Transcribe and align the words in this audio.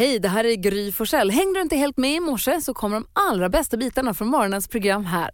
Hej, 0.00 0.18
det 0.18 0.28
här 0.28 0.44
är 0.44 0.54
Gry 0.54 0.92
Forssell. 0.92 1.30
Hängde 1.30 1.58
du 1.58 1.62
inte 1.62 1.76
helt 1.76 1.96
med 1.96 2.14
i 2.16 2.20
morse 2.20 2.60
så 2.60 2.74
kommer 2.74 2.96
de 2.96 3.06
allra 3.12 3.48
bästa 3.48 3.76
bitarna 3.76 4.14
från 4.14 4.28
morgonens 4.28 4.68
program 4.68 5.04
här. 5.04 5.30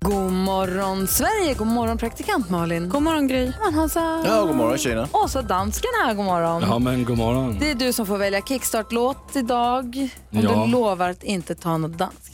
God 0.00 0.32
morgon 0.32 1.06
Sverige, 1.06 1.54
god 1.54 1.66
morgon 1.66 1.98
praktikant 1.98 2.50
Malin. 2.50 2.88
God 2.88 3.02
morgon 3.02 3.28
Gry. 3.28 3.52
God 3.64 3.74
Hansa. 3.74 4.22
Ja, 4.26 4.44
god 4.46 4.56
morgon 4.56 4.78
tjejerna. 4.78 5.08
Och 5.12 5.30
så 5.30 5.42
dansken 5.42 5.90
här, 6.04 6.14
god 6.14 6.24
morgon. 6.24 6.62
Ja, 6.62 6.78
men 6.78 7.04
god 7.04 7.18
morgon. 7.18 7.56
Det 7.60 7.70
är 7.70 7.74
du 7.74 7.92
som 7.92 8.06
får 8.06 8.18
välja 8.18 8.40
kickstart-låt 8.40 9.36
idag. 9.36 10.08
Om 10.32 10.40
Ja. 10.40 10.64
du 10.64 10.70
lovar 10.72 11.10
att 11.10 11.22
inte 11.22 11.54
ta 11.54 11.78
något 11.78 11.98
danskt. 11.98 12.31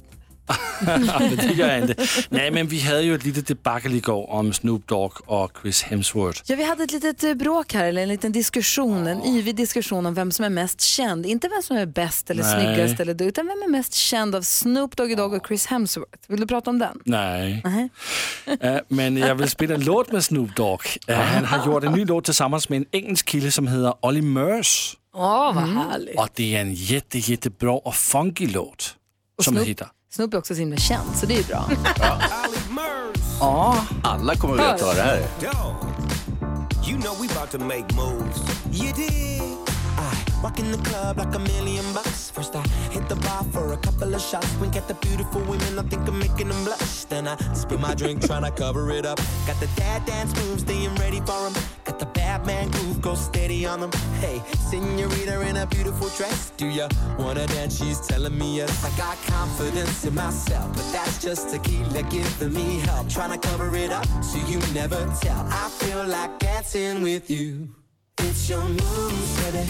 Men 0.81 1.07
det 1.37 1.53
gör 1.55 1.69
jag 1.69 1.79
inte. 1.81 1.95
Nej, 2.29 2.51
men 2.51 2.67
vi 2.69 2.81
hade 2.81 3.03
ju 3.03 3.15
ett 3.15 3.25
litet 3.25 3.47
debacle 3.47 3.97
igår 3.97 4.31
om 4.31 4.53
Snoop 4.53 4.87
Dogg 4.87 5.13
och 5.27 5.53
Chris 5.63 5.83
Hemsworth. 5.83 6.43
Ja, 6.47 6.57
vi 6.57 6.65
hade 6.65 6.85
ett 6.85 6.93
litet 6.93 7.25
eh, 7.25 7.35
bråk 7.35 7.73
här, 7.75 7.85
eller 7.85 8.03
en 8.03 8.09
liten 8.09 8.33
diskussion, 8.33 9.07
en 9.07 9.27
yvig 9.27 9.57
diskussion 9.57 10.07
om 10.07 10.15
vem 10.15 10.33
som 10.33 10.45
är 10.45 10.51
mest 10.51 10.81
känd. 10.81 11.27
Inte 11.27 11.49
vem 11.49 11.63
som 11.63 11.77
är 11.77 11.87
bäst 11.87 12.31
eller 12.31 12.43
Nej. 12.43 12.53
snyggast, 12.77 13.01
eller 13.01 13.15
du, 13.15 13.25
utan 13.25 13.47
vem 13.47 13.63
är 13.63 13.69
mest 13.71 13.95
känd 13.95 14.35
av 14.35 14.43
Snoop 14.43 14.97
Doggy 14.97 15.15
Dogg 15.15 15.33
och 15.33 15.47
Chris 15.47 15.67
Hemsworth. 15.67 16.19
Vill 16.29 16.41
du 16.41 16.47
prata 16.47 16.71
om 16.71 16.79
den? 16.79 16.99
Nej. 17.05 17.63
Nej. 17.65 17.89
Eh, 18.61 18.77
men 18.89 19.17
jag 19.17 19.35
vill 19.35 19.51
spela 19.51 19.75
en 19.75 19.81
låt 19.85 20.13
med 20.13 20.25
Snoop 20.25 20.57
Dogg. 20.57 20.81
Eh, 21.07 21.17
han 21.19 21.45
har 21.45 21.67
gjort 21.67 21.85
en 21.85 21.93
ny 21.93 22.05
låt 22.05 22.25
tillsammans 22.25 22.69
med 22.69 22.77
en 22.77 22.87
engelsk 22.93 23.27
kille 23.27 23.51
som 23.51 23.67
heter 23.69 23.95
Olly 24.07 24.23
Murs. 24.23 24.97
Åh, 25.15 25.55
vad 25.55 25.65
härligt. 25.69 26.19
Och 26.19 26.29
det 26.35 26.57
är 26.57 26.61
en 26.61 26.75
jätte, 26.75 27.19
jättebra 27.19 27.73
och 27.73 27.95
funky 27.95 28.47
låt. 28.47 28.95
Som 29.43 29.55
Snoop- 29.57 29.65
heter... 29.69 29.87
Snoop 30.11 30.35
är 30.35 30.39
också 30.39 30.55
så 30.55 30.61
himla 30.61 30.77
känd, 30.77 31.17
så 31.17 31.27
det 31.27 31.35
är 31.35 31.39
ju 31.39 31.45
bra. 31.45 31.71
Ja, 33.41 33.77
Alla 34.03 34.37
kommer 34.37 34.57
veta 34.57 34.87
vad 34.87 34.97
det 34.97 35.03
här 35.03 35.23
you 36.89 36.97
know 36.99 37.15
we 37.21 37.29
about 37.29 37.51
to 37.51 37.59
make 37.59 37.95
moves. 37.95 38.39
You 38.73 38.93
dig? 38.93 39.68
Walk 40.43 40.61
in 40.61 40.71
the 40.71 40.79
club 40.79 41.19
like 41.19 41.35
a 41.35 41.39
million 41.39 41.85
bucks. 41.93 42.31
First 42.31 42.55
I 42.55 42.63
hit 42.91 43.09
the 43.09 43.17
bar 43.17 43.43
for 43.53 43.73
a 43.73 43.77
couple 43.77 44.15
of 44.15 44.21
shots. 44.21 44.55
Wink 44.61 44.77
at 44.77 44.87
the 44.87 44.95
beautiful 44.95 45.41
women, 45.43 45.79
I 45.79 45.83
think 45.83 46.07
I'm 46.07 46.19
making 46.19 46.49
them 46.49 46.65
blush. 46.65 47.05
Then 47.05 47.27
I 47.27 47.37
spill 47.55 47.79
my 47.79 47.95
drink, 47.95 48.25
trying 48.25 48.45
to 48.45 48.51
cover 48.51 48.91
it 48.91 49.05
up. 49.05 49.19
Got 49.47 49.59
the 49.59 49.69
dad 49.75 50.05
dance 50.07 50.33
moves, 50.37 50.63
staying 50.63 50.95
ready 50.97 51.21
for 51.21 51.47
'em. 51.47 51.55
Got 51.85 51.99
the 51.99 52.07
bad 52.07 52.47
man 52.47 52.71
groove, 52.71 53.01
go 53.01 53.15
steady 53.17 53.67
on 53.67 53.81
them. 53.81 53.91
Hey, 54.21 54.41
senorita 54.71 55.41
in 55.41 55.57
a 55.57 55.67
beautiful 55.67 56.09
dress. 56.17 56.53
Do 56.57 56.67
ya 56.67 56.89
wanna 57.19 57.47
dance? 57.49 57.79
She's 57.79 58.01
telling 58.07 58.39
me 58.39 58.59
yes. 58.59 58.85
I 58.85 58.91
got 58.97 59.17
confidence 59.27 60.05
in 60.05 60.15
myself, 60.15 60.69
but 60.73 60.87
that's 60.93 61.19
just 61.19 61.51
tequila 61.51 62.03
giving 62.05 62.53
me 62.53 62.81
help. 62.87 63.09
Trying 63.09 63.33
to 63.39 63.49
cover 63.49 63.75
it 63.75 63.91
up 63.91 64.07
so 64.23 64.39
you 64.47 64.61
never 64.73 65.01
tell. 65.21 65.45
I 65.51 65.69
feel 65.81 66.05
like 66.07 66.39
dancing 66.39 67.03
with 67.03 67.29
you. 67.29 67.69
It's 68.21 68.49
your 68.49 68.65
moves, 68.65 69.43
baby. 69.43 69.67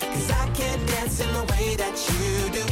Cause 0.00 0.30
I 0.30 0.50
can't 0.54 0.86
dance 0.88 1.20
in 1.20 1.32
the 1.32 1.44
way 1.52 1.76
that 1.76 1.96
you 2.08 2.50
do. 2.58 2.64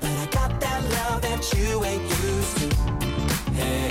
But 0.00 0.10
I 0.10 0.26
got 0.30 0.60
that 0.60 0.82
love 0.96 1.22
that 1.22 1.42
you 1.54 1.84
ain't 1.84 2.02
used 2.02 2.56
to. 2.58 2.68
Hey. 3.52 3.88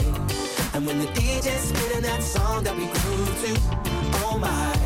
And 0.74 0.86
when 0.86 1.00
the 1.00 1.08
DJ's 1.08 1.70
spinning 1.70 2.04
that 2.04 2.22
song 2.22 2.64
that 2.64 2.76
we 2.76 2.86
grew 2.86 3.26
to, 3.44 3.62
oh 4.26 4.38
my, 4.40 4.80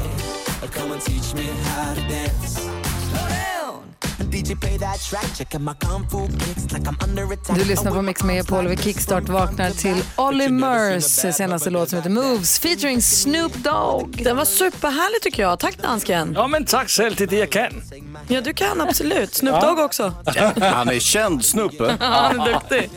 come 0.71 0.91
and 0.91 1.01
teach 1.01 1.33
me 1.33 1.43
how 1.43 1.93
to 1.93 2.01
dance. 2.07 2.55
Slow 2.57 3.27
down. 3.29 3.92
DJ 4.31 4.59
play 4.61 4.77
that 4.77 4.99
track, 5.09 5.35
check 5.37 5.55
out 5.55 5.61
my 5.61 5.73
kung 5.73 6.09
fu 6.09 6.27
kicks 6.27 6.71
like 6.73 6.83
I'm 6.83 7.03
under 7.03 7.33
attack. 7.33 7.57
Du 7.57 7.65
lyssnar 7.65 7.91
på 7.91 8.01
Mix 8.01 8.23
Megapol 8.23 8.65
och 8.65 8.71
vi 8.71 8.77
kickstart 8.77 9.29
vaknar 9.29 9.69
till 9.69 10.03
Olly 10.17 10.49
Murs 10.49 11.03
senaste 11.03 11.69
låt 11.69 11.89
som 11.89 11.97
heter 11.97 12.09
Moves 12.09 12.59
featuring 12.59 13.01
Snoop 13.01 13.53
Dogg. 13.53 14.21
Den 14.23 14.37
var 14.37 14.45
superhärlig 14.45 15.21
tycker 15.21 15.43
jag. 15.43 15.59
Tack 15.59 15.77
dansken. 15.81 16.33
ja 16.35 16.47
men 16.47 16.65
tack 16.65 16.89
själv, 16.89 17.21
är 17.21 17.27
det 17.27 17.37
jag 17.37 17.49
kan. 17.49 17.83
Ja, 18.27 18.41
du 18.41 18.53
kan 18.53 18.81
absolut. 18.81 19.33
Snoop 19.33 19.61
Dogg 19.61 19.79
också. 19.79 20.13
Han 20.61 20.89
är 20.89 20.99
känd 20.99 21.45
Snoop. 21.45 21.73
Han 21.99 22.39
är 22.39 22.53
duktig. 22.53 22.89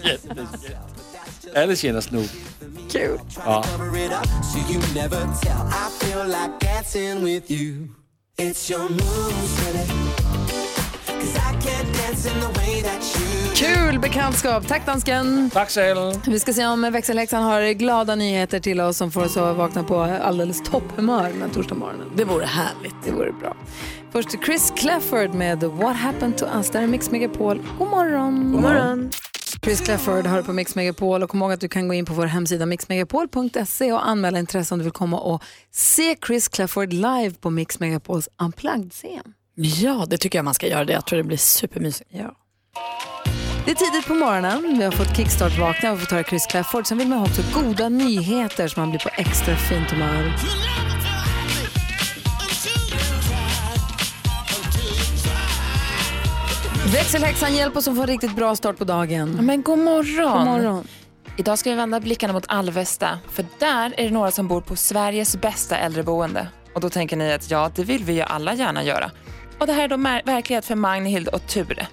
Alla 1.57 1.77
känner 1.77 2.01
Snoop. 2.01 2.31
Kul. 2.91 3.19
cover 3.45 3.91
Kul 13.55 13.99
bekantskap. 13.99 14.67
Tack 14.69 14.87
dansken. 14.87 15.51
Tack 15.53 15.71
själv. 15.71 16.13
Vi 16.27 16.41
ska 16.41 16.53
se 16.53 16.67
om 16.67 16.93
växelhäxan 16.93 17.43
har 17.43 17.73
glada 17.73 18.15
nyheter 18.15 18.61
till 18.61 18.81
oss 18.81 18.97
som 18.97 19.11
får 19.11 19.25
oss 19.25 19.37
att 19.37 19.57
vakna 19.57 19.85
på 19.85 20.01
alldeles 20.01 20.63
topphumör 20.63 21.29
den 21.29 21.43
här 21.43 21.49
torsdag 21.49 21.75
morgonen. 21.75 22.13
Det 22.17 22.25
vore 22.25 22.47
härligt. 22.47 22.95
Det 23.05 23.11
vore 23.11 23.33
bra. 23.33 23.57
Först 24.13 24.45
Chris 24.45 24.73
Clafford 24.77 25.35
med 25.35 25.65
What 25.65 25.97
happened 25.97 26.37
to 26.37 26.45
us. 26.57 26.71
Där 26.71 26.83
är 26.83 26.87
Mix 26.87 27.11
Megapol. 27.11 27.63
God 27.79 27.89
morgon. 27.89 28.53
God 28.53 28.63
morgon. 28.63 29.11
Chris 29.63 29.81
Clafford 29.81 30.27
hör 30.27 30.43
på 30.43 30.53
Mix 30.53 30.75
Megapol 30.75 31.23
och 31.23 31.31
kom 31.31 31.43
ihåg 31.43 31.53
att 31.53 31.61
du 31.61 31.69
kan 31.69 31.89
gå 31.89 31.95
in 31.95 32.05
på 32.05 32.15
vår 32.15 32.27
hemsida 32.27 32.67
mixmegapol.se 32.67 33.93
och 33.93 34.09
anmäla 34.09 34.39
intresse 34.39 34.75
om 34.75 34.79
du 34.79 34.85
vill 34.85 34.93
komma 34.93 35.21
och 35.21 35.43
se 35.71 36.17
Chris 36.27 36.49
Clafford 36.49 36.93
live 36.93 37.35
på 37.41 37.51
Mix 37.51 37.81
Megapols 37.81 38.29
Unplugged-scen. 38.39 39.36
Ja, 39.59 40.07
det 40.09 40.19
tycker 40.19 40.39
jag 40.39 40.45
man 40.45 40.55
ska 40.55 40.69
göra. 40.69 40.85
Det. 40.85 40.93
Jag 40.93 41.07
tror 41.07 41.17
det 41.17 41.23
blir 41.23 41.37
supermysigt. 41.37 42.11
Ja. 42.13 42.35
Det 43.65 43.71
är 43.71 43.75
tidigt 43.75 44.07
på 44.07 44.15
morgonen. 44.15 44.79
Vi 44.79 44.85
har 44.85 44.93
fått 44.93 45.17
kickstart-vakna 45.17 45.93
och 45.93 46.01
fått 46.01 46.11
höra 46.11 46.25
Chris 46.25 46.47
Clafford. 46.47 46.87
Sen 46.87 46.99
vill 46.99 47.09
man 47.09 47.19
ha 47.19 47.27
också 47.27 47.43
goda 47.55 47.89
nyheter 47.89 48.69
så 48.69 48.81
man 48.81 48.91
blir 48.91 49.01
på 49.01 49.09
extra 49.13 49.57
fint 49.57 49.91
humör. 49.91 50.33
Växelhäxan 56.93 57.55
hjälper 57.55 57.79
oss 57.79 57.89
att 57.89 57.97
få 57.97 58.03
en 58.03 58.07
riktigt 58.07 58.37
bra 58.37 58.57
start 58.57 58.79
på 58.79 58.85
dagen. 58.85 59.39
Men 59.43 59.63
god 59.63 59.79
morgon. 59.79 60.39
God 60.39 60.47
morgon. 60.47 60.87
Idag 61.39 61.59
ska 61.59 61.71
vi 61.71 61.77
vända 61.77 62.01
blickarna 62.01 62.33
mot 62.33 62.45
Alvesta, 62.49 63.19
för 63.31 63.45
där 63.59 63.95
är 63.97 64.05
det 64.05 64.11
några 64.11 64.31
som 64.31 64.49
bor 64.49 64.61
på 64.61 64.77
Sveriges 64.77 65.37
bästa 65.37 65.77
äldreboende. 65.77 66.49
Och 66.75 66.81
då 66.81 66.91
tänker 66.91 67.17
ni 67.17 67.33
att 67.33 67.51
ja, 67.51 67.71
det 67.75 67.85
vill 67.85 68.05
vi 68.05 68.13
ju 68.13 68.23
alla 68.23 68.55
gärna 68.55 68.85
göra. 68.85 69.11
Och 69.59 69.67
det 69.67 69.73
här 69.73 69.85
är 69.85 69.89
då 69.89 69.97
verklighet 70.33 70.65
för 70.65 70.75
Magnhild 70.75 71.29
och 71.29 71.47
Ture. 71.47 71.87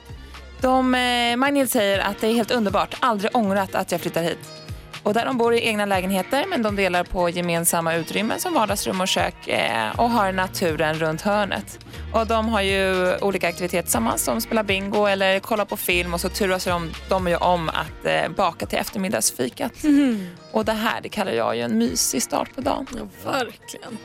De, 0.61 0.95
eh, 0.95 1.35
Magnhild 1.37 1.69
säger 1.69 1.99
att 1.99 2.21
det 2.21 2.27
är 2.27 2.33
helt 2.33 2.51
underbart, 2.51 2.97
aldrig 2.99 3.35
ångrat 3.35 3.75
att 3.75 3.91
jag 3.91 4.01
flyttar 4.01 4.23
hit. 4.23 4.63
Och 5.03 5.13
där 5.13 5.25
de 5.25 5.37
bor 5.37 5.53
i 5.53 5.67
egna 5.67 5.85
lägenheter, 5.85 6.45
men 6.49 6.61
de 6.61 6.75
delar 6.75 7.03
på 7.03 7.29
gemensamma 7.29 7.95
utrymmen 7.95 8.39
som 8.39 8.53
vardagsrum 8.53 9.01
och 9.01 9.07
kök 9.07 9.47
eh, 9.47 9.99
och 9.99 10.09
har 10.09 10.31
naturen 10.31 10.95
runt 10.95 11.21
hörnet. 11.21 11.79
Och 12.13 12.27
de 12.27 12.49
har 12.49 12.61
ju 12.61 13.15
olika 13.21 13.47
aktiviteter 13.47 13.81
tillsammans, 13.81 14.23
som 14.23 14.41
spelar 14.41 14.63
bingo 14.63 15.05
eller 15.05 15.39
kollar 15.39 15.65
på 15.65 15.77
film 15.77 16.13
och 16.13 16.21
så 16.21 16.29
turas 16.29 16.65
de, 16.65 16.91
de 17.09 17.27
ju 17.27 17.35
om 17.35 17.69
att 17.69 18.05
eh, 18.05 18.29
baka 18.35 18.65
till 18.65 18.79
eftermiddagsfikat. 18.79 19.73
Och 20.51 20.65
det 20.65 20.73
här 20.73 21.01
det 21.01 21.09
kallar 21.09 21.31
jag 21.31 21.55
ju 21.55 21.61
en 21.61 21.77
mysig 21.77 22.23
start 22.23 22.55
på 22.55 22.61
dagen. 22.61 22.87
Ja, 22.97 23.31
verkligen. 23.31 23.97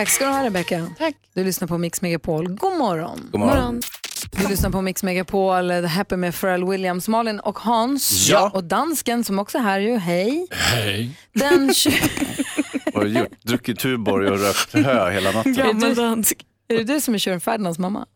Tack 0.00 0.08
ska 0.08 0.24
du 0.24 0.30
ha 0.30 0.44
Rebecca. 0.44 0.86
Tack. 0.98 1.14
Du 1.34 1.44
lyssnar 1.44 1.68
på 1.68 1.78
Mix 1.78 2.02
Megapol. 2.02 2.48
God 2.48 2.78
morgon. 2.78 3.28
God 3.32 3.40
morgon. 3.40 3.82
Du 4.30 4.48
lyssnar 4.48 4.70
på 4.70 4.82
Mix 4.82 5.02
Megapol, 5.02 5.68
The 5.68 5.86
Happy 5.86 6.16
med 6.16 6.40
Pharrell 6.40 6.64
Williams, 6.64 7.08
Malin 7.08 7.40
och 7.40 7.58
Hans. 7.58 8.28
Ja. 8.28 8.50
Och 8.54 8.64
dansken 8.64 9.24
som 9.24 9.38
också 9.38 9.58
är 9.58 9.62
här 9.62 9.80
ju. 9.80 9.96
Hej. 9.96 10.46
Hej. 10.50 11.10
Den 11.32 11.74
20... 11.74 11.92
Har 12.94 13.04
du 13.04 13.10
gjort? 13.10 13.42
Druckit 13.42 13.78
Tuborg 13.78 14.30
och 14.30 14.38
rökt 14.38 14.72
hö 14.72 15.10
hela 15.10 15.30
natten. 15.30 15.52
Gammal 15.52 15.94
dansk. 15.94 16.46
är 16.68 16.76
det 16.76 16.84
du 16.84 17.00
som 17.00 17.14
är 17.14 17.18
Tjuren 17.18 17.40
Ferdinands 17.40 17.78
mamma? 17.78 18.06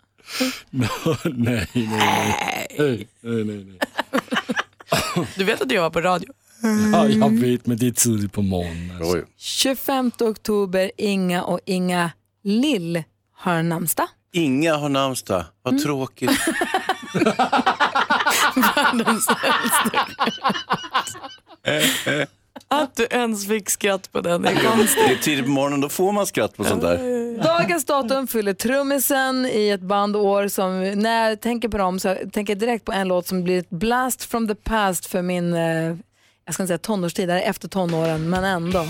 nej, 0.71 0.89
nej, 1.25 1.69
nej. 1.75 2.37
Nej, 2.79 3.09
nej, 3.21 3.45
nej. 3.45 3.65
nej. 3.65 3.79
Du 5.37 5.45
vet 5.45 5.61
att 5.61 5.71
jag 5.71 5.83
var 5.83 5.91
på 5.91 6.01
radio? 6.01 6.33
Ja, 6.93 7.09
jag 7.09 7.31
vet, 7.41 7.67
men 7.67 7.77
det 7.77 7.87
är 7.87 7.91
tidigt 7.91 8.33
på 8.33 8.43
morgonen. 8.43 8.97
Alltså. 8.97 9.17
Oj. 9.17 9.25
25 9.37 10.11
oktober, 10.21 10.91
Inga 10.97 11.43
och 11.43 11.61
Inga 11.65 12.11
Lill 12.45 13.03
har 13.37 13.63
namnsdag. 13.63 14.09
Inga 14.33 14.77
har 14.77 14.89
namnsdag. 14.89 15.45
Vad 15.63 15.83
tråkigt. 15.83 16.31
Världens 18.57 19.29
äldsta. 19.29 20.07
Att 22.69 22.97
du 22.97 23.07
ens 23.11 23.49
fick 23.49 23.71
skratt 23.71 24.13
på 24.13 24.21
den 24.21 24.45
är 24.45 24.55
konstigt. 24.55 25.05
Det 25.09 25.13
är 25.15 25.17
tidigt 25.19 25.45
på 25.45 25.51
morgonen, 25.51 25.81
då 25.81 25.89
får 25.89 26.13
man 26.13 26.27
skratt 26.27 26.57
på 26.57 26.65
sånt 26.65 26.83
där. 26.83 26.99
Dagens 27.43 27.85
datum 27.85 28.27
fyller 28.27 28.53
trummisen 28.55 29.47
i 29.47 29.69
ett 29.69 29.81
band 29.81 30.17
år 30.17 30.49
som, 30.49 30.81
när 30.91 31.29
jag 31.29 31.41
tänker 31.41 31.69
på 31.69 31.79
dem 31.79 31.99
så 31.99 32.17
tänker 32.33 32.53
jag 32.53 32.61
direkt 32.61 32.85
på 32.85 32.93
en 32.93 33.09
låt 33.09 33.27
som 33.27 33.45
blir 33.45 33.59
ett 33.59 33.71
blast 33.71 34.25
from 34.25 34.49
the 34.49 34.55
past 34.55 35.07
för 35.07 35.23
min, 35.23 35.55
eh, 35.55 35.97
jag 36.45 36.55
ska 36.55 36.63
inte 36.63 36.69
säga 36.69 36.79
tonårstid, 36.79 37.29
det 37.29 37.43
är 37.43 37.51
efter 37.51 37.69
tonåren, 37.69 38.31
men 38.31 38.45
ändå. 38.45 38.87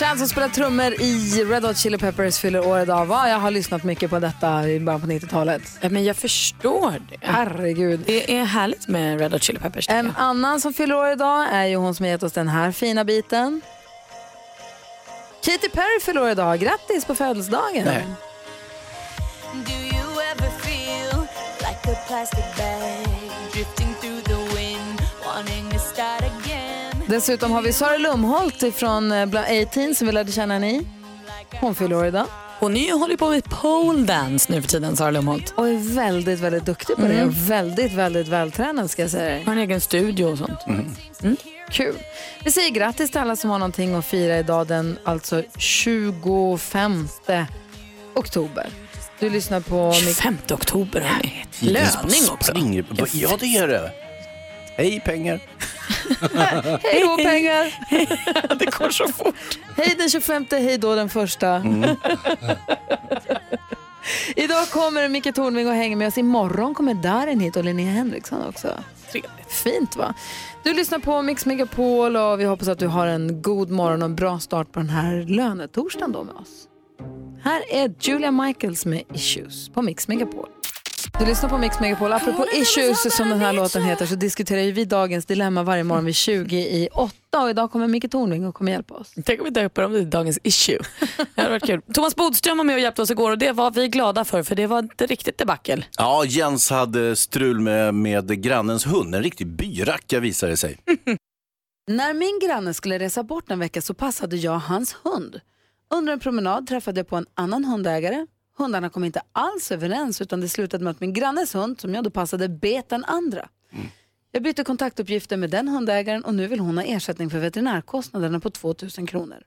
Chad 0.00 0.18
som 0.18 0.28
spelar 0.28 0.48
trummor 0.48 0.92
i 1.00 1.44
Red 1.44 1.64
Hot 1.64 1.76
Chili 1.76 1.98
Peppers 1.98 2.38
fyller 2.38 2.66
år 2.66 2.80
idag. 2.80 3.06
Va? 3.06 3.28
Jag 3.28 3.38
har 3.38 3.50
lyssnat 3.50 3.84
mycket 3.84 4.10
på 4.10 4.18
detta 4.18 4.68
i 4.68 4.80
början 4.80 5.00
på 5.00 5.06
90-talet. 5.06 5.62
Ja, 5.80 5.88
Men 5.88 6.04
jag 6.04 6.16
förstår 6.16 6.90
det. 6.90 7.16
Herregud. 7.20 8.00
Det 8.06 8.36
är 8.36 8.44
härligt 8.44 8.88
med 8.88 9.20
Red 9.20 9.32
Hot 9.32 9.42
Chili 9.42 9.58
Peppers. 9.58 9.88
En 9.88 10.06
jag. 10.06 10.14
annan 10.18 10.60
som 10.60 10.72
fyller 10.74 10.94
år 10.94 11.10
idag 11.10 11.46
är 11.52 11.64
ju 11.64 11.76
hon 11.76 11.94
som 11.94 12.04
har 12.04 12.10
gett 12.10 12.22
oss 12.22 12.32
den 12.32 12.48
här 12.48 12.72
fina 12.72 13.04
biten. 13.04 13.60
Katy 15.44 15.68
Perry 15.68 16.00
fyller 16.00 16.22
år 16.22 16.30
idag. 16.30 16.58
Grattis 16.58 17.04
på 17.04 17.14
födelsedagen. 17.14 17.84
Nej. 17.84 18.06
Do 19.52 19.72
you 19.72 20.22
ever 20.32 20.50
feel 20.58 21.20
like 21.58 21.92
a 21.92 21.96
plastic 22.06 22.44
bag 22.58 22.79
Dessutom 27.10 27.52
har 27.52 27.62
vi 27.62 27.72
Sara 27.72 27.96
Lumholt 27.98 28.64
från 28.74 29.12
18 29.12 29.94
som 29.94 30.06
vi 30.06 30.12
lärde 30.12 30.32
känna 30.32 30.58
ni. 30.58 30.86
Hon 31.60 31.74
fyller 31.74 31.96
år 31.96 32.06
idag. 32.06 32.26
Hon 32.58 32.76
är 32.76 32.86
ju, 32.86 32.92
håller 32.92 33.16
på 33.16 33.30
med 33.30 33.44
pole 33.44 34.02
dance 34.02 34.52
nu 34.52 34.62
för 34.62 34.68
tiden, 34.68 34.96
Sara 34.96 35.10
Lumholt. 35.10 35.54
Och 35.56 35.68
är 35.68 35.94
väldigt, 35.94 36.40
väldigt 36.40 36.64
duktig 36.64 36.96
på 36.96 37.02
det. 37.02 37.24
Och 37.24 37.50
väldigt, 37.50 37.92
väldigt 37.92 38.28
vältränad 38.28 38.90
ska 38.90 39.02
jag 39.02 39.10
säga 39.10 39.24
dig. 39.24 39.44
Har 39.44 39.52
en 39.52 39.58
egen 39.58 39.80
studio 39.80 40.24
och 40.24 40.38
sånt. 40.38 40.58
Kul. 41.70 41.94
Vi 42.44 42.52
säger 42.52 42.70
grattis 42.70 43.10
till 43.10 43.20
alla 43.20 43.36
som 43.36 43.50
har 43.50 43.58
någonting 43.58 43.94
att 43.94 44.06
fira 44.06 44.38
idag 44.38 44.66
den 44.66 44.98
alltså 45.04 45.42
25 45.58 47.08
oktober. 48.14 48.68
Du 49.18 49.30
lyssnar 49.30 49.60
på 49.60 49.88
Mix 49.88 49.98
25 49.98 50.36
oktober 50.50 51.00
hörni. 51.00 51.46
Löning 51.60 52.30
också. 52.30 52.50
Springer. 52.52 52.84
Ja, 53.12 53.36
det 53.40 53.56
är 53.56 53.68
det. 53.68 54.09
Hej 54.80 55.00
pengar. 55.00 55.40
Hej 56.82 57.00
då 57.00 57.16
pengar! 57.16 57.74
Det 58.58 58.78
går 58.78 58.90
så 58.90 59.08
fort. 59.08 59.34
Hej 59.76 59.94
den 59.98 60.08
25, 60.08 60.46
hej 60.50 60.78
då 60.78 60.94
den 60.94 61.08
första. 61.08 61.56
Idag 64.36 64.68
kommer 64.70 65.08
Micke 65.08 65.34
Tornving 65.34 65.68
och 65.68 65.74
hänger 65.74 65.96
med 65.96 66.08
oss. 66.08 66.18
Imorgon 66.18 66.74
kommer 66.74 66.94
Darin 66.94 67.40
hit 67.40 67.56
och 67.56 67.64
Linnea 67.64 67.92
Henriksson 67.92 68.48
också. 68.48 68.68
Trevligt. 69.12 69.52
Fint 69.52 69.96
va? 69.96 70.14
Du 70.62 70.74
lyssnar 70.74 70.98
på 70.98 71.22
Mix 71.22 71.46
Megapol 71.46 72.16
och 72.16 72.40
vi 72.40 72.44
hoppas 72.44 72.68
att 72.68 72.78
du 72.78 72.86
har 72.86 73.06
en 73.06 73.42
god 73.42 73.70
morgon 73.70 74.02
och 74.02 74.08
en 74.08 74.16
bra 74.16 74.38
start 74.38 74.72
på 74.72 74.80
den 74.80 74.90
här 74.90 75.22
lönetorsdagen 75.28 76.12
då 76.12 76.24
med 76.24 76.34
oss. 76.34 76.68
Här 77.42 77.62
är 77.70 77.94
Julia 78.00 78.30
Michaels 78.30 78.86
med 78.86 79.02
Issues 79.14 79.68
på 79.68 79.82
Mix 79.82 80.08
Megapol. 80.08 80.48
Du 81.18 81.26
lyssnar 81.26 81.48
på 81.48 81.58
Mix 81.58 81.80
Megapol. 81.80 82.12
Apropå 82.12 82.46
Issues 82.52 83.16
som 83.16 83.28
den 83.28 83.40
här 83.40 83.52
låten 83.52 83.82
heter 83.82 84.06
så 84.06 84.14
diskuterar 84.14 84.60
ju 84.60 84.72
vi 84.72 84.84
dagens 84.84 85.26
dilemma 85.26 85.62
varje 85.62 85.84
morgon 85.84 86.04
vid 86.04 86.14
20 86.14 86.56
i 86.56 86.88
8 86.92 87.42
och 87.42 87.50
idag 87.50 87.70
kommer 87.70 87.88
Micke 87.88 88.10
Tornving 88.10 88.46
och 88.46 88.54
kommer 88.54 88.72
hjälpa 88.72 88.94
oss. 88.94 89.12
Tänk 89.24 89.40
om 89.40 89.44
vi 89.44 89.50
döper 89.50 89.84
om 89.84 89.92
det 89.92 89.98
till 89.98 90.10
dagens 90.10 90.38
issue. 90.42 90.78
Det 91.34 91.40
hade 91.40 91.50
varit 91.50 91.66
kul. 91.66 91.80
Thomas 91.94 92.16
Bodström 92.16 92.56
var 92.56 92.64
med 92.64 92.74
och 92.74 92.80
hjälpte 92.80 93.02
oss 93.02 93.10
igår 93.10 93.30
och 93.30 93.38
det 93.38 93.52
var 93.52 93.70
vi 93.70 93.88
glada 93.88 94.24
för 94.24 94.42
för 94.42 94.54
det 94.54 94.66
var 94.66 94.82
ett 94.82 95.02
riktigt 95.10 95.38
debacle. 95.38 95.84
Ja, 95.98 96.24
Jens 96.24 96.70
hade 96.70 97.16
strul 97.16 97.60
med, 97.60 97.94
med 97.94 98.42
grannens 98.42 98.86
hund. 98.86 99.14
En 99.14 99.22
riktig 99.22 99.46
byracka 99.46 100.20
visade 100.20 100.52
det 100.52 100.56
sig. 100.56 100.78
När 101.90 102.14
min 102.14 102.40
granne 102.48 102.74
skulle 102.74 102.98
resa 102.98 103.22
bort 103.22 103.50
en 103.50 103.58
vecka 103.58 103.82
så 103.82 103.94
passade 103.94 104.36
jag 104.36 104.58
hans 104.58 104.96
hund. 105.02 105.40
Under 105.94 106.12
en 106.12 106.20
promenad 106.20 106.66
träffade 106.66 107.00
jag 107.00 107.08
på 107.08 107.16
en 107.16 107.26
annan 107.34 107.64
hundägare. 107.64 108.26
Hundarna 108.60 108.90
kom 108.90 109.04
inte 109.04 109.22
alls 109.32 109.72
överens 109.72 110.20
utan 110.20 110.40
det 110.40 110.48
slutade 110.48 110.84
med 110.84 110.90
att 110.90 111.00
min 111.00 111.12
grannes 111.12 111.54
hund, 111.54 111.80
som 111.80 111.94
jag 111.94 112.04
då 112.04 112.10
passade, 112.10 112.48
bet 112.48 112.88
den 112.88 113.04
andra. 113.04 113.48
Jag 114.32 114.42
bytte 114.42 114.64
kontaktuppgifter 114.64 115.36
med 115.36 115.50
den 115.50 115.68
hundägaren 115.68 116.24
och 116.24 116.34
nu 116.34 116.46
vill 116.46 116.60
hon 116.60 116.78
ha 116.78 116.84
ersättning 116.84 117.30
för 117.30 117.38
veterinärkostnaderna 117.38 118.40
på 118.40 118.50
2000 118.50 119.06
kronor. 119.06 119.42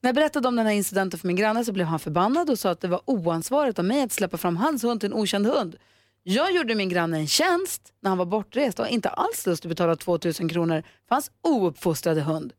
När 0.00 0.08
jag 0.08 0.14
berättade 0.14 0.48
om 0.48 0.56
den 0.56 0.66
här 0.66 0.72
incidenten 0.72 1.20
för 1.20 1.26
min 1.26 1.36
granne 1.36 1.64
så 1.64 1.72
blev 1.72 1.86
han 1.86 1.98
förbannad 1.98 2.50
och 2.50 2.58
sa 2.58 2.70
att 2.70 2.80
det 2.80 2.88
var 2.88 3.00
oansvarigt 3.04 3.78
av 3.78 3.84
mig 3.84 4.02
att 4.02 4.12
släppa 4.12 4.36
fram 4.36 4.56
hans 4.56 4.82
hund 4.82 5.00
till 5.00 5.12
en 5.12 5.18
okänd 5.18 5.46
hund. 5.46 5.76
Jag 6.22 6.54
gjorde 6.54 6.74
min 6.74 6.88
granne 6.88 7.18
en 7.18 7.26
tjänst 7.26 7.92
när 8.00 8.08
han 8.08 8.18
var 8.18 8.26
bortrest 8.26 8.78
och 8.78 8.84
har 8.84 8.92
inte 8.92 9.08
alls 9.08 9.46
lust 9.46 9.64
att 9.64 9.68
betala 9.68 9.96
2000 9.96 10.48
kronor 10.48 10.82
för 11.08 11.14
hans 11.14 11.30
ouppfostrade 11.42 12.20
hund. 12.20 12.52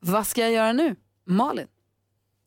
Vad 0.00 0.26
ska 0.26 0.40
jag 0.40 0.52
göra 0.52 0.72
nu? 0.72 0.96
Malin? 1.24 1.66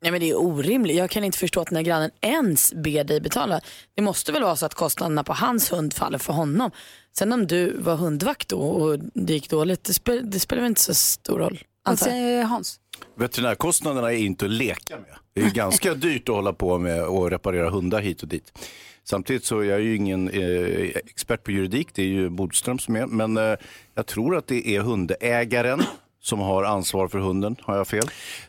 Nej, 0.06 0.12
men 0.12 0.22
det 0.22 0.30
är 0.30 0.38
orimligt. 0.38 0.98
Jag 0.98 1.10
kan 1.10 1.24
inte 1.24 1.38
förstå 1.38 1.62
att 1.62 1.68
den 1.68 1.76
här 1.76 1.84
grannen 1.84 2.12
ens 2.22 2.74
ber 2.74 3.04
dig 3.04 3.22
betala. 3.22 3.62
Det 3.96 4.02
måste 4.02 4.32
väl 4.32 4.44
vara 4.44 4.56
så 4.56 4.66
att 4.66 4.74
kostnaderna 4.74 5.24
på 5.24 5.34
hans 5.34 5.72
hund 5.72 5.94
faller 5.94 6.18
för 6.18 6.34
honom. 6.34 6.72
Sen 7.18 7.34
om 7.34 7.48
du 7.48 7.78
var 7.78 7.96
hundvakt 7.96 8.50
då 8.50 8.60
och 8.60 9.00
det 9.14 9.34
gick 9.34 9.50
dåligt, 9.50 9.84
det, 9.84 9.94
spel, 9.94 10.32
det 10.32 10.40
spelar 10.40 10.62
väl 10.62 10.70
inte 10.70 10.82
så 10.82 10.94
stor 10.94 11.40
roll. 11.40 11.60
Vad 11.86 12.00
säger 12.00 12.44
Hans? 12.44 12.80
Veterinärkostnaderna 13.16 14.14
är 14.14 14.18
inte 14.18 14.46
att 14.46 14.52
leka 14.52 14.96
med. 14.96 15.16
Det 15.34 15.42
är 15.42 15.50
ganska 15.50 15.94
dyrt 16.06 16.30
att 16.30 16.36
hålla 16.36 16.54
på 16.54 16.78
med 16.78 17.06
och 17.06 17.32
reparera 17.32 17.70
hundar 17.70 18.00
hit 18.00 18.22
och 18.22 18.28
dit. 18.28 18.60
Samtidigt 19.04 19.46
så 19.46 19.60
är 19.60 19.64
jag 19.64 19.82
ju 19.82 19.96
ingen 19.96 20.30
eh, 20.30 20.90
expert 20.96 21.44
på 21.44 21.52
juridik, 21.52 21.88
det 21.94 22.02
är 22.02 22.08
ju 22.08 22.30
Bodström 22.30 22.80
som 22.80 22.96
är. 22.96 23.06
Men 23.06 23.38
eh, 23.38 23.56
jag 23.96 24.06
tror 24.06 24.38
att 24.38 24.48
det 24.48 24.68
är 24.68 24.82
hundägaren 24.82 25.84
som 26.26 26.40
har 26.40 26.64
ansvar 26.64 27.08
för 27.08 27.20
hunden. 27.20 27.56
Har 27.62 27.78
jag 27.78 27.88
fel? 27.88 28.06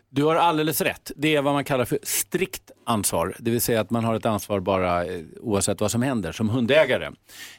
Du 0.09 0.25
har 0.25 0.37
alldeles 0.37 0.81
rätt. 0.81 1.13
Det 1.17 1.37
är 1.37 1.43
vad 1.43 1.55
man 1.55 1.65
kallar 1.65 1.85
för 1.85 1.99
strikt 2.03 2.71
ansvar. 2.87 3.37
Det 3.39 3.51
vill 3.51 3.61
säga 3.61 3.81
att 3.81 3.91
man 3.91 4.05
har 4.05 4.15
ett 4.15 4.27
ansvar 4.27 4.61
bara 4.61 5.05
eh, 5.05 5.21
oavsett 5.41 5.81
vad 5.81 5.91
som 5.91 6.03
händer 6.03 6.33
som 6.33 6.49
hundägare. 6.49 7.11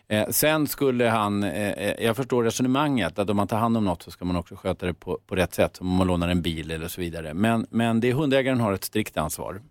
Eh, 0.08 0.30
sen 0.30 0.68
skulle 0.68 1.06
han, 1.06 1.44
eh, 1.44 1.72
eh, 1.72 2.06
jag 2.06 2.16
förstår 2.16 2.44
resonemanget 2.44 3.20
att 3.20 3.30
om 3.30 3.38
man 3.38 3.48
tar 3.48 3.58
hand 3.58 3.78
om 3.78 3.86
något 3.86 4.04
så 4.04 4.12
ska 4.12 4.26
man 4.26 4.36
också 4.36 4.56
sköta 4.56 4.86
det 4.86 4.94
på, 4.94 5.20
på 5.28 5.36
rätt 5.36 5.54
sätt. 5.54 5.78
Om 5.82 5.88
man 5.88 6.08
lånar 6.08 6.28
en 6.28 6.42
bil 6.42 6.72
eller 6.72 6.88
så 6.88 7.02
vidare. 7.02 7.34
Men, 7.34 7.68
men 7.70 8.00
det 8.00 8.10
är 8.10 8.14
hundägaren 8.14 8.60
har 8.60 8.74
ett 8.74 8.84
strikt 8.84 9.18
ansvar. 9.18 9.62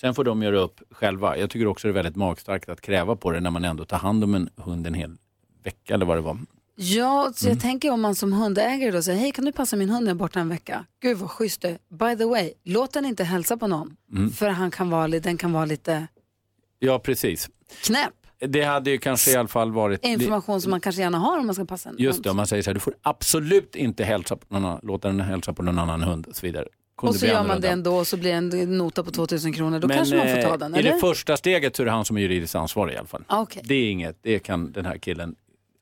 Sen 0.00 0.14
får 0.14 0.24
de 0.24 0.42
göra 0.42 0.58
upp 0.58 0.80
själva. 0.90 1.36
Jag 1.36 1.50
tycker 1.50 1.66
också 1.66 1.88
det 1.88 1.92
är 1.92 1.94
väldigt 1.94 2.16
magstarkt 2.16 2.68
att 2.68 2.80
kräva 2.80 3.16
på 3.16 3.30
det 3.30 3.40
när 3.40 3.50
man 3.50 3.64
ändå 3.64 3.84
tar 3.84 3.98
hand 3.98 4.24
om 4.24 4.34
en 4.34 4.48
hund 4.56 4.86
en 4.86 4.94
hel 4.94 5.16
vecka 5.62 5.94
eller 5.94 6.06
vad 6.06 6.16
det 6.16 6.22
var. 6.22 6.38
Ja, 6.78 7.32
så 7.34 7.48
jag 7.48 7.60
tänker 7.60 7.90
om 7.90 8.00
man 8.00 8.14
som 8.14 8.32
hundägare 8.32 8.90
då 8.90 9.02
säger 9.02 9.18
hej 9.18 9.32
kan 9.32 9.44
du 9.44 9.52
passa 9.52 9.76
min 9.76 9.90
hund 9.90 10.04
när 10.04 10.10
jag 10.10 10.14
är 10.14 10.18
borta 10.18 10.40
en 10.40 10.48
vecka? 10.48 10.84
Gud 11.02 11.16
vad 11.18 11.30
schysst 11.30 11.64
är. 11.64 11.78
By 11.90 12.16
the 12.18 12.24
way, 12.24 12.52
låt 12.64 12.92
den 12.92 13.04
inte 13.06 13.24
hälsa 13.24 13.56
på 13.56 13.66
någon. 13.66 13.96
För 14.36 14.48
han 14.48 14.70
kan 14.70 14.90
vara, 14.90 15.08
den 15.08 15.36
kan 15.36 15.52
vara 15.52 15.64
lite 15.64 16.06
Ja, 16.78 16.98
precis. 16.98 17.48
knäpp. 17.84 18.12
Det 18.38 18.62
hade 18.62 18.90
ju 18.90 18.98
kanske 18.98 19.30
i 19.30 19.36
alla 19.36 19.48
fall 19.48 19.72
varit... 19.72 20.04
Information 20.04 20.60
som 20.60 20.70
man 20.70 20.80
kanske 20.80 21.02
gärna 21.02 21.18
har 21.18 21.38
om 21.38 21.46
man 21.46 21.54
ska 21.54 21.64
passa 21.64 21.88
en 21.88 21.94
Just 21.98 22.22
det, 22.22 22.28
om 22.28 22.30
hund. 22.30 22.36
man 22.36 22.46
säger 22.46 22.62
så 22.62 22.70
här, 22.70 22.74
du 22.74 22.80
får 22.80 22.94
absolut 23.02 23.76
inte 23.76 24.04
hälsa 24.04 24.36
på 24.36 24.44
någon, 24.54 24.64
annan- 24.64 24.80
låta 24.82 25.08
den 25.08 25.20
hälsa 25.20 25.52
på 25.52 25.62
någon 25.62 25.78
annan 25.78 26.02
hund 26.02 26.26
och 26.26 26.36
så 26.36 26.46
vidare. 26.46 26.66
Kunde 26.98 27.10
Och 27.10 27.16
så 27.20 27.26
gör 27.26 27.44
man 27.44 27.60
det 27.60 27.68
ändå 27.68 27.96
och 27.96 28.06
så 28.06 28.16
blir 28.16 28.30
det 28.40 28.58
en 28.62 28.78
nota 28.78 29.02
på 29.02 29.10
2000 29.10 29.52
kronor. 29.52 29.78
Då 29.78 29.88
Men, 29.88 29.96
kanske 29.96 30.16
man 30.16 30.28
får 30.28 30.42
ta 30.42 30.48
eh, 30.48 30.58
den, 30.58 30.74
I 30.74 30.78
eller? 30.78 30.92
det 30.92 30.98
första 30.98 31.36
steget 31.36 31.76
så 31.76 31.82
är 31.82 31.84
det 31.84 31.90
han 31.92 32.04
som 32.04 32.16
är 32.16 32.20
juridiskt 32.20 32.54
ansvarig 32.54 32.94
i 32.94 32.96
alla 32.96 33.06
fall. 33.06 33.24
Ah, 33.26 33.40
okej. 33.42 33.62
Det 33.64 33.74
är 33.74 33.90
inget, 33.90 34.18
det 34.22 34.38
kan 34.38 34.72
den 34.72 34.84
här 34.86 34.98
killen 34.98 35.34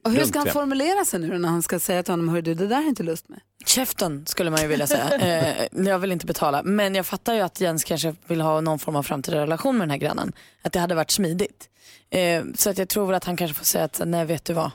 Och 0.05 0.11
hur 0.11 0.25
ska 0.25 0.39
han 0.39 0.49
formulera 0.49 1.05
sig 1.05 1.21
nu 1.21 1.39
när 1.39 1.49
han 1.49 1.63
ska 1.63 1.79
säga 1.79 2.03
till 2.03 2.13
honom, 2.13 2.29
hör 2.29 2.43
du 2.43 2.55
det 2.55 2.67
där 2.67 2.77
har 2.77 2.83
jag 2.83 2.89
inte 2.89 3.03
lust 3.03 3.29
med. 3.29 3.41
Käften 3.67 4.27
skulle 4.27 4.51
man 4.51 4.63
ju 4.63 4.69
vilja 4.69 4.87
säga. 4.87 5.19
Eh, 5.25 5.67
jag 5.87 5.99
vill 5.99 6.13
inte 6.13 6.27
betala. 6.27 6.63
Men 6.63 6.95
jag 6.95 7.07
fattar 7.07 7.35
ju 7.35 7.41
att 7.41 7.61
Jens 7.61 7.85
kanske 7.85 8.15
vill 8.27 8.41
ha 8.41 8.61
någon 8.61 8.79
form 8.79 8.97
av 8.97 9.03
framtida 9.03 9.37
relation 9.37 9.79
med 9.79 9.83
den 9.83 9.91
här 9.91 9.99
grannen. 9.99 10.33
Att 10.63 10.73
det 10.73 10.79
hade 10.79 10.95
varit 10.95 11.11
smidigt. 11.11 11.69
Eh, 12.11 12.45
så 12.55 12.71
att 12.71 12.79
jag 12.79 12.89
tror 12.89 13.07
väl 13.07 13.15
att 13.15 13.25
han 13.25 13.37
kanske 13.37 13.55
får 13.55 13.65
säga 13.65 13.85
att 13.85 14.01
nej 14.05 14.25
vet 14.25 14.45
du 14.45 14.53
vad. 14.53 14.71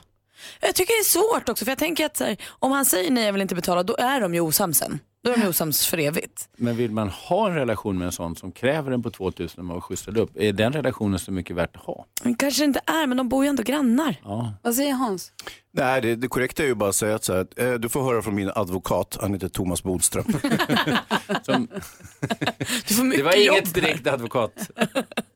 Jag 0.60 0.74
tycker 0.74 0.92
det 0.92 1.00
är 1.00 1.34
svårt 1.34 1.48
också 1.48 1.64
för 1.64 1.72
jag 1.72 1.78
tänker 1.78 2.06
att 2.06 2.20
här, 2.20 2.36
om 2.48 2.72
han 2.72 2.84
säger 2.84 3.10
nej 3.10 3.24
jag 3.24 3.32
vill 3.32 3.42
inte 3.42 3.54
betala 3.54 3.82
då 3.82 3.96
är 3.96 4.20
de 4.20 4.34
ju 4.34 4.40
osams 4.40 4.78
sen. 4.78 4.98
Då 5.24 5.30
är 5.30 5.36
de 5.38 5.46
osams 5.46 5.86
för 5.86 5.98
evigt. 5.98 6.48
Men 6.56 6.76
vill 6.76 6.90
man 6.90 7.08
ha 7.08 7.48
en 7.48 7.54
relation 7.54 7.98
med 7.98 8.06
en 8.06 8.12
sån 8.12 8.36
som 8.36 8.52
kräver 8.52 8.92
en 8.92 9.02
på 9.02 9.10
2000 9.10 9.64
när 9.66 9.72
man 9.74 9.80
skjutsade 9.80 10.20
upp, 10.20 10.30
är 10.34 10.52
den 10.52 10.72
relationen 10.72 11.18
så 11.18 11.32
mycket 11.32 11.56
värt 11.56 11.76
att 11.76 11.82
ha? 11.82 12.06
Men 12.22 12.34
kanske 12.34 12.64
inte 12.64 12.80
är 12.86 13.06
men 13.06 13.16
de 13.16 13.28
bor 13.28 13.44
ju 13.44 13.48
ändå 13.48 13.62
grannar. 13.62 14.16
Ja. 14.24 14.54
Vad 14.62 14.74
säger 14.74 14.92
Hans? 14.92 15.32
Nej, 15.72 16.00
det, 16.00 16.16
det 16.16 16.28
korrekta 16.28 16.62
är 16.62 16.66
ju 16.66 16.74
bara 16.74 16.88
att 16.88 16.96
säga 16.96 17.14
att 17.14 17.24
så 17.24 17.32
här, 17.34 17.46
eh, 17.56 17.72
du 17.74 17.88
får 17.88 18.02
höra 18.02 18.22
från 18.22 18.34
min 18.34 18.50
advokat, 18.54 19.18
han 19.20 19.32
heter 19.32 19.48
Thomas 19.48 19.82
Bodström. 19.82 20.24
Som, 21.42 21.68
Du 22.88 22.94
får 22.94 23.16
det 23.16 23.22
var 23.22 23.34
jobb. 23.34 23.56
inget 23.56 23.74
direkt 23.74 24.06
advokat. 24.06 24.70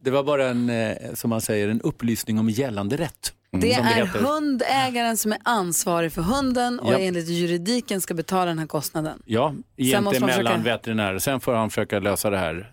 Det 0.01 0.11
var 0.11 0.23
bara 0.23 0.49
en, 0.49 0.71
eh, 0.71 0.97
som 1.15 1.31
man 1.31 1.41
säger, 1.41 1.69
en 1.69 1.81
upplysning 1.81 2.39
om 2.39 2.51
gällande 2.51 2.97
rätt. 2.97 3.33
Det 3.61 3.75
som 3.75 3.85
det 3.85 3.91
är 3.91 4.07
hundägaren 4.07 5.17
som 5.17 5.33
är 5.33 5.39
ansvarig 5.45 6.13
för 6.13 6.23
hunden 6.23 6.81
och 6.81 6.93
Ja. 6.93 6.99
enligt 6.99 7.29
juridiken 7.29 8.01
ska 8.01 8.15
betala 8.15 8.45
den 8.45 8.59
här 8.59 8.67
kostnaden. 8.67 9.23
Ja, 9.25 9.49
måste 9.53 9.83
inte 9.83 10.01
man 10.01 10.13
mellan 10.13 10.31
försöka- 10.31 10.59
veterinärer. 10.59 11.19
Sen 11.19 11.41
får 11.41 11.55
han 11.55 11.71
försöka 11.71 11.99
lösa 11.99 12.31
det 12.31 12.39
här 12.39 12.73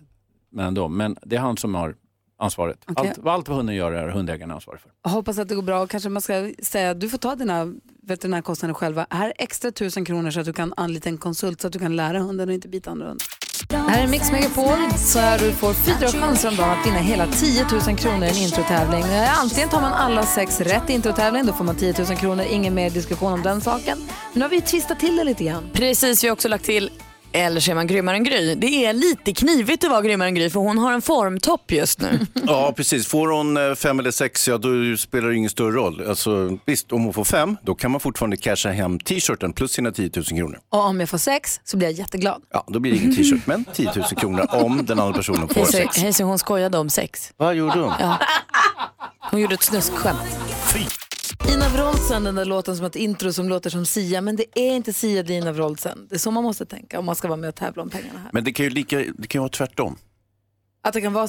med 0.52 0.74
dem. 0.74 0.96
Men 0.96 1.16
det 1.22 1.36
är 1.36 1.40
han 1.40 1.56
som 1.56 1.74
har 1.74 1.94
ansvaret. 2.38 2.78
Okej. 2.86 3.08
Allt, 3.16 3.26
allt 3.26 3.48
vad 3.48 3.56
hunden 3.56 3.74
gör 3.76 3.92
är 3.92 4.08
hundägaren 4.08 4.50
ansvarig 4.50 4.80
för. 4.80 4.90
Jag 5.02 5.10
hoppas 5.10 5.38
att 5.38 5.48
det 5.48 5.54
går 5.54 5.62
bra 5.62 5.82
och 5.82 5.90
kanske 5.90 6.08
man 6.08 6.22
ska 6.22 6.52
säga 6.62 6.94
du 6.94 7.08
får 7.08 7.18
ta 7.18 7.34
dina 7.34 7.74
veterinärkostnader 8.02 8.74
själva. 8.74 9.06
Här 9.10 9.26
är 9.26 9.32
extra 9.38 9.70
tusen 9.72 10.04
kronor 10.04 10.30
så 10.30 10.40
att 10.40 10.46
du 10.46 10.52
kan 10.52 10.74
anlita 10.76 11.08
en 11.08 11.18
konsult 11.18 11.60
så 11.60 11.66
att 11.66 11.72
du 11.72 11.78
kan 11.78 11.96
lära 11.96 12.18
hunden 12.18 12.48
och 12.48 12.54
inte 12.54 12.68
bita 12.68 12.90
andra 12.90 13.06
hundar. 13.08 13.26
Det 13.68 13.76
Här 13.76 14.02
är 14.02 14.06
Mix 14.06 14.32
Megapol 14.32 14.78
så 14.98 15.18
här 15.18 15.38
du 15.38 15.52
får 15.52 15.72
fyra 15.72 16.08
chanser 16.08 16.48
om 16.48 16.56
dagen 16.56 16.70
att 16.70 16.86
vinna 16.86 16.98
hela 16.98 17.26
10 17.26 17.66
000 17.86 17.96
kronor 17.96 18.24
i 18.24 18.28
en 18.28 18.36
introtävling. 18.36 19.02
Eh, 19.02 19.40
antingen 19.40 19.68
tar 19.68 19.80
man 19.80 19.92
alla 19.92 20.22
sex 20.22 20.60
rätt 20.60 20.90
i 20.90 20.92
introtävling, 20.92 21.46
då 21.46 21.52
får 21.52 21.64
man 21.64 21.76
10 21.76 21.94
000 21.98 22.16
kronor. 22.16 22.44
Ingen 22.50 22.74
mer 22.74 22.90
diskussion 22.90 23.32
om 23.32 23.42
den 23.42 23.60
saken. 23.60 23.98
Men 23.98 24.08
nu 24.32 24.40
har 24.40 24.48
vi 24.48 24.60
twistat 24.60 25.00
till 25.00 25.16
det 25.16 25.24
lite 25.24 25.44
grann. 25.44 25.70
Precis, 25.72 26.24
vi 26.24 26.28
har 26.28 26.32
också 26.32 26.48
lagt 26.48 26.64
till 26.64 26.90
eller 27.32 27.60
så 27.60 27.70
är 27.70 27.74
man 27.74 27.86
grymmare 27.86 28.16
än 28.16 28.24
Gry. 28.24 28.54
Det 28.54 28.84
är 28.86 28.92
lite 28.92 29.32
knivigt 29.32 29.84
att 29.84 29.90
vara 29.90 30.02
grymmare 30.02 30.28
än 30.28 30.34
Gry 30.34 30.50
för 30.50 30.60
hon 30.60 30.78
har 30.78 30.92
en 30.92 31.02
formtopp 31.02 31.72
just 31.72 32.00
nu. 32.00 32.26
Ja, 32.46 32.72
precis. 32.76 33.06
Får 33.06 33.28
hon 33.28 33.56
eh, 33.56 33.74
fem 33.74 33.98
eller 33.98 34.10
sex, 34.10 34.48
ja 34.48 34.58
då 34.58 34.68
spelar 34.98 35.28
det 35.28 35.34
ingen 35.36 35.50
större 35.50 35.70
roll. 35.72 36.08
Alltså, 36.08 36.58
visst, 36.64 36.92
om 36.92 37.04
hon 37.04 37.14
får 37.14 37.24
fem, 37.24 37.56
då 37.62 37.74
kan 37.74 37.90
man 37.90 38.00
fortfarande 38.00 38.36
casha 38.36 38.70
hem 38.70 38.98
t-shirten 39.00 39.52
plus 39.52 39.72
sina 39.72 39.92
10 39.92 40.10
000 40.16 40.24
kronor. 40.24 40.58
Och 40.70 40.84
om 40.84 41.00
jag 41.00 41.08
får 41.08 41.18
sex 41.18 41.60
så 41.64 41.76
blir 41.76 41.88
jag 41.88 41.98
jätteglad. 41.98 42.42
Ja, 42.52 42.64
då 42.68 42.80
blir 42.80 42.92
det 42.92 42.98
ingen 42.98 43.16
t-shirt, 43.16 43.46
men 43.46 43.64
10 43.64 43.90
000 43.96 44.04
kronor 44.04 44.46
om 44.50 44.86
den 44.86 44.98
andra 45.00 45.14
personen 45.14 45.48
får 45.48 45.54
Hej 45.54 45.66
sex. 45.66 45.96
hej 45.96 46.12
så 46.12 46.24
hon 46.24 46.38
skojade 46.38 46.78
om 46.78 46.90
sex. 46.90 47.32
Vad 47.36 47.54
gjorde 47.54 47.78
hon? 47.80 47.92
Hon 49.30 49.40
gjorde 49.40 49.54
ett 49.54 49.62
snuskskämt. 49.62 50.18
Ina 51.54 51.68
Wroldsen, 51.68 52.24
den 52.24 52.34
där 52.34 52.44
låten 52.44 52.76
som 52.76 52.86
ett 52.86 52.96
intro 52.96 53.32
som 53.32 53.48
låter 53.48 53.70
som 53.70 53.86
Sia, 53.86 54.20
men 54.20 54.36
det 54.36 54.44
är 54.54 54.72
inte 54.76 54.92
Sia, 54.92 55.22
det 55.22 55.34
är 55.34 55.38
Ina 55.38 55.52
Wroldsen. 55.52 56.06
Det 56.08 56.14
är 56.14 56.18
så 56.18 56.30
man 56.30 56.42
måste 56.44 56.66
tänka 56.66 56.98
om 56.98 57.04
man 57.04 57.14
ska 57.16 57.28
vara 57.28 57.36
med 57.36 57.48
och 57.48 57.54
tävla 57.54 57.82
om 57.82 57.90
pengarna 57.90 58.18
här. 58.18 58.30
Men 58.32 58.44
det 58.44 58.52
kan 58.52 58.64
ju 58.64 58.70
lika, 58.70 58.96
det 58.98 59.26
kan 59.28 59.38
ju 59.38 59.40
vara 59.40 59.48
tvärtom. 59.48 59.96
Att 60.82 60.92
det 60.94 61.00
kan 61.00 61.12
vara 61.12 61.28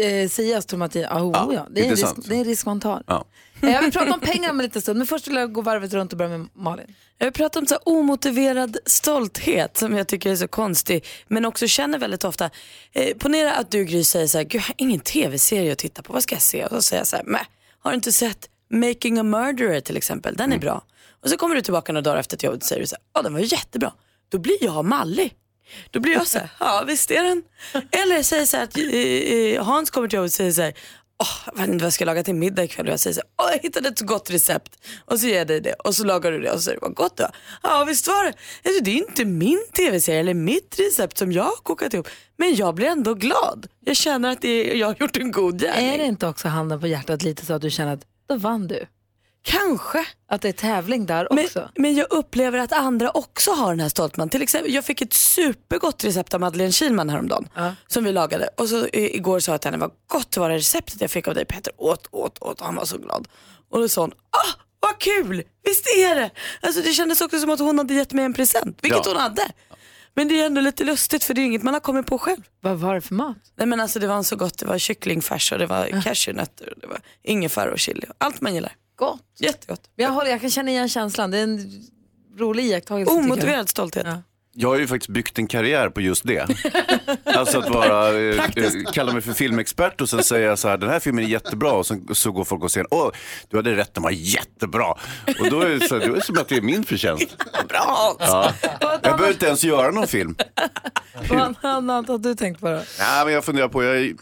eh, 0.00 0.28
Sias 0.28 0.66
tror 0.66 0.78
man 0.78 0.86
att 0.86 0.92
det, 0.92 1.06
oh, 1.06 1.30
Ja, 1.34 1.50
ja, 1.52 1.66
det, 1.70 1.86
är 1.86 1.90
risk, 1.90 2.06
det 2.28 2.34
är 2.34 2.38
en 2.38 2.44
risk 2.44 2.66
man 2.66 2.80
tar. 2.80 3.02
Ja. 3.06 3.24
Eh, 3.62 3.70
Jag 3.70 3.82
vill 3.82 3.92
prata 3.92 4.12
om 4.14 4.20
pengar 4.20 4.50
om 4.50 4.60
en 4.60 4.64
liten 4.64 4.82
stund, 4.82 4.98
men 4.98 5.06
först 5.06 5.28
vill 5.28 5.34
jag 5.36 5.52
gå 5.52 5.62
varvet 5.62 5.92
runt 5.92 6.12
och 6.12 6.18
börja 6.18 6.38
med 6.38 6.48
Malin. 6.54 6.94
Jag 7.18 7.26
vill 7.26 7.32
prata 7.34 7.58
om 7.58 7.66
så 7.66 7.74
här 7.74 7.82
omotiverad 7.88 8.76
stolthet 8.86 9.76
som 9.76 9.96
jag 9.96 10.08
tycker 10.08 10.30
är 10.30 10.36
så 10.36 10.48
konstig 10.48 11.04
men 11.28 11.44
också 11.44 11.66
känner 11.66 11.98
väldigt 11.98 12.24
ofta. 12.24 12.50
Eh, 12.92 13.16
ponera 13.16 13.52
att 13.54 13.70
du 13.70 13.84
Gry 13.84 14.04
säger 14.04 14.26
så 14.26 14.38
här, 14.38 14.44
Gud, 14.44 14.60
jag 14.60 14.66
har 14.66 14.74
ingen 14.78 15.00
tv-serie 15.00 15.72
att 15.72 15.78
titta 15.78 16.02
på, 16.02 16.12
vad 16.12 16.22
ska 16.22 16.34
jag 16.34 16.42
se? 16.42 16.64
Och 16.64 16.70
så 16.70 16.82
säger 16.82 17.00
jag 17.00 17.06
så 17.06 17.16
här, 17.16 17.24
"Mäh, 17.24 17.42
har 17.80 17.90
du 17.90 17.94
inte 17.94 18.12
sett 18.12 18.48
Making 18.70 19.18
a 19.18 19.22
Murderer 19.22 19.80
till 19.80 19.96
exempel, 19.96 20.36
den 20.36 20.52
är 20.52 20.58
bra. 20.58 20.84
Och 21.22 21.30
så 21.30 21.36
kommer 21.36 21.54
du 21.54 21.62
tillbaka 21.62 21.92
några 21.92 22.02
dagar 22.02 22.20
efter 22.20 22.36
till 22.36 22.46
jobbet 22.46 22.62
och 22.62 22.68
säger 22.68 22.80
du 22.80 22.86
så 22.86 22.94
här, 22.94 23.02
ja 23.14 23.22
den 23.22 23.32
var 23.32 23.40
jättebra. 23.40 23.92
Då 24.28 24.38
blir 24.38 24.64
jag 24.64 24.84
mallig. 24.84 25.34
Då 25.90 26.00
blir 26.00 26.12
jag 26.12 26.26
så 26.26 26.38
här, 26.38 26.48
ja 26.60 26.84
visst 26.86 27.10
är 27.10 27.22
den. 27.22 27.42
Eller 27.90 28.22
säger 28.22 28.46
så 28.46 28.56
här 28.56 28.64
att 28.64 28.76
eh, 28.76 28.84
eh, 28.84 29.64
Hans 29.64 29.90
kommer 29.90 30.08
till 30.08 30.16
jobbet 30.16 30.28
och 30.28 30.32
säger 30.32 30.52
så 30.52 30.62
här, 30.62 30.74
Åh, 31.22 31.26
jag 31.46 31.60
vet 31.60 31.68
inte 31.68 31.82
vad 31.82 31.86
jag 31.86 31.92
ska 31.92 32.04
laga 32.04 32.22
till 32.22 32.34
middag 32.34 32.64
ikväll 32.64 32.86
och 32.86 32.92
jag 32.92 33.00
säger 33.00 33.14
så 33.14 33.20
här, 33.20 33.46
Åh, 33.46 33.52
jag 33.52 33.62
hittade 33.62 33.88
ett 33.88 33.98
så 33.98 34.04
gott 34.04 34.30
recept 34.30 34.86
och 35.04 35.20
så 35.20 35.26
ger 35.26 35.38
jag 35.38 35.46
dig 35.46 35.60
det 35.60 35.72
och 35.72 35.94
så 35.94 36.04
lagar 36.04 36.32
du 36.32 36.40
det 36.40 36.50
och 36.50 36.56
så 36.56 36.62
säger 36.62 36.78
vad 36.80 36.94
gott 36.94 37.16
det 37.16 37.22
var. 37.22 37.32
Ja 37.62 37.84
visst 37.84 38.06
var 38.06 38.24
det. 38.24 38.32
Alltså, 38.64 38.84
det 38.84 38.90
är 38.90 38.96
inte 38.96 39.24
min 39.24 39.66
tv-serie 39.76 40.20
eller 40.20 40.34
mitt 40.34 40.76
recept 40.78 41.18
som 41.18 41.32
jag 41.32 41.42
har 41.42 41.56
kokat 41.56 41.94
ihop 41.94 42.08
men 42.36 42.54
jag 42.54 42.74
blir 42.74 42.86
ändå 42.86 43.14
glad. 43.14 43.66
Jag 43.84 43.96
känner 43.96 44.30
att 44.32 44.44
är, 44.44 44.74
jag 44.74 44.86
har 44.86 44.96
gjort 45.00 45.16
en 45.16 45.30
god 45.30 45.60
gärning. 45.60 45.88
Är 45.88 45.98
det 45.98 46.04
inte 46.04 46.26
också 46.26 46.48
handen 46.48 46.80
på 46.80 46.86
hjärtat 46.86 47.22
lite 47.22 47.46
så 47.46 47.52
att 47.52 47.62
du 47.62 47.70
känner 47.70 47.92
att 47.94 48.04
då 48.30 48.36
vann 48.36 48.66
du? 48.68 48.86
Kanske. 49.42 50.06
Att 50.28 50.42
det 50.42 50.48
är 50.48 50.52
tävling 50.52 51.06
där 51.06 51.28
Men, 51.30 51.44
också? 51.44 51.70
men 51.76 51.94
jag 51.94 52.06
upplever 52.12 52.58
att 52.58 52.72
andra 52.72 53.10
också 53.10 53.50
har 53.50 53.70
den 53.70 53.80
här 53.80 53.88
stoltman. 53.88 54.28
Till 54.28 54.42
exempel, 54.42 54.74
jag 54.74 54.84
fick 54.84 55.00
ett 55.02 55.12
supergott 55.12 56.04
recept 56.04 56.34
av 56.34 56.40
Madeleine 56.40 56.72
Kilman 56.72 57.10
häromdagen 57.10 57.48
som 57.86 58.04
vi 58.04 58.12
lagade. 58.12 58.48
Och 58.56 58.68
så 58.68 58.86
igår 58.92 59.40
sa 59.40 59.52
jag 59.52 59.60
till 59.60 59.70
henne, 59.70 59.80
vad 59.80 59.90
gott 60.06 60.36
var 60.36 60.50
det 60.50 60.56
receptet 60.56 61.00
jag 61.00 61.10
fick 61.10 61.28
av 61.28 61.34
dig 61.34 61.44
Peter. 61.44 61.72
Åt, 61.76 62.08
åt, 62.10 62.42
åt. 62.42 62.60
Han 62.60 62.74
var 62.74 62.84
så 62.84 62.98
glad. 62.98 63.28
Och 63.70 63.80
då 63.80 63.88
sa 63.88 64.00
hon, 64.00 64.12
ah 64.12 64.60
vad 64.80 64.98
kul, 64.98 65.42
visst 65.64 65.86
är 65.98 66.14
det. 66.14 66.30
Alltså 66.60 66.80
det 66.82 66.92
kändes 66.92 67.20
också 67.20 67.38
som 67.40 67.50
att 67.50 67.58
hon 67.60 67.78
hade 67.78 67.94
gett 67.94 68.12
mig 68.12 68.24
en 68.24 68.34
present, 68.34 68.78
vilket 68.82 69.06
Ja. 69.06 69.12
hon 69.12 69.20
hade. 69.20 69.42
Men 70.14 70.28
det 70.28 70.40
är 70.40 70.46
ändå 70.46 70.60
lite 70.60 70.84
lustigt 70.84 71.24
för 71.24 71.34
det 71.34 71.40
är 71.40 71.44
inget 71.44 71.62
man 71.62 71.74
har 71.74 71.80
kommit 71.80 72.06
på 72.06 72.18
själv. 72.18 72.42
Vad 72.60 72.78
var 72.78 72.94
det 72.94 73.00
för 73.00 73.14
mat? 73.14 73.36
Nej 73.56 73.66
men 73.66 73.80
alltså 73.80 73.98
det 73.98 74.06
var 74.06 74.22
så 74.22 74.36
gott, 74.36 74.58
det 74.58 74.66
var 74.66 74.78
kycklingfärs 74.78 75.52
och 75.52 75.58
det 75.58 75.66
var 75.66 76.02
cashewnötter 76.02 76.72
och 76.72 76.80
det 76.80 76.86
var 76.86 77.00
ingefära 77.22 77.72
och 77.72 77.78
chili. 77.78 78.06
Allt 78.18 78.40
man 78.40 78.54
gillar. 78.54 78.76
Gott. 78.96 79.22
Jättegott. 79.38 79.90
Jag, 79.96 80.10
håller, 80.10 80.30
jag 80.30 80.40
kan 80.40 80.50
känna 80.50 80.70
igen 80.70 80.88
känslan, 80.88 81.30
det 81.30 81.38
är 81.38 81.42
en 81.42 81.82
rolig 82.38 82.64
iakttagelse. 82.64 83.14
Omotiverad 83.14 83.68
stolthet. 83.68 84.06
Ja. 84.06 84.22
Jag 84.52 84.68
har 84.68 84.78
ju 84.78 84.86
faktiskt 84.86 85.10
byggt 85.10 85.38
en 85.38 85.46
karriär 85.46 85.88
på 85.88 86.00
just 86.00 86.26
det. 86.26 86.46
Alltså 87.24 87.58
att 87.58 87.70
vara, 87.70 88.08
eh, 88.08 88.44
eh, 88.56 88.72
kalla 88.92 89.12
mig 89.12 89.22
för 89.22 89.32
filmexpert 89.32 90.00
och 90.00 90.08
sen 90.08 90.24
säger 90.24 90.48
jag 90.48 90.58
så 90.58 90.68
här, 90.68 90.76
den 90.78 90.90
här 90.90 91.00
filmen 91.00 91.24
är 91.24 91.28
jättebra 91.28 91.72
och 91.72 91.86
sen 91.86 92.14
så 92.14 92.32
går 92.32 92.44
folk 92.44 92.62
och 92.62 92.70
säger, 92.70 92.86
åh, 92.90 93.10
du 93.48 93.56
hade 93.56 93.76
rätt, 93.76 93.94
den 93.94 94.02
var 94.02 94.10
jättebra. 94.10 94.94
Och 95.40 95.50
då 95.50 95.60
är 95.60 95.68
det, 95.68 95.88
så, 95.88 95.98
då 95.98 96.04
är 96.04 96.08
det 96.08 96.24
som 96.24 96.38
att 96.38 96.48
det 96.48 96.56
är 96.56 96.60
min 96.62 96.84
förtjänst. 96.84 97.36
Bra! 97.68 98.16
Ja. 98.18 98.52
Jag 98.80 99.00
behöver 99.02 99.28
inte 99.28 99.46
ens 99.46 99.64
göra 99.64 99.90
någon 99.90 100.06
film. 100.06 100.36
Vad 101.28 101.56
annat 101.62 102.08
har 102.08 102.18
du 102.18 102.34
tänkt 102.34 102.60
på 102.60 102.66
då? 102.66 102.82
Nej, 102.98 103.24
men 103.24 103.34
jag 103.34 103.44
funderar 103.44 103.68
på, 103.68 103.84
jag, 103.84 104.14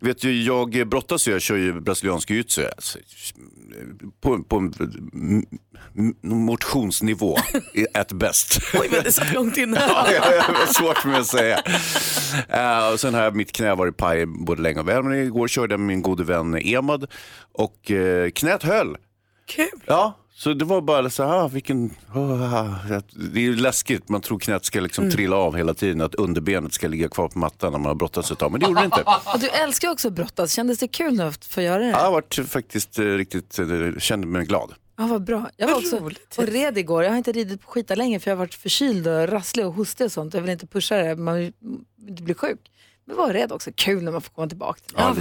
vet 0.00 0.24
ju, 0.24 0.42
jag 0.42 0.88
brottas 0.88 1.28
ju, 1.28 1.32
jag 1.32 1.42
kör 1.42 1.56
ju 1.56 1.80
brasiliansk 1.80 2.30
jiu-jitsu. 2.30 2.66
Alltså, 2.76 2.98
på, 4.20 4.42
på 4.42 4.70
motionsnivå, 6.22 7.36
at 7.94 8.12
best. 8.12 8.60
Oj 8.74 8.88
men 8.90 9.04
det 9.04 9.12
satt 9.12 9.32
långt 9.34 9.56
inne. 9.56 9.80
Ja, 9.88 10.12
jag 10.12 10.34
jag 10.36 10.42
har 10.42 10.72
svårt 10.72 10.98
för 10.98 11.08
mig 11.08 11.20
att 11.20 11.26
säga. 11.26 11.62
Eh, 12.48 12.92
och 12.92 13.00
sen 13.00 13.14
har 13.14 13.30
mitt 13.30 13.52
knä 13.52 13.74
varit 13.74 13.96
paj 13.96 14.26
både 14.26 14.62
länge 14.62 14.80
och 14.80 14.88
väl, 14.88 15.02
men 15.02 15.24
igår 15.24 15.48
körde 15.48 15.72
jag 15.72 15.80
med 15.80 15.86
min 15.86 16.02
gode 16.02 16.24
vän 16.24 16.58
Emad 16.58 17.06
och 17.52 17.90
eh, 17.90 18.30
knät 18.30 18.62
höll. 18.62 18.96
Kul. 19.46 19.80
Ja, 19.86 20.18
så 20.38 20.52
det 20.54 20.64
var 20.64 20.80
bara 20.80 21.10
så 21.10 21.22
här, 21.24 21.32
ah, 21.32 21.48
vilken, 21.48 21.90
ah, 22.14 22.64
det 23.32 23.40
är 23.40 23.42
ju 23.44 23.56
läskigt, 23.56 24.08
man 24.08 24.20
tror 24.20 24.38
knät 24.38 24.64
ska 24.64 24.80
liksom 24.80 25.10
trilla 25.10 25.36
av 25.36 25.56
hela 25.56 25.74
tiden, 25.74 26.00
att 26.00 26.14
underbenet 26.14 26.72
ska 26.72 26.88
ligga 26.88 27.08
kvar 27.08 27.28
på 27.28 27.38
mattan 27.38 27.72
när 27.72 27.78
man 27.78 27.86
har 27.86 27.94
brottats 27.94 28.30
ett 28.30 28.38
tag, 28.38 28.50
men 28.52 28.60
det 28.60 28.66
gjorde 28.66 28.80
det 28.80 28.84
inte. 28.84 29.02
Och 29.34 29.40
du 29.40 29.48
älskar 29.48 29.90
också 29.90 30.08
att 30.08 30.14
brottas, 30.14 30.52
kändes 30.52 30.78
det 30.78 30.88
kul 30.88 31.14
nu 31.16 31.22
att 31.22 31.44
få 31.44 31.62
göra 31.62 31.78
det? 31.78 31.84
Ja, 31.90 31.98
Jag 31.98 32.04
har 32.04 32.12
varit 32.12 32.38
faktiskt 32.48 32.98
eh, 32.98 33.04
riktigt, 33.04 33.58
eh, 33.58 33.66
kände 33.98 34.26
mig 34.26 34.46
glad. 34.46 34.74
Ja, 34.98 35.06
vad 35.06 35.24
bra. 35.24 35.50
Jag 35.56 35.66
var 35.66 35.74
Vad 35.74 35.84
också 35.84 35.96
roligt. 35.98 36.34
och 36.38 36.46
red 36.46 36.78
igår. 36.78 37.02
Jag 37.04 37.10
har 37.10 37.16
inte 37.18 37.32
ridit 37.32 37.62
på 37.62 37.70
skita 37.70 37.94
länge 37.94 38.20
för 38.20 38.30
jag 38.30 38.36
har 38.36 38.44
varit 38.44 38.54
förkyld 38.54 39.06
och 39.08 39.28
rasslig 39.28 39.66
och 39.66 39.72
hostig 39.72 40.04
och 40.04 40.12
sånt. 40.12 40.34
Jag 40.34 40.40
vill 40.40 40.50
inte 40.50 40.66
pusha 40.66 40.96
det, 40.96 41.16
man 41.16 41.36
vill 41.36 41.52
inte 42.08 42.22
bli 42.22 42.34
sjuk. 42.34 42.60
Men 43.08 43.16
var 43.16 43.32
rädd 43.32 43.52
också, 43.52 43.70
kul 43.74 44.02
när 44.04 44.12
man 44.12 44.22
får 44.22 44.30
komma 44.30 44.46
tillbaka 44.48 44.80
till 44.86 44.94
Ja, 44.98 45.14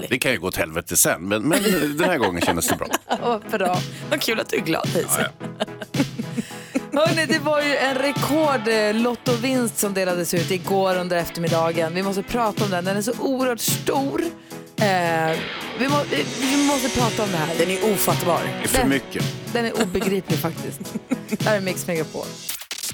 det. 0.00 0.06
Det 0.08 0.18
kan 0.18 0.32
ju 0.32 0.38
gå 0.38 0.46
åt 0.46 0.56
helvete 0.56 0.96
sen, 0.96 1.28
men, 1.28 1.42
men 1.42 1.62
den 1.96 2.10
här 2.10 2.18
gången 2.18 2.42
kändes 2.42 2.68
det 2.68 2.76
bra. 2.76 2.86
Ja, 3.22 3.40
bra. 3.50 3.78
Vad 4.10 4.20
kul 4.20 4.40
att 4.40 4.48
du 4.48 4.56
är 4.56 4.60
glad 4.60 4.88
Hayes. 4.88 5.16
Hörrni, 6.92 7.26
det 7.26 7.38
var 7.38 7.62
ju 7.62 7.76
en 7.76 7.94
rekord 7.94 8.68
eh, 8.68 8.94
lottovinst 8.94 9.78
som 9.78 9.94
delades 9.94 10.34
ut 10.34 10.50
igår 10.50 10.96
under 10.96 11.16
eftermiddagen. 11.16 11.94
Vi 11.94 12.02
måste 12.02 12.22
prata 12.22 12.64
om 12.64 12.70
den, 12.70 12.84
den 12.84 12.96
är 12.96 13.02
så 13.02 13.12
oerhört 13.20 13.60
stor. 13.60 14.20
Eh, 14.76 15.38
vi, 15.78 15.88
må, 15.88 16.00
vi, 16.10 16.24
vi 16.40 16.66
måste 16.66 16.88
prata 17.00 17.22
om 17.22 17.30
det 17.30 17.36
här. 17.36 17.54
Den 17.58 17.70
är 17.70 17.92
ofattbar. 17.94 18.40
Det 18.58 18.64
är 18.64 18.68
för 18.68 18.78
Den- 18.78 18.88
mycket. 18.88 19.24
Den 19.52 19.64
är 19.64 19.82
obegriplig 19.82 20.38
faktiskt. 20.38 20.80
Det 21.28 21.44
här 21.44 21.56
är 21.56 21.60
Mix 21.60 21.86
Megapol. 21.86 22.26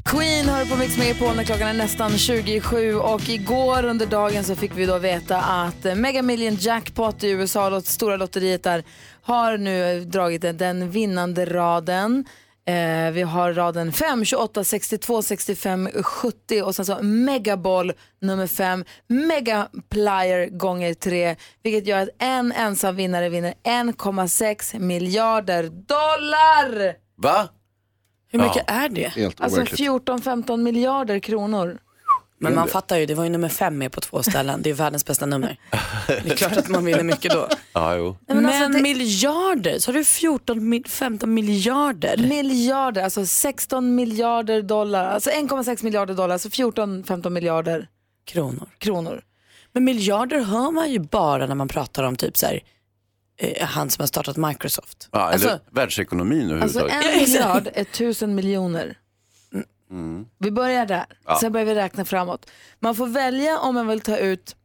Queen 0.04 0.48
hör 0.48 0.64
på 0.64 0.76
Mix 0.76 0.98
Megapol 0.98 1.36
när 1.36 1.44
klockan 1.44 1.68
är 1.68 1.72
nästan 1.72 2.18
27 2.18 2.94
och 2.94 3.28
igår 3.28 3.84
under 3.84 4.06
dagen 4.06 4.44
så 4.44 4.56
fick 4.56 4.72
vi 4.76 4.86
då 4.86 4.98
veta 4.98 5.36
att 5.40 5.84
Mega 5.98 6.22
Million 6.22 6.54
Jackpot 6.60 7.24
i 7.24 7.30
USA, 7.30 7.80
stora 7.80 8.16
lotteriet 8.16 8.62
där, 8.62 8.84
har 9.22 9.58
nu 9.58 10.00
dragit 10.04 10.42
den- 10.42 10.56
den 10.56 10.90
vinnande 10.90 11.44
raden. 11.44 12.24
Eh, 12.66 13.10
vi 13.12 13.22
har 13.22 13.52
raden 13.52 13.92
5, 13.92 14.24
28, 14.24 14.64
62, 14.64 15.22
65, 15.22 15.88
70 16.02 16.62
och 16.62 16.74
sen 16.74 16.84
så 16.84 16.98
Megaboll 17.02 17.92
nummer 18.20 18.46
5, 18.46 18.84
Megaplier 19.06 20.46
gånger 20.58 20.94
3, 20.94 21.36
vilket 21.62 21.86
gör 21.86 22.02
att 22.02 22.08
en 22.18 22.52
ensam 22.52 22.96
vinnare 22.96 23.28
vinner 23.28 23.54
1,6 23.64 24.78
miljarder 24.78 25.62
dollar! 25.68 26.94
Va? 27.16 27.48
Hur 28.30 28.38
mycket 28.38 28.64
är 28.70 28.88
det? 28.88 29.08
Helt 29.08 29.40
Alltså 29.40 29.60
overkligt. 29.60 29.80
14-15 29.90 30.56
miljarder 30.56 31.18
kronor. 31.18 31.78
Men 32.42 32.54
man 32.54 32.68
fattar 32.68 32.96
ju, 32.96 33.06
det 33.06 33.14
var 33.14 33.24
ju 33.24 33.30
nummer 33.30 33.48
fem 33.48 33.78
med 33.78 33.92
på 33.92 34.00
två 34.00 34.22
ställen. 34.22 34.62
Det 34.62 34.70
är 34.70 34.74
världens 34.74 35.04
bästa 35.04 35.26
nummer. 35.26 35.56
Det 36.06 36.30
är 36.30 36.36
klart 36.36 36.56
att 36.56 36.68
man 36.68 36.84
vinner 36.84 37.02
mycket 37.02 37.32
då. 37.32 37.48
Ja, 37.72 37.94
jo. 37.96 38.16
Men, 38.26 38.36
men 38.36 38.46
alltså, 38.46 38.68
det- 38.68 38.82
miljarder, 38.82 39.78
så 39.78 39.88
har 39.90 39.94
du 39.98 40.04
14, 40.04 40.68
mil- 40.68 40.86
15 40.88 41.34
miljarder? 41.34 42.16
Miljarder, 42.16 43.02
alltså 43.02 43.26
16 43.26 43.94
miljarder 43.94 44.62
dollar. 44.62 45.04
Alltså 45.04 45.30
1,6 45.30 45.84
miljarder 45.84 46.14
dollar, 46.14 46.32
alltså 46.32 46.48
14-15 46.48 47.30
miljarder 47.30 47.88
Kronor. 48.26 48.68
kronor. 48.78 49.22
Men 49.72 49.84
miljarder 49.84 50.40
hör 50.40 50.70
man 50.70 50.90
ju 50.92 50.98
bara 50.98 51.46
när 51.46 51.54
man 51.54 51.68
pratar 51.68 52.02
om 52.02 52.16
typ 52.16 52.36
så 52.36 52.46
här, 52.46 52.60
eh, 53.40 53.66
han 53.66 53.90
som 53.90 54.02
har 54.02 54.06
startat 54.06 54.36
Microsoft. 54.36 55.08
Ja, 55.12 55.18
eller 55.32 55.32
Alltså- 55.50 55.60
världsekonomin 55.70 56.62
Alltså 56.62 56.80
överhuvudtaget. 56.80 57.14
en 57.14 57.20
miljard 57.22 57.68
är 57.74 57.84
tusen 57.84 58.34
miljoner. 58.34 58.98
Vi 60.38 60.50
börjar 60.50 60.86
där, 60.86 61.04
sen 61.40 61.52
börjar 61.52 61.66
vi 61.66 61.74
räkna 61.74 62.04
framåt. 62.04 62.50
Man 62.78 62.94
får 62.96 63.06
välja 63.06 63.58
om 63.58 63.74
man 63.74 63.86
vill 63.88 64.00
ta 64.00 64.16
ut 64.16 64.56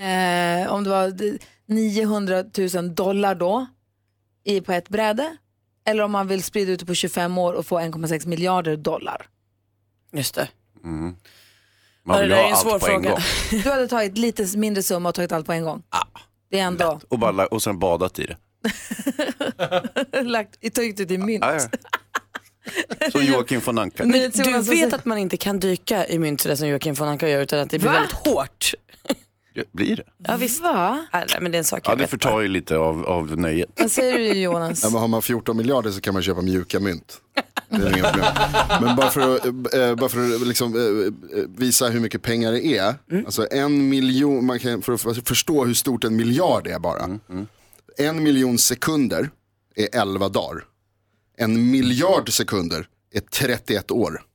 eh, 0.00 0.72
om 0.72 0.84
det 0.84 0.90
var 0.90 1.10
d- 1.10 1.38
900 1.66 2.44
000 2.74 2.94
dollar 2.94 3.34
då 3.34 3.66
i, 4.44 4.60
på 4.60 4.72
ett 4.72 4.88
bräde 4.88 5.36
eller 5.84 6.02
om 6.02 6.12
man 6.12 6.28
vill 6.28 6.42
sprida 6.42 6.72
ut 6.72 6.80
det 6.80 6.86
på 6.86 6.94
25 6.94 7.38
år 7.38 7.52
och 7.52 7.66
få 7.66 7.80
1,6 7.80 8.26
miljarder 8.26 8.76
dollar. 8.76 9.26
Just 10.12 10.34
det. 10.34 10.48
Man 10.82 11.16
Ja, 12.06 12.18
vill 12.18 12.30
ju 12.30 12.36
ha 12.36 12.50
en 12.50 12.56
svår 12.56 12.72
allt 12.72 12.82
på 12.82 12.90
en 12.90 13.02
gång. 13.02 13.18
Du 13.50 13.70
hade 13.70 13.88
tagit 13.88 14.18
lite 14.18 14.56
mindre 14.58 14.82
summa 14.82 15.08
och 15.08 15.14
tagit 15.14 15.32
allt 15.32 15.46
på 15.46 15.52
en 15.52 15.64
gång. 15.64 15.82
Det 16.50 16.58
är 16.58 16.64
ändå 16.64 17.00
Och, 17.08 17.18
bara, 17.18 17.46
och 17.46 17.62
sen 17.62 17.78
badat 17.78 18.18
i 18.18 18.26
det. 18.26 18.36
lagt, 20.22 20.74
tagit 20.74 21.00
ut 21.00 21.10
i 21.10 21.18
mynt. 21.18 21.44
Ja, 21.46 21.54
ja. 21.54 23.10
Som 23.12 23.24
Joakim 23.24 23.60
von 23.64 23.78
Anka. 23.78 24.02
Men 24.04 24.12
du 24.12 24.18
vet 24.18 24.36
säger- 24.66 24.94
att 24.94 25.04
man 25.04 25.18
inte 25.18 25.36
kan 25.36 25.58
dyka 25.60 26.06
i 26.06 26.18
mynt 26.18 26.40
sådär 26.40 26.56
som 26.56 26.68
Joakim 26.68 26.94
von 26.94 27.08
Anka 27.08 27.28
gör 27.28 27.40
utan 27.42 27.58
att 27.60 27.70
det 27.70 27.78
blir 27.78 27.88
Va? 27.88 27.94
väldigt 27.94 28.12
hårt. 28.12 28.74
Blir 29.72 29.96
det? 29.96 30.02
Ja 30.18 30.36
visst. 30.36 30.62
Va? 30.62 31.06
Nej, 31.12 31.26
men 31.40 31.52
det 31.52 31.56
är 31.56 31.58
en 31.58 31.64
sak 31.64 31.80
Ja, 31.84 31.90
jag 31.90 31.98
det 31.98 32.02
vet. 32.02 32.10
förtar 32.10 32.40
ju 32.40 32.48
lite 32.48 32.76
av, 32.76 33.06
av 33.06 33.38
nöjet. 33.38 33.68
Vad 33.76 33.90
säger 33.90 34.18
du 34.18 34.24
Jonas? 34.26 34.82
Ja, 34.82 34.90
men 34.90 35.00
har 35.00 35.08
man 35.08 35.22
14 35.22 35.56
miljarder 35.56 35.90
så 35.90 36.00
kan 36.00 36.14
man 36.14 36.22
köpa 36.22 36.42
mjuka 36.42 36.80
mynt. 36.80 37.20
Det 37.70 37.76
är 37.76 37.96
inga 37.98 38.10
problem. 38.12 38.32
Men 38.80 38.96
bara 38.96 39.10
för 39.10 39.36
att, 39.36 39.44
eh, 39.74 39.94
bara 39.94 40.08
för 40.08 40.34
att 40.34 40.46
liksom, 40.46 40.74
eh, 40.74 41.38
eh, 41.38 41.44
visa 41.56 41.88
hur 41.88 42.00
mycket 42.00 42.22
pengar 42.22 42.52
det 42.52 42.66
är. 42.66 42.94
Alltså 43.24 43.46
en 43.50 43.88
miljon, 43.88 44.46
man 44.46 44.58
kan, 44.58 44.82
för 44.82 44.92
att 45.10 45.28
förstå 45.28 45.64
hur 45.64 45.74
stort 45.74 46.04
en 46.04 46.16
miljard 46.16 46.66
är 46.66 46.78
bara. 46.78 47.18
En 47.98 48.22
miljon 48.22 48.58
sekunder 48.58 49.30
är 49.76 49.88
11 50.00 50.28
dagar. 50.28 50.64
En 51.36 51.70
miljard 51.70 52.32
sekunder 52.32 52.86
är 53.14 53.20
31 53.20 53.90
år. 53.90 54.22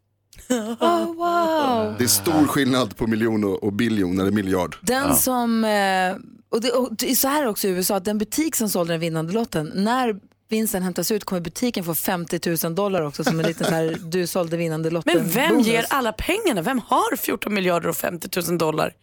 Oh, 0.79 1.05
wow. 1.05 1.95
Det 1.97 2.03
är 2.03 2.07
stor 2.07 2.47
skillnad 2.47 2.97
på 2.97 3.07
miljon 3.07 3.43
och, 3.43 3.63
och 3.63 3.73
biljon 3.73 4.19
eller 4.19 4.31
miljard. 4.31 4.75
Den 4.81 5.15
som, 5.15 5.63
eh, 5.63 6.15
och 6.49 6.61
det, 6.61 6.71
och 6.71 6.95
det 6.95 7.11
är 7.11 7.15
så 7.15 7.27
här 7.27 7.47
också 7.47 7.67
i 7.67 7.71
USA, 7.71 7.95
att 7.95 8.05
den 8.05 8.17
butik 8.17 8.55
som 8.55 8.69
sålde 8.69 8.93
den 8.93 8.99
vinnande 8.99 9.33
lotten, 9.33 9.71
när 9.75 10.19
vinsten 10.53 10.83
hämtas 10.83 11.11
ut 11.11 11.23
kommer 11.23 11.41
butiken 11.41 11.83
få 11.83 11.95
50 11.95 12.57
000 12.63 12.75
dollar 12.75 13.01
också 13.01 13.23
som 13.23 13.39
en 13.39 13.45
liten 13.45 13.67
så 13.67 13.73
här, 13.73 13.97
du 14.11 14.27
sålde 14.27 14.57
vinnande 14.57 14.89
lotten 14.89 15.17
Men 15.17 15.29
vem 15.29 15.49
bonus. 15.49 15.67
ger 15.67 15.85
alla 15.89 16.13
pengarna? 16.13 16.61
Vem 16.61 16.79
har 16.79 17.15
14 17.17 17.53
miljarder 17.53 17.89
och 17.89 17.95
50 17.97 18.39
000 18.49 18.57
dollar? 18.57 18.93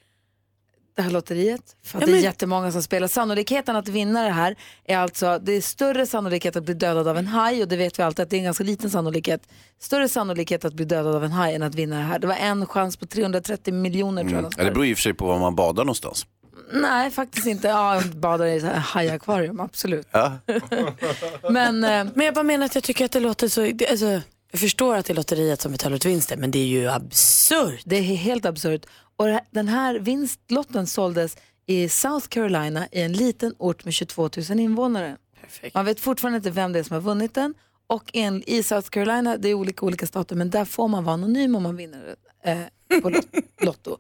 det 0.97 1.03
här 1.03 1.11
lotteriet? 1.11 1.77
För 1.85 2.01
Ja, 2.01 2.07
det 2.07 2.13
är 2.13 2.15
men- 2.15 2.23
jättemånga 2.23 2.73
som 2.73 2.83
spelar. 2.83 3.09
Sannolikheten 3.09 3.77
att 3.77 3.89
vinna 3.89 4.23
det 4.23 4.31
här 4.31 4.57
är 4.85 4.97
alltså, 4.99 5.39
det 5.43 5.53
är 5.53 5.61
större 5.61 6.07
sannolikhet 6.07 6.57
att 6.57 6.65
bli 6.65 6.75
dödad 6.75 7.09
av 7.09 7.17
en 7.19 7.27
haj 7.27 7.63
och 7.63 7.69
det 7.69 7.77
vet 7.77 7.99
vi 7.99 8.03
alltid 8.03 8.23
att 8.23 8.31
det 8.31 8.37
är 8.37 8.39
en 8.39 8.45
ganska 8.45 8.65
liten 8.65 8.91
sannolikhet. 8.91 9.43
Större 9.81 10.09
sannolikhet 10.09 10.65
att 10.65 10.75
bli 10.75 10.85
dödad 10.85 11.15
av 11.17 11.25
en 11.25 11.33
haj 11.33 11.55
än 11.55 11.63
att 11.63 11.75
vinna 11.75 11.97
det 11.97 12.03
här. 12.03 12.19
Det 12.19 12.27
var 12.27 12.35
en 12.35 12.67
chans 12.67 12.97
på 12.97 13.07
330 13.07 13.75
miljoner 13.75 14.23
tror 14.23 14.33
jag. 14.33 14.39
Mm. 14.41 14.51
Ja, 14.59 14.65
det 14.65 14.71
beror 14.71 14.87
i 14.87 14.93
och 14.95 14.97
för 14.99 15.03
sig 15.03 15.15
på 15.15 15.27
var 15.27 15.39
man 15.39 15.55
badar 15.55 15.85
någonstans. 15.85 16.27
Nej, 16.73 17.11
faktiskt 17.11 17.47
inte. 17.47 17.69
Ja, 17.69 18.03
badar 18.15 18.47
i 18.47 18.61
så 18.61 18.67
här 18.67 18.79
hajakvarium, 18.79 19.61
absolut. 19.61 20.07
Ja. 20.11 20.39
Men, 21.51 21.85
eh, 21.85 22.07
Men 22.15 22.25
jag 22.27 22.35
bara 22.35 22.43
menar 22.43 22.67
att 22.67 22.75
jag 22.75 22.85
tycker 22.85 23.05
att 23.05 23.13
det 23.13 23.21
låter 23.21 23.49
så, 23.49 23.61
det, 23.61 23.89
alltså, 23.91 24.21
jag 24.53 24.61
förstår 24.61 24.97
att 24.97 25.07
det 25.07 25.13
är 25.13 25.15
lotteriet 25.15 25.61
som 25.61 25.73
betalar 25.73 25.97
ut 25.97 26.05
vinsten 26.07 26.41
men 26.41 26.51
det 26.51 26.59
är 26.59 26.67
ju 26.67 26.89
absurt. 26.91 27.81
Det 27.85 27.97
är 27.97 28.03
helt 28.03 28.45
absurt. 28.47 28.87
Och 29.17 29.27
det 29.27 29.33
här- 29.33 29.45
den 29.51 29.69
här 29.69 29.95
vinstlotten 29.99 30.87
såldes 30.87 31.37
i 31.67 31.89
South 31.89 32.27
Carolina 32.29 32.87
i 32.93 33.03
en 33.03 33.13
liten 33.13 33.55
ort 33.59 33.85
med 33.85 33.95
22 33.95 34.31
000 34.49 34.61
invånare. 34.61 35.17
Perfekt. 35.41 35.75
Man 35.75 35.85
vet 35.85 36.01
fortfarande 36.01 36.37
inte 36.37 36.51
vem 36.51 36.73
det 36.73 36.79
är 36.79 36.83
som 36.83 36.95
har 36.95 37.01
vunnit 37.01 37.35
den. 37.35 37.55
Och 37.87 38.11
en, 38.13 38.43
i 38.47 38.63
South 38.63 38.89
Carolina, 38.89 39.37
det 39.37 39.49
är 39.49 39.55
olika 39.55 39.87
olika 39.87 40.07
stater, 40.07 40.37
men 40.37 40.51
där 40.51 40.65
får 40.65 40.89
man 40.89 41.05
vara 41.05 41.15
anonym 41.15 41.55
om 41.57 41.63
man 41.63 41.77
vinner 41.77 42.15
eh, 42.45 42.59
på 43.03 43.11
lot- 43.11 43.29
Lotto. 43.63 43.99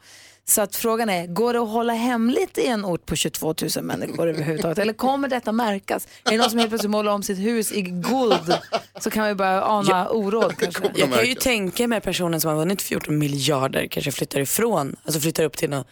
Så 0.50 0.62
att 0.62 0.76
frågan 0.76 1.10
är, 1.10 1.26
går 1.26 1.52
det 1.52 1.60
att 1.60 1.68
hålla 1.68 1.92
hemligt 1.92 2.58
i 2.58 2.66
en 2.66 2.84
ort 2.84 3.06
på 3.06 3.16
22 3.16 3.54
000 3.76 3.84
människor 3.84 4.28
överhuvudtaget? 4.28 4.78
Eller 4.78 4.92
kommer 4.92 5.28
detta 5.28 5.52
märkas? 5.52 6.08
Är 6.24 6.30
det 6.30 6.36
någon 6.36 6.50
som 6.50 6.58
helt 6.58 6.70
plötsligt 6.70 6.90
målar 6.90 7.12
om 7.12 7.22
sitt 7.22 7.38
hus 7.38 7.72
i 7.72 7.82
guld 7.82 8.58
så 8.98 9.10
kan 9.10 9.26
vi 9.26 9.34
börja 9.34 9.62
ana 9.62 10.08
oråd 10.08 10.56
kanske. 10.56 10.90
Jag 10.94 11.12
kan 11.12 11.26
ju 11.26 11.34
tänka 11.34 11.88
mig 11.88 12.00
personen 12.00 12.40
som 12.40 12.50
har 12.50 12.56
vunnit 12.56 12.82
14 12.82 13.18
miljarder 13.18 13.86
kanske 13.86 14.12
flyttar 14.12 14.40
ifrån, 14.40 14.96
alltså 15.04 15.20
flyttar 15.20 15.44
upp 15.44 15.56
till 15.56 15.70
något 15.70 15.86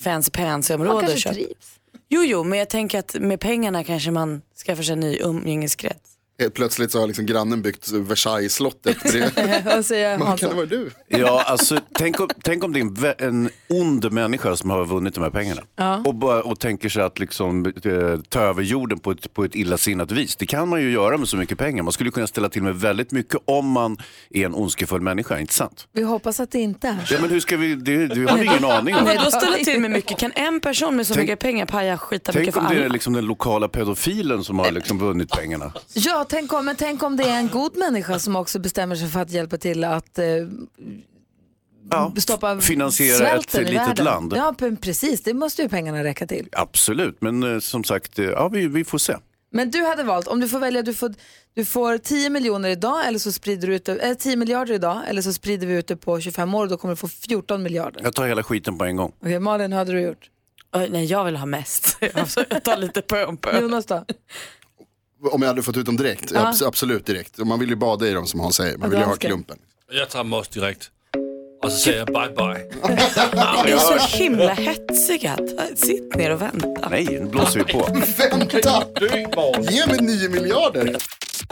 fancy 0.00 0.30
pansy 0.30 0.76
Man 0.76 1.06
kanske 1.06 1.32
trivs. 1.32 1.78
Jo, 2.08 2.22
jo, 2.24 2.44
men 2.44 2.58
jag 2.58 2.68
tänker 2.68 2.98
att 2.98 3.14
med 3.14 3.40
pengarna 3.40 3.84
kanske 3.84 4.10
man 4.10 4.42
skaffar 4.66 4.82
sig 4.82 4.92
en 4.92 5.00
ny 5.00 5.18
umgängeskrets. 5.18 6.07
Helt 6.40 6.54
plötsligt 6.54 6.92
så 6.92 7.00
har 7.00 7.06
liksom 7.06 7.26
grannen 7.26 7.62
byggt 7.62 7.92
Versailles-slottet 7.92 8.98
säger 9.84 10.18
Man, 10.18 10.36
kan 10.36 10.48
det 10.50 10.56
vara 10.56 10.66
du? 10.66 10.90
Ja, 11.08 11.42
alltså, 11.46 11.78
tänk, 11.94 12.20
om, 12.20 12.28
tänk 12.44 12.64
om 12.64 12.72
det 12.72 12.78
är 12.78 12.82
en, 12.82 12.96
vä- 12.96 13.14
en 13.28 13.50
ond 13.68 14.12
människa 14.12 14.56
som 14.56 14.70
har 14.70 14.84
vunnit 14.84 15.14
de 15.14 15.22
här 15.24 15.30
pengarna. 15.30 15.62
Och, 16.04 16.14
bara, 16.14 16.42
och 16.42 16.60
tänker 16.60 16.88
sig 16.88 17.02
att 17.02 17.18
liksom, 17.18 17.66
eh, 17.66 17.72
ta 18.28 18.40
över 18.40 18.62
jorden 18.62 18.98
på 18.98 19.10
ett, 19.10 19.34
på 19.34 19.44
ett 19.44 19.54
illasinnat 19.54 20.10
vis. 20.12 20.36
Det 20.36 20.46
kan 20.46 20.68
man 20.68 20.82
ju 20.82 20.90
göra 20.90 21.16
med 21.16 21.28
så 21.28 21.36
mycket 21.36 21.58
pengar. 21.58 21.82
Man 21.82 21.92
skulle 21.92 22.10
kunna 22.10 22.26
ställa 22.26 22.48
till 22.48 22.62
med 22.62 22.76
väldigt 22.80 23.10
mycket 23.12 23.40
om 23.44 23.66
man 23.70 23.96
är 24.30 24.46
en 24.46 24.54
ondskefull 24.54 25.00
människa, 25.00 25.38
inte 25.38 25.54
sant? 25.54 25.86
Vi 25.92 26.02
hoppas 26.02 26.40
att 26.40 26.50
det 26.50 26.58
inte 26.60 26.88
är 26.88 27.04
så. 27.06 27.14
Ja, 27.14 27.20
men 27.20 27.30
hur 27.30 27.40
ska 27.40 27.56
vi, 27.56 27.74
det, 27.74 28.06
det 28.06 28.30
har 28.30 28.38
vi 28.38 28.44
ingen 28.46 28.64
aning 28.64 28.94
om. 28.96 29.04
Nej, 29.04 29.18
då 29.24 29.30
ställer 29.30 29.58
till 29.64 29.80
med 29.80 29.90
mycket. 29.98 30.18
Kan 30.18 30.32
en 30.34 30.60
person 30.60 30.96
med 30.96 31.06
så 31.06 31.14
Tänk- 31.14 31.22
mycket 31.28 31.38
pengar 31.38 31.66
paja 31.66 31.98
skita 31.98 32.32
Tänk 32.32 32.40
mycket 32.42 32.54
för 32.54 32.60
om 32.60 32.66
det 32.70 32.74
är 32.76 32.80
alla? 32.84 32.92
liksom 32.92 33.12
den 33.12 33.24
lokala 33.26 33.68
pedofilen 33.68 34.44
som 34.44 34.58
har 34.58 34.70
liksom 34.72 34.98
vunnit 34.98 35.30
pengarna. 35.30 35.72
Ja, 35.92 36.24
tänk 36.28 36.52
om, 36.52 36.64
men 36.64 36.76
tänk 36.76 37.02
om 37.02 37.16
det 37.16 37.24
är 37.24 37.38
en 37.38 37.48
god 37.48 37.76
människa 37.76 38.18
som 38.18 38.36
också 38.36 38.58
bestämmer 38.58 38.96
sig 38.96 39.08
för 39.08 39.20
att 39.20 39.30
hjälpa 39.30 39.56
till 39.58 39.84
att 39.84 40.18
eh, 40.18 40.24
Ja, 41.90 42.12
stoppa 42.18 42.60
finansiera 42.60 43.28
ett 43.28 43.54
litet 43.54 43.74
världen. 43.74 44.04
land. 44.04 44.32
Ja, 44.36 44.54
precis. 44.80 45.22
Det 45.22 45.34
måste 45.34 45.62
ju 45.62 45.68
pengarna 45.68 46.04
räcka 46.04 46.26
till. 46.26 46.48
Absolut, 46.52 47.16
men 47.20 47.54
eh, 47.54 47.58
som 47.60 47.84
sagt, 47.84 48.18
eh, 48.18 48.24
ja, 48.24 48.48
vi, 48.48 48.66
vi 48.68 48.84
får 48.84 48.98
se. 48.98 49.16
Men 49.50 49.70
du 49.70 49.82
hade 49.84 50.02
valt, 50.02 50.26
om 50.28 50.40
du 50.40 50.48
får 50.48 50.58
välja, 50.58 50.82
du 50.82 50.94
får, 50.94 51.14
du 51.54 51.64
får 51.64 51.98
10 51.98 52.30
miljoner 52.30 52.68
idag 52.68 53.06
eller 53.08 53.18
så 53.18 53.32
sprider 53.32 53.68
du 53.68 53.74
ut 53.74 53.84
det, 53.84 53.96
äh, 53.96 54.14
10 54.14 54.36
miljarder 54.36 54.74
idag 54.74 55.02
eller 55.08 55.22
så 55.22 55.32
sprider 55.32 55.66
vi 55.66 55.74
ut 55.74 55.86
det 55.86 55.96
på 55.96 56.20
25 56.20 56.54
år 56.54 56.62
och 56.62 56.68
då 56.68 56.76
kommer 56.76 56.92
du 56.92 56.96
få 56.96 57.08
14 57.08 57.62
miljarder. 57.62 58.00
Jag 58.04 58.14
tar 58.14 58.26
hela 58.26 58.42
skiten 58.42 58.78
på 58.78 58.84
en 58.84 58.96
gång. 58.96 59.12
Okej, 59.20 59.40
Malin, 59.40 59.72
hur 59.72 59.78
hade 59.78 59.92
du 59.92 60.00
gjort? 60.00 60.30
Oj, 60.72 60.88
nej, 60.90 61.04
jag 61.04 61.24
vill 61.24 61.36
ha 61.36 61.46
mest. 61.46 61.96
Jag 62.50 62.64
tar 62.64 62.76
lite 62.76 63.02
pö 63.02 63.24
om 63.24 63.36
pö. 63.36 63.60
Jonas 63.60 63.86
då? 63.86 64.04
Om 65.22 65.42
jag 65.42 65.48
hade 65.48 65.62
fått 65.62 65.76
ut 65.76 65.86
dem 65.86 65.96
direkt? 65.96 66.30
Ja. 66.34 66.40
Abs- 66.40 66.66
absolut 66.66 67.06
direkt. 67.06 67.38
Man 67.38 67.58
vill 67.58 67.68
ju 67.68 67.76
bada 67.76 68.06
i 68.08 68.12
dem 68.12 68.26
som 68.26 68.40
han 68.40 68.52
säger. 68.52 68.76
Man 68.78 68.90
vill 68.90 68.98
ju 68.98 69.04
ha 69.04 69.14
klumpen. 69.16 69.56
Jag 69.92 70.08
tar 70.10 70.24
Moss 70.24 70.48
direkt. 70.48 70.90
Och 71.62 71.72
så 71.72 71.78
säger 71.78 71.98
jag 71.98 72.06
bye 72.06 72.28
bye. 72.36 72.70
Ni 73.64 73.70
är 73.70 73.78
så 73.78 74.16
himla 74.16 74.52
hetsiga. 74.54 75.38
Sitt 75.74 76.14
ner 76.16 76.30
och 76.30 76.42
vänta. 76.42 76.88
Nej, 76.90 77.04
nu 77.10 77.24
blåser 77.26 77.64
vi 77.64 77.72
på. 77.72 77.78
Vänta! 78.30 78.82
Ge 79.72 79.86
mig 79.86 79.98
9 80.00 80.28
miljarder! 80.28 80.96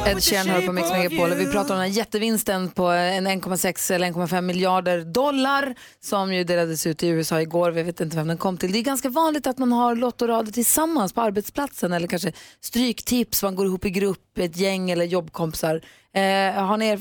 Ed 0.05 0.23
Sheeran 0.23 0.47
hör 0.47 0.67
på 0.67 0.73
Mix 0.73 0.91
Megapol 0.91 1.31
och 1.33 1.41
vi 1.41 1.47
pratar 1.47 1.75
om 1.75 1.81
den 1.81 1.91
här 1.91 1.97
jättevinsten 1.97 2.71
på 2.71 2.87
en 2.87 3.27
1,6 3.27 3.93
eller 3.93 4.07
1,5 4.07 4.41
miljarder 4.41 5.05
dollar 5.05 5.75
som 6.01 6.35
ju 6.35 6.45
delades 6.45 6.87
ut 6.87 7.03
i 7.03 7.09
USA 7.09 7.41
igår. 7.41 7.71
Vi 7.71 7.83
vet 7.83 8.01
inte 8.01 8.17
vem 8.17 8.29
den 8.29 8.39
kom 8.39 8.59
till. 8.59 8.73
Det 8.73 8.79
är 8.79 8.83
ganska 8.83 9.09
vanligt 9.09 9.47
att 9.47 9.59
man 9.59 9.73
har 9.73 9.95
lottorader 9.95 10.53
tillsammans 10.53 11.13
på 11.13 11.21
arbetsplatsen 11.21 11.93
eller 11.93 12.09
kanske 12.09 12.33
stryktips, 12.61 13.43
man 13.43 13.55
går 13.57 13.67
ihop 13.67 13.85
i 13.85 13.91
grupp, 13.91 14.39
ett 14.39 14.57
gäng 14.57 14.91
eller 14.91 15.05
jobbkompisar. 15.05 15.81
Eh, 16.15 16.65
har, 16.65 16.77
ni, 16.77 16.99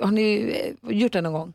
har 0.00 0.10
ni 0.10 0.54
eh, 0.84 0.96
gjort 0.96 1.12
det 1.12 1.20
någon 1.20 1.32
gång? 1.32 1.54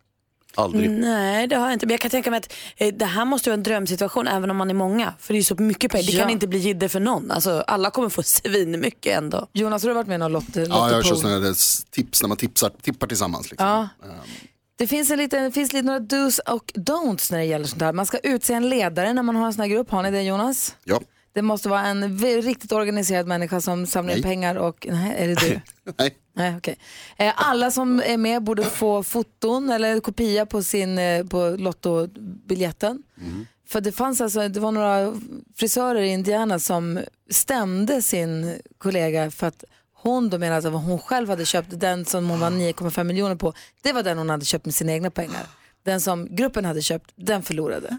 Aldrig. 0.56 0.90
Nej, 0.90 1.48
det 1.48 1.56
har 1.56 1.66
jag 1.66 1.74
inte. 1.74 1.86
Men 1.86 1.92
jag 1.94 2.00
kan 2.00 2.12
tänka 2.12 2.32
mig 2.32 2.38
att 2.38 2.54
eh, 2.78 2.94
det 2.94 3.06
här 3.06 3.26
måste 3.26 3.50
vara 3.50 3.54
en 3.54 3.64
drömsituation 3.64 4.28
även 4.28 4.52
om 4.52 4.58
man 4.58 4.70
är 4.70 4.74
många. 4.74 5.14
För 5.20 5.34
det 5.34 5.36
är 5.38 5.40
ju 5.40 5.44
så 5.44 5.56
mycket 5.56 5.92
pengar. 5.92 6.06
Det 6.06 6.12
Ja. 6.12 6.22
kan 6.24 6.30
inte 6.30 6.48
bli 6.48 6.60
jidder 6.60 6.88
för 6.88 7.00
någon. 7.00 7.32
Alltså, 7.32 7.64
alla 7.68 7.90
kommer 7.92 8.10
få 8.10 8.24
svinmycket 8.64 9.18
ändå. 9.18 9.48
Jonas, 9.54 9.84
har 9.84 9.90
du 9.90 9.94
varit 9.94 10.08
med 10.08 10.16
i 10.16 10.18
någon 10.18 10.32
lott, 10.32 10.44
Ja, 10.54 10.62
jag 10.62 10.70
kör 10.70 10.96
lottopool? 10.98 11.18
sådana 11.22 11.40
där 11.40 11.56
tips 11.92 12.22
när 12.22 12.28
man 12.28 12.38
tipsar, 12.38 12.72
tippar 12.82 13.08
tillsammans. 13.08 13.52
Liksom. 13.52 13.68
Ja. 13.68 13.88
Det 14.78 14.88
finns, 14.88 15.12
en 15.12 15.18
liten, 15.18 15.44
det 15.44 15.52
finns 15.52 15.74
lite 15.74 15.86
några 15.86 16.00
dos 16.00 16.40
och 16.40 16.72
don'ts 16.76 17.32
när 17.32 17.40
det 17.40 17.46
gäller 17.46 17.66
sånt 17.66 17.82
här. 17.82 17.94
Man 17.94 18.06
ska 18.06 18.18
utse 18.18 18.54
en 18.54 18.70
ledare 18.70 19.14
när 19.14 19.24
man 19.24 19.36
har 19.36 19.46
en 19.46 19.54
sån 19.54 19.62
här 19.62 19.68
grupp. 19.70 19.92
Har 19.92 20.04
ni 20.04 20.12
det 20.12 20.22
Jonas? 20.22 20.76
Ja. 20.84 21.00
Det 21.34 21.42
måste 21.42 21.70
vara 21.70 21.82
en 21.82 22.18
riktigt 22.20 22.72
organiserad 22.72 23.28
människa 23.28 23.62
som 23.62 23.86
samlar 23.86 24.16
in 24.16 24.24
pengar 24.24 24.56
och... 24.56 24.88
Nej, 24.92 25.16
är 25.18 25.28
det 25.28 25.36
du? 25.36 25.62
Nej. 25.98 26.16
Nej, 26.34 26.58
okej. 26.58 26.78
Eh, 27.18 27.34
Alla 27.36 27.72
som 27.72 28.02
är 28.06 28.18
med 28.18 28.44
borde 28.44 28.64
få 28.64 29.04
foton 29.04 29.70
eller 29.70 30.00
kopia 30.00 30.46
på, 30.46 30.64
sin, 30.64 30.98
eh, 31.00 31.26
på 31.26 31.56
lottobiljetten. 32.20 33.04
För 33.68 33.82
det 33.82 33.92
fanns 33.92 34.22
alltså, 34.22 34.48
det 34.50 34.60
var 34.60 34.72
några 34.72 35.14
frisörer 35.56 36.02
i 36.02 36.08
Indiana 36.10 36.60
som 36.60 37.00
stämde 37.30 38.02
sin 38.02 38.60
kollega 38.78 39.32
för 39.32 39.48
att 39.48 39.64
hon 39.94 40.30
då 40.30 40.38
menade 40.38 40.68
att 40.68 40.74
vad 40.74 40.82
hon 40.84 41.00
själv 41.00 41.30
hade 41.30 41.46
köpt, 41.46 41.80
den 41.80 42.06
som 42.06 42.30
hon 42.30 42.40
var 42.40 42.50
9,5 42.50 43.04
miljoner 43.04 43.36
på, 43.36 43.54
det 43.82 43.94
var 43.94 44.04
den 44.04 44.18
hon 44.18 44.30
hade 44.30 44.46
köpt 44.46 44.66
med 44.66 44.76
sina 44.76 44.92
egna 44.92 45.12
pengar. 45.12 45.48
Den 45.84 46.02
som 46.02 46.36
gruppen 46.36 46.66
hade 46.66 46.82
köpt, 46.82 47.12
den 47.16 47.44
förlorade. 47.44 47.98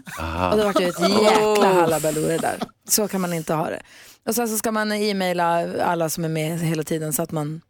Och 0.51 0.57
det 0.57 0.63
var 0.63 0.81
ju 0.81 0.87
ett 0.87 0.99
jäkla 0.99 1.73
halabaloo 1.73 2.27
det 2.27 2.37
där. 2.37 2.59
Så 2.87 3.07
kan 3.07 3.21
man 3.21 3.33
inte 3.33 3.53
ha 3.53 3.69
det. 3.69 3.81
Och 4.27 4.35
sen 4.35 4.47
så 4.47 4.57
ska 4.57 4.71
man 4.71 4.91
e-maila 4.91 5.83
alla 5.83 6.09
som 6.09 6.25
är 6.25 6.29
med 6.29 6.59
hela 6.59 6.83
tiden 6.83 7.13
så 7.13 7.21
att 7.21 7.31
man 7.31 7.61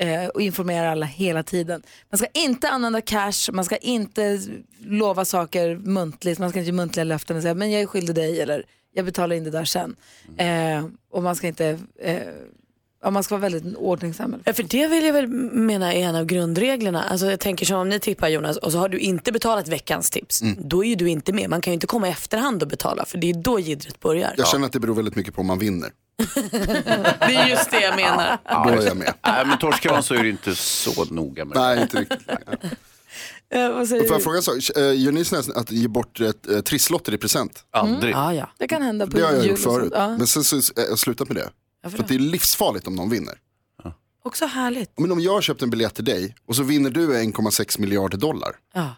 eh, 0.00 0.26
och 0.26 0.42
informerar 0.42 0.86
alla 0.86 1.06
hela 1.06 1.42
tiden. 1.42 1.82
Man 2.10 2.18
ska 2.18 2.26
inte 2.34 2.68
använda 2.68 3.00
cash, 3.00 3.52
man 3.52 3.64
ska 3.64 3.76
inte 3.76 4.40
lova 4.78 5.24
saker 5.24 5.76
muntligt, 5.76 6.38
man 6.38 6.50
ska 6.50 6.58
inte 6.58 6.66
ge 6.66 6.72
muntliga 6.72 7.04
löften 7.04 7.36
och 7.36 7.42
säga 7.42 7.54
men 7.54 7.70
jag 7.70 7.82
är 7.82 7.86
skyldig 7.86 8.14
dig 8.14 8.40
eller 8.40 8.64
jag 8.92 9.04
betalar 9.04 9.36
in 9.36 9.44
det 9.44 9.50
där 9.50 9.64
sen. 9.64 9.96
Eh, 10.36 10.86
och 11.10 11.22
man 11.22 11.36
ska 11.36 11.46
inte, 11.46 11.78
eh, 12.00 12.22
ja, 13.02 13.10
man 13.10 13.22
ska 13.24 13.34
vara 13.38 13.50
väldigt 13.50 13.76
ordningsam. 13.76 14.36
Ja, 14.44 14.52
för 14.52 14.62
det 14.62 14.86
vill 14.86 15.04
jag 15.04 15.12
väl 15.12 15.28
mena 15.52 15.94
är 15.94 16.00
en 16.02 16.14
av 16.16 16.24
grundreglerna. 16.24 17.02
Alltså, 17.04 17.30
jag 17.30 17.40
tänker 17.40 17.66
som 17.66 17.76
om 17.76 17.88
ni 17.88 18.00
tippar 18.00 18.28
Jonas 18.28 18.56
och 18.56 18.72
så 18.72 18.78
har 18.78 18.88
du 18.88 18.98
inte 18.98 19.32
betalat 19.32 19.68
veckans 19.68 20.10
tips. 20.10 20.42
Då 20.58 20.84
är 20.84 20.88
ju 20.88 20.94
du 20.94 21.08
inte 21.08 21.32
med. 21.32 21.50
Man 21.50 21.60
kan 21.60 21.70
ju 21.70 21.74
inte 21.74 21.86
komma 21.86 22.08
i 22.08 22.10
efterhand 22.10 22.62
och 22.62 22.68
betala 22.68 23.04
för 23.04 23.18
det 23.18 23.30
är 23.30 23.34
då 23.34 23.60
jiddret 23.60 24.00
börjar. 24.00 24.34
Jag 24.36 24.48
känner 24.48 24.66
att 24.66 24.72
det 24.72 24.80
beror 24.80 24.94
väldigt 24.94 25.16
mycket 25.16 25.34
på 25.34 25.40
om 25.40 25.46
man 25.46 25.58
vinner. 25.58 25.90
Det 27.18 27.34
är 27.34 27.48
just 27.48 27.70
det 27.70 27.80
jag 27.80 27.96
menar. 27.96 28.38
Då 28.64 28.70
är 28.82 28.86
jag 28.86 28.96
med. 28.96 29.14
Nej, 29.26 29.46
men 29.46 29.58
torskar 29.58 29.90
man 29.92 30.02
så 30.02 30.14
är 30.14 30.22
det 30.22 30.28
inte 30.28 30.54
så 30.54 31.04
noga 31.04 31.44
med 31.44 31.56
det. 31.56 31.60
Nej, 31.60 31.82
inte 31.82 32.00
riktigt. 32.00 32.28
Eh, 33.54 33.68
vad 33.74 33.88
säger 33.88 34.04
Får 34.04 34.14
jag 34.16 34.22
fråga 34.22 34.36
en 34.36 34.42
sak? 34.42 34.56
Eh, 34.76 34.92
Gör 35.00 35.12
ni 35.12 35.24
såna 35.24 35.42
här 35.42 35.60
att 35.60 35.70
ge 35.70 35.88
bort 35.88 36.20
ett, 36.20 36.50
eh, 36.50 36.60
trisslotter 36.60 37.14
i 37.14 37.18
present? 37.18 37.64
Aldrig. 37.70 38.14
Ja, 38.14 38.34
ja. 38.34 38.50
Det 38.58 38.68
kan 38.68 38.82
hända 38.82 39.06
på 39.06 39.16
Det 39.16 39.22
har 39.22 39.32
jag 39.32 39.40
jul 39.40 39.48
gjort 39.50 39.58
och 39.58 39.62
sånt. 39.62 39.76
förut. 39.76 39.92
Ja. 39.96 40.08
Men 40.18 40.26
sen 40.26 40.44
så 40.44 40.56
eh, 40.56 40.62
jag 40.88 40.98
slutat 40.98 41.28
med 41.28 41.36
det. 41.36 41.48
För 41.88 41.98
att 41.98 42.08
det 42.08 42.14
är 42.14 42.18
livsfarligt 42.18 42.86
om 42.86 42.96
någon 42.96 43.10
vinner. 43.10 43.38
Också 44.24 44.46
härligt. 44.46 44.98
Men 44.98 45.12
om 45.12 45.20
jag 45.20 45.32
har 45.32 45.40
köpt 45.42 45.62
en 45.62 45.70
biljett 45.70 45.94
till 45.94 46.04
dig 46.04 46.34
och 46.46 46.56
så 46.56 46.62
vinner 46.62 46.90
du 46.90 47.14
1,6 47.14 47.80
miljarder 47.80 48.18
dollar. 48.18 48.56
Ja. 48.74 48.94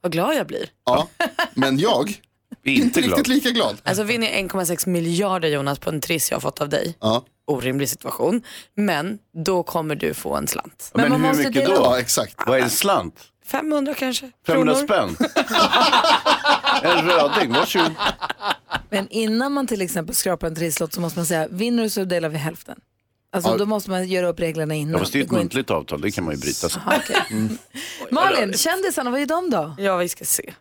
Vad 0.00 0.12
glad 0.12 0.34
jag 0.34 0.46
blir. 0.46 0.70
Ja, 0.84 1.08
men 1.54 1.78
jag 1.78 2.20
Vi 2.62 2.70
är 2.72 2.74
inte 2.76 2.86
inte 2.86 3.00
glad. 3.00 3.18
riktigt 3.18 3.34
lika 3.34 3.50
glad. 3.50 3.76
Alltså 3.84 4.02
vinner 4.02 4.26
jag 4.30 4.50
1,6 4.50 4.88
miljarder 4.88 5.48
Jonas 5.48 5.78
på 5.78 5.90
en 5.90 6.00
triss 6.00 6.30
jag 6.30 6.36
har 6.36 6.40
fått 6.40 6.60
av 6.60 6.68
dig. 6.68 6.96
Ja, 7.00 7.24
Orimlig 7.46 7.88
situation. 7.88 8.42
Men 8.74 9.18
då 9.44 9.62
kommer 9.62 9.94
du 9.94 10.14
få 10.14 10.34
en 10.36 10.48
slant. 10.48 10.90
Men 10.94 11.02
Men, 11.02 11.10
man 11.12 11.20
hur 11.20 11.28
måste 11.28 11.48
mycket 11.48 11.62
dela 11.66 11.74
då? 11.74 11.80
ja 11.84 12.00
exakt. 12.00 12.34
Vad 12.46 12.58
är 12.58 12.62
en 12.62 12.70
slant? 12.70 13.14
500 13.48 13.94
kanske? 13.94 14.30
500 14.46 14.74
kronor. 14.74 14.86
spänn? 14.86 15.16
en 16.82 17.06
röding, 17.08 17.52
varsågod. 17.52 17.92
Men 18.90 19.08
innan 19.08 19.52
man 19.52 19.66
till 19.66 19.82
exempel 19.82 20.14
skrapar 20.14 20.46
en 20.46 20.54
trisslott 20.54 20.92
så 20.92 21.00
måste 21.00 21.18
man 21.18 21.26
säga, 21.26 21.48
vinner 21.50 21.82
du 21.82 21.90
så 21.90 22.04
delar 22.04 22.28
vi 22.28 22.38
hälften. 22.38 22.80
Alltså 23.32 23.50
Ja. 23.50 23.56
då 23.56 23.66
måste 23.66 23.90
man 23.90 24.08
göra 24.08 24.28
upp 24.28 24.40
reglerna 24.40 24.74
innan. 24.74 24.92
Ja, 24.92 24.98
fast 24.98 25.12
det 25.12 25.18
är 25.20 25.24
ett 25.24 25.30
muntligt 25.30 25.70
avtal, 25.70 26.00
det 26.00 26.10
kan 26.10 26.24
man 26.24 26.34
ju 26.34 26.40
bryta. 26.40 26.68
Så. 26.68 26.78
Aha, 26.78 26.94
okej. 27.04 27.16
Malin, 28.10 28.52
kändisarna, 28.52 29.10
vad 29.10 29.20
är 29.20 29.26
de 29.26 29.50
då? 29.50 29.74
Ja, 29.78 29.96
vi 29.96 30.08
ska 30.08 30.24
se. 30.24 30.52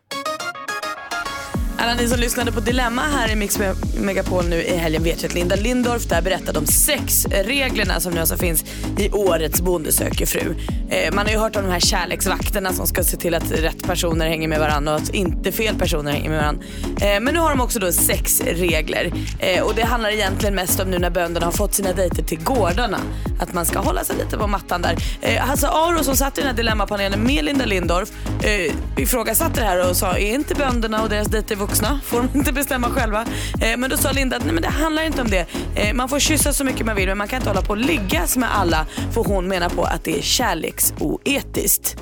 Alla 1.79 1.93
ni 1.93 2.07
som 2.07 2.19
lyssnade 2.19 2.51
på 2.51 2.59
Dilemma 2.59 3.01
här 3.01 3.31
i 3.31 3.35
Mix 3.35 3.59
Megapol 3.97 4.45
nu 4.45 4.55
i 4.55 4.77
helgen 4.77 5.03
vet 5.03 5.23
ju 5.23 5.27
att 5.27 5.33
Linda 5.33 5.55
Lindorff 5.55 6.05
där 6.05 6.21
berättade 6.21 6.59
om 6.59 6.65
sex 6.65 7.25
reglerna 7.25 7.99
som 7.99 8.13
nu 8.13 8.19
alltså 8.19 8.37
finns 8.37 8.65
i 8.97 9.09
årets 9.09 9.61
Bonde 9.61 9.91
söker 9.91 10.25
fru. 10.25 10.55
Eh, 10.89 11.13
man 11.13 11.25
har 11.25 11.33
ju 11.33 11.39
hört 11.39 11.55
om 11.55 11.63
de 11.63 11.71
här 11.71 11.79
kärleksvakterna 11.79 12.73
som 12.73 12.87
ska 12.87 13.03
se 13.03 13.17
till 13.17 13.35
att 13.35 13.51
rätt 13.51 13.83
personer 13.83 14.27
hänger 14.27 14.47
med 14.47 14.59
varandra 14.59 14.95
och 14.95 15.01
att 15.01 15.09
inte 15.09 15.51
fel 15.51 15.75
personer 15.75 16.11
hänger 16.11 16.29
med 16.29 16.39
varandra. 16.39 16.63
Eh, 17.01 17.19
men 17.19 17.33
nu 17.33 17.39
har 17.39 17.49
de 17.49 17.61
också 17.61 17.79
då 17.79 17.91
sex 17.91 18.41
regler 18.41 19.11
eh, 19.39 19.63
och 19.63 19.75
det 19.75 19.83
handlar 19.83 20.09
egentligen 20.09 20.55
mest 20.55 20.79
om 20.79 20.91
nu 20.91 20.99
när 20.99 21.09
bönderna 21.09 21.45
har 21.45 21.53
fått 21.53 21.73
sina 21.73 21.93
dejter 21.93 22.23
till 22.23 22.43
gårdarna. 22.43 22.99
Att 23.39 23.53
man 23.53 23.65
ska 23.65 23.79
hålla 23.79 24.03
sig 24.03 24.15
lite 24.15 24.37
på 24.37 24.47
mattan 24.47 24.81
där. 24.81 24.95
Eh, 25.21 25.41
Hasse 25.41 25.67
Aro 25.67 26.03
som 26.03 26.15
satt 26.15 26.37
i 26.37 26.41
den 26.41 26.49
här 26.49 26.57
dilemmapanelen 26.57 27.19
med 27.19 27.45
Linda 27.45 27.65
Lindorff 27.65 28.09
eh, 28.43 28.73
ifrågasatte 28.97 29.59
det 29.59 29.65
här 29.65 29.89
och 29.89 29.95
sa 29.95 30.17
är 30.17 30.33
inte 30.33 30.55
bönderna 30.55 31.03
och 31.03 31.09
deras 31.09 31.27
dejter 31.27 31.66
vuxna? 31.67 31.99
Får 32.03 32.17
de 32.17 32.37
inte 32.39 32.53
bestämma 32.53 32.89
själva? 32.89 33.25
Eh, 33.61 33.77
men 33.77 33.89
då 33.89 33.97
sa 33.97 34.11
Linda 34.11 34.37
att 34.37 34.43
nej 34.45 34.53
men 34.53 34.63
det 34.63 34.69
handlar 34.69 35.03
inte 35.03 35.21
om 35.21 35.29
det. 35.29 35.45
Eh, 35.75 35.93
man 35.93 36.09
får 36.09 36.19
kyssa 36.19 36.53
så 36.53 36.63
mycket 36.63 36.85
man 36.85 36.95
vill 36.95 37.07
men 37.07 37.17
man 37.17 37.27
kan 37.27 37.37
inte 37.37 37.49
hålla 37.49 37.61
på 37.61 37.69
och 37.69 37.77
liggas 37.77 38.37
med 38.37 38.55
alla 38.55 38.85
för 39.13 39.23
hon 39.23 39.47
menar 39.47 39.69
på 39.69 39.83
att 39.83 40.03
det 40.03 40.17
är 40.17 40.21
kärleksoetiskt. 40.21 41.97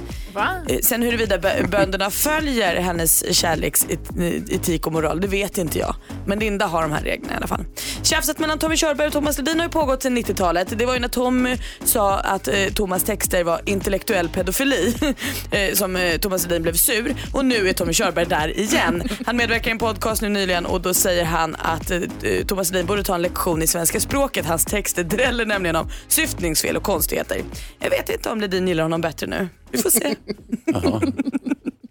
Eh, 0.69 0.78
Sen 0.84 1.02
huruvida 1.02 1.38
bö- 1.38 1.67
bönderna 1.71 2.10
följer 2.10 2.76
hennes 2.82 3.36
kärleksetik 3.36 4.88
och 4.88 4.93
moral, 4.93 5.21
det 5.21 5.28
vet 5.28 5.58
inte 5.58 5.80
jag. 5.80 5.95
Men 6.26 6.39
Linda 6.39 6.65
har 6.65 6.82
de 6.82 6.91
här 6.91 7.02
reglerna 7.02 7.34
i 7.34 7.38
alla 7.38 7.48
fall. 7.48 7.65
Tjafset 8.04 8.39
mellan 8.39 8.60
Tommy 8.60 8.76
Körberg 8.78 9.08
och 9.08 9.13
Thomas 9.13 9.38
Ledin 9.38 9.60
har 9.60 9.65
ju 9.65 9.71
pågått 9.71 10.04
sedan 10.04 10.17
90-talet. 10.17 10.67
Det 10.80 10.86
var 10.86 10.93
ju 10.93 11.00
när 11.00 11.08
Tommy 11.08 11.58
sa 11.84 12.17
att 12.17 12.48
eh, 12.48 12.54
Thomas 12.74 13.04
texter 13.04 13.43
var 13.43 13.62
intellektuell 13.65 14.30
pedofili 14.30 14.95
eh, 15.52 15.74
som 15.74 15.95
eh, 15.95 16.17
Thomas 16.17 16.43
Ledin 16.43 16.62
blev 16.63 16.74
sur. 16.74 17.15
Och 17.34 17.45
nu 17.45 17.69
är 17.69 17.74
Tommy 17.74 17.93
Körberg 17.93 18.26
där 18.26 18.60
igen. 18.60 19.04
Han 19.26 19.38
medverkar 19.38 19.67
i 19.67 19.71
en 19.71 19.78
podcast 19.78 20.21
nu 20.21 20.30
nyligen 20.30 20.65
och 20.65 20.82
då 20.82 20.93
säger 20.93 21.26
han 21.26 21.56
att 21.60 21.91
eh, 21.91 22.00
Thomas 22.48 22.71
Ledin 22.71 22.86
borde 22.86 23.04
ta 23.04 23.15
en 23.15 23.21
lektion 23.21 23.62
i 23.62 23.67
svenska 23.67 24.00
språket. 24.00 24.45
Hans 24.45 24.65
texter 24.65 25.04
dräller 25.04 25.45
nämligen 25.45 25.76
om 25.76 25.89
syftningsfel 26.08 26.78
och 26.78 26.84
konstigheter. 26.84 27.41
Jag 27.80 27.89
vet 27.89 28.10
inte 28.10 28.30
om 28.30 28.41
Ledin 28.41 28.67
gillar 28.67 28.84
honom 28.84 29.02
bättre 29.02 29.28
nu. 29.28 29.48
Vi 29.76 29.82
får 29.82 29.90
se. 29.90 30.16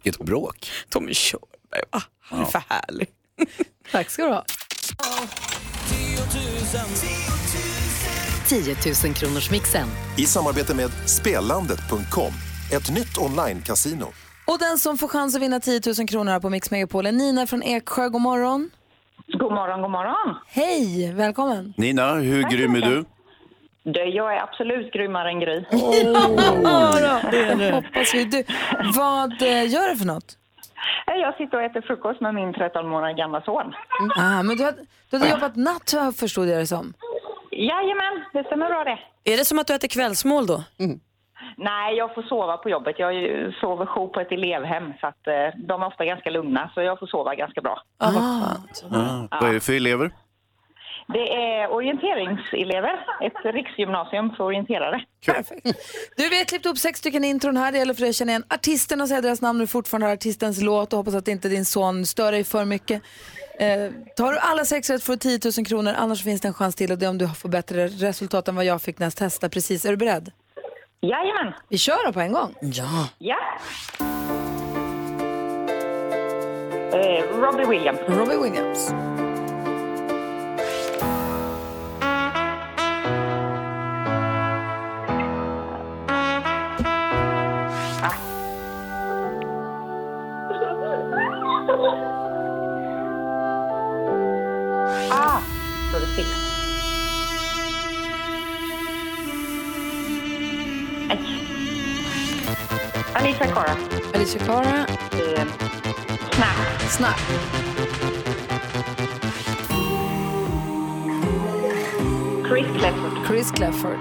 Ett 0.04 0.18
bråk. 0.18 0.70
Tommy 0.88 1.12
Körberg, 1.14 1.82
va? 1.92 2.02
Han 2.20 2.40
är 2.40 2.44
för 2.44 2.62
härlig. 2.68 3.08
Tack 3.92 4.10
ska 4.10 4.24
du 4.24 4.30
ha. 4.32 4.44
10 8.48 8.76
000 9.04 9.14
kronors 9.14 9.50
mixen. 9.50 9.88
I 10.18 10.26
samarbete 10.26 10.74
med 10.74 10.90
Spelandet.com, 11.06 12.32
ett 12.72 12.90
nytt 12.94 13.18
online-casino. 13.18 14.06
Och 14.46 14.58
den 14.58 14.78
som 14.78 14.98
får 14.98 15.08
chans 15.08 15.36
att 15.36 15.42
vinna 15.42 15.60
10 15.60 15.80
000 15.98 16.08
kronor 16.08 16.32
här 16.32 16.40
på 16.40 16.50
Mix 16.50 16.70
Megapol 16.70 17.06
är 17.06 17.12
Nina 17.12 17.46
från 17.46 17.62
Eksjö. 17.62 18.08
God 18.08 18.20
morgon. 18.20 18.70
God 19.38 19.52
morgon, 19.52 19.80
god 19.82 19.90
morgon. 19.90 20.36
Hej, 20.46 21.12
välkommen. 21.12 21.74
Nina, 21.76 22.14
hur 22.14 22.42
Tack 22.42 22.52
grym 22.52 22.70
är 22.70 22.74
mycket. 22.74 22.90
du? 22.90 23.04
Du, 23.86 24.04
jag 24.04 24.34
är 24.36 24.42
absolut 24.42 24.92
grymmare 24.92 25.28
än 25.28 25.40
Gry. 25.40 25.60
det 27.58 27.72
hoppas 27.72 28.14
vi. 28.14 28.24
Du, 28.24 28.44
vad 28.96 29.42
eh, 29.42 29.72
gör 29.72 29.90
du 29.90 29.96
för 29.96 30.06
något? 30.06 30.38
Jag 31.06 31.36
sitter 31.36 31.56
och 31.56 31.62
äter 31.62 31.80
frukost 31.80 32.20
med 32.20 32.34
min 32.34 32.54
13 32.54 32.88
månader 32.88 33.14
gamla 33.14 33.42
son. 33.42 33.74
Ah, 34.16 34.42
men 34.42 34.56
du 34.56 34.64
hade, 34.64 34.78
du 35.10 35.18
hade 35.18 35.30
jobbat 35.30 35.56
natt 35.56 36.16
förstod 36.20 36.48
jag 36.48 36.58
det 36.58 36.66
som. 36.66 36.94
Jajamän, 37.50 38.24
det 38.32 38.44
stämmer 38.44 38.68
bra 38.68 38.84
det. 38.84 38.98
Är 39.32 39.36
det 39.36 39.44
som 39.44 39.58
att 39.58 39.66
du 39.66 39.74
äter 39.74 39.88
kvällsmål 39.88 40.46
då? 40.46 40.64
Nej, 41.56 41.96
jag 41.96 42.14
får 42.14 42.22
sova 42.22 42.56
på 42.56 42.70
jobbet. 42.70 42.98
Jag 42.98 43.14
sover 43.60 43.86
jour 43.86 44.08
på 44.08 44.20
ett 44.20 44.32
elevhem 44.32 44.92
så 45.00 45.06
att 45.06 45.26
eh, 45.26 45.66
de 45.66 45.82
är 45.82 45.86
ofta 45.86 46.04
ganska 46.04 46.30
lugna 46.30 46.70
så 46.74 46.82
jag 46.82 46.98
får 46.98 47.06
sova 47.06 47.34
ganska 47.34 47.60
bra. 47.60 47.82
Ja, 47.98 48.06
skönt. 48.06 48.84
Ah, 48.92 49.38
vad 49.40 49.50
är 49.50 49.54
det 49.54 49.60
för 49.60 49.72
elever? 49.72 50.10
Det 51.08 51.32
är 51.34 51.72
orienteringselever, 51.72 53.06
ett 53.22 53.54
riksgymnasium 53.54 54.30
för 54.36 54.44
orienterare. 54.44 55.04
Du, 56.16 56.28
vi 56.28 56.38
har 56.38 56.44
klippt 56.44 56.66
upp 56.66 56.78
sex 56.78 56.98
stycken 56.98 57.24
intron 57.24 57.56
här. 57.56 57.72
Det 57.72 57.78
gäller 57.78 57.94
för 57.94 58.00
dig 58.00 58.10
att 58.10 58.16
känna 58.16 58.32
igen 58.32 58.44
artisterna 58.50 59.02
och 59.02 59.08
säga 59.08 59.20
deras 59.20 59.40
namn 59.40 59.60
och 59.60 59.70
fortfarande 59.70 60.06
hör 60.06 60.14
artistens 60.14 60.62
låt 60.62 60.92
och 60.92 60.96
hoppas 60.96 61.14
att 61.14 61.28
inte 61.28 61.48
din 61.48 61.64
son 61.64 62.06
stör 62.06 62.32
dig 62.32 62.44
för 62.44 62.64
mycket. 62.64 63.02
Eh, 63.58 63.90
tar 64.16 64.32
du 64.32 64.38
alla 64.38 64.64
sex 64.64 64.90
rätt 64.90 65.04
får 65.04 65.12
du 65.12 65.18
10 65.18 65.38
000 65.58 65.66
kronor, 65.66 65.92
annars 65.96 66.24
finns 66.24 66.40
det 66.40 66.48
en 66.48 66.54
chans 66.54 66.74
till 66.74 66.92
och 66.92 66.98
det 66.98 67.06
är 67.06 67.10
om 67.10 67.18
du 67.18 67.28
får 67.28 67.48
bättre 67.48 67.86
resultat 67.86 68.48
än 68.48 68.56
vad 68.56 68.64
jag 68.64 68.82
fick 68.82 68.98
när 68.98 69.06
jag 69.06 69.16
testade 69.16 69.50
precis. 69.50 69.84
Är 69.84 69.90
du 69.90 69.96
beredd? 69.96 70.32
Jajamän. 71.00 71.52
Vi 71.68 71.78
kör 71.78 72.06
då 72.06 72.12
på 72.12 72.20
en 72.20 72.32
gång. 72.32 72.54
Ja. 72.60 73.08
Ja. 73.18 73.36
Eh, 76.92 77.24
Robbie 77.40 77.64
Williams. 77.68 77.98
Robbie 78.08 78.36
Williams. 78.42 78.90
Cara. 103.54 103.76
Alicia 104.14 104.40
Cara. 104.46 104.86
Eh, 105.12 105.46
Snap. 106.32 106.90
Snap. 106.90 107.18
Chris 112.48 112.66
Clefford. 112.78 113.26
Chris 113.26 113.50
Clefford. 113.50 113.98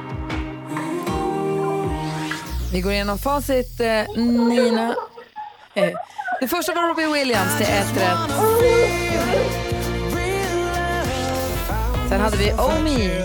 Vi 2.71 2.81
går 2.81 2.91
igenom 2.91 3.17
facit. 3.17 3.79
Eh, 3.79 4.03
Nina. 4.15 4.95
Eh, 5.73 5.91
det 6.39 6.47
första 6.47 6.73
var 6.73 6.87
Robbie 6.87 7.13
Williams 7.13 7.57
till 7.57 7.65
ett 7.65 7.97
rätt. 7.97 8.31
Sen 12.09 12.21
hade 12.21 12.37
vi 12.37 12.51
Oh 12.51 12.83
Me. 12.83 13.23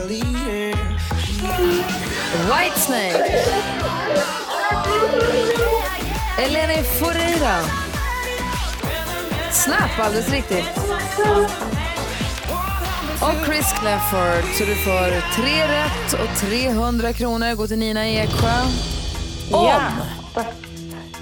Whitesnake. 2.48 3.44
Eleni 6.38 6.82
Foureira. 6.82 7.56
Snap, 9.52 9.98
alldeles 9.98 10.30
riktigt. 10.30 10.64
Och 13.20 13.46
Chris 13.46 13.72
Clefford. 13.80 14.44
Så 14.58 14.64
du 14.64 14.74
får 14.74 15.42
tre 15.42 15.62
rätt 15.68 16.12
och 16.12 16.36
300 16.36 17.12
kronor. 17.12 17.54
Gå 17.54 17.66
till 17.66 17.78
Nina 17.78 18.08
i 18.08 18.18
Eksjö. 18.18 18.62
Om, 19.52 19.80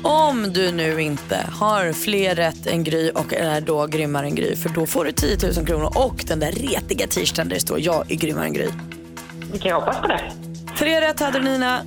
om 0.02 0.52
du 0.52 0.72
nu 0.72 1.02
inte 1.02 1.46
har 1.52 1.92
fler 1.92 2.35
rätt 2.35 2.66
än 2.66 2.85
Gry 2.85 3.11
och 3.11 3.35
är 3.35 3.61
då 3.61 3.87
grymmare 3.87 4.26
än 4.26 4.35
Gry, 4.35 4.57
för 4.57 4.68
då 4.68 4.87
får 4.87 5.05
du 5.05 5.12
10 5.12 5.38
000 5.57 5.66
kronor 5.66 5.92
och 5.94 6.24
den 6.26 6.40
där 6.40 6.52
retiga 6.52 7.07
t-shirten 7.07 7.48
där 7.48 7.55
det 7.55 7.61
står 7.61 7.81
jag 7.81 8.11
är 8.11 8.16
grymmare 8.16 8.44
än 8.44 8.52
Gry. 8.52 8.68
Vi 9.52 9.59
kan 9.59 9.72
hoppas 9.72 10.00
på 10.00 10.07
det. 10.07 10.33
Tre 10.79 11.00
rätt 11.00 11.20
hade 11.20 11.38
du 11.38 11.44
Nina. 11.44 11.81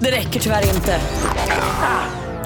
Det 0.00 0.10
räcker 0.10 0.40
tyvärr 0.40 0.74
inte. 0.74 1.00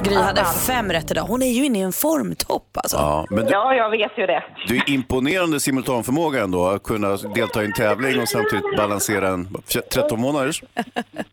Gry 0.05 0.15
hade 0.15 0.45
fem 0.45 0.93
rätt 0.93 1.11
idag. 1.11 1.23
Hon 1.23 1.43
är 1.43 1.47
ju 1.53 1.65
inne 1.65 1.79
i 1.79 1.83
en 1.83 1.93
formtopp 1.93 2.77
alltså. 2.77 2.97
Ja, 2.97 3.27
men 3.31 3.45
du, 3.47 3.53
Ja, 3.53 3.75
jag 3.75 3.91
vet 3.91 4.19
ju 4.19 4.27
det. 4.27 4.45
du 4.69 4.77
är 4.77 4.91
imponerande 4.91 5.61
simultanförmåga 5.61 6.43
ändå, 6.43 6.67
att 6.69 6.83
kunna 6.83 7.17
delta 7.17 7.63
i 7.63 7.67
en 7.67 7.73
tävling 7.73 8.21
och 8.21 8.29
samtidigt 8.29 8.77
balansera 8.77 9.29
en 9.29 9.49
13 9.93 10.21
månaders. 10.21 10.63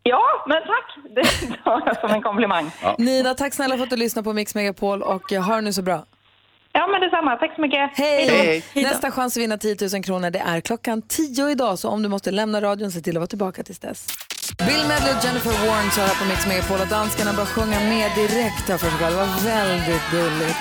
Ja, 0.02 0.22
men 0.48 0.56
tack. 0.62 1.14
Det 1.14 1.54
tar 1.64 1.82
jag 1.86 2.00
som 2.00 2.10
en 2.10 2.22
komplimang. 2.22 2.70
Nina, 2.98 3.34
tack 3.34 3.54
snälla 3.54 3.76
för 3.76 3.84
att 3.84 3.90
du 3.90 3.96
lyssnade 3.96 4.24
på 4.24 4.32
Mix 4.32 4.54
Megapol 4.54 5.02
och 5.02 5.32
eh, 5.32 5.42
ha 5.42 5.54
det 5.54 5.60
nu 5.60 5.72
så 5.72 5.82
bra. 5.82 6.04
Ja, 6.72 6.86
men 6.86 7.00
detsamma. 7.00 7.36
Tack 7.36 7.54
så 7.54 7.60
mycket. 7.60 7.90
Hej! 7.94 8.64
Nästa 8.74 9.10
chans 9.10 9.36
att 9.36 9.42
vinna 9.42 9.56
10 9.58 9.76
000 9.92 10.02
kronor 10.04 10.30
det 10.30 10.38
är 10.38 10.60
klockan 10.60 11.02
10 11.02 11.50
idag, 11.50 11.78
så 11.78 11.88
om 11.88 12.02
du 12.02 12.08
måste 12.08 12.30
lämna 12.30 12.60
radion, 12.60 12.90
se 12.90 13.00
till 13.00 13.16
att 13.16 13.20
vara 13.20 13.26
tillbaka 13.26 13.62
tills 13.62 13.78
dess. 13.78 14.06
Bill 14.52 14.84
Medley 14.88 15.10
och 15.14 15.24
Jennifer 15.24 15.66
Warren 15.66 15.90
kör 15.90 16.02
här 16.02 16.18
på 16.20 16.24
Mix 16.28 16.46
Megapol 16.46 16.80
och 16.80 16.86
danskarna 16.86 17.32
börjar 17.32 17.46
sjunga 17.46 17.80
med 17.80 18.10
direkt 18.16 18.68
här 18.68 18.78
för 18.78 18.90
sig 18.90 18.98
själva. 18.98 19.20
Det 19.20 19.26
var 19.26 19.44
väldigt 19.44 20.02
gulligt. 20.10 20.58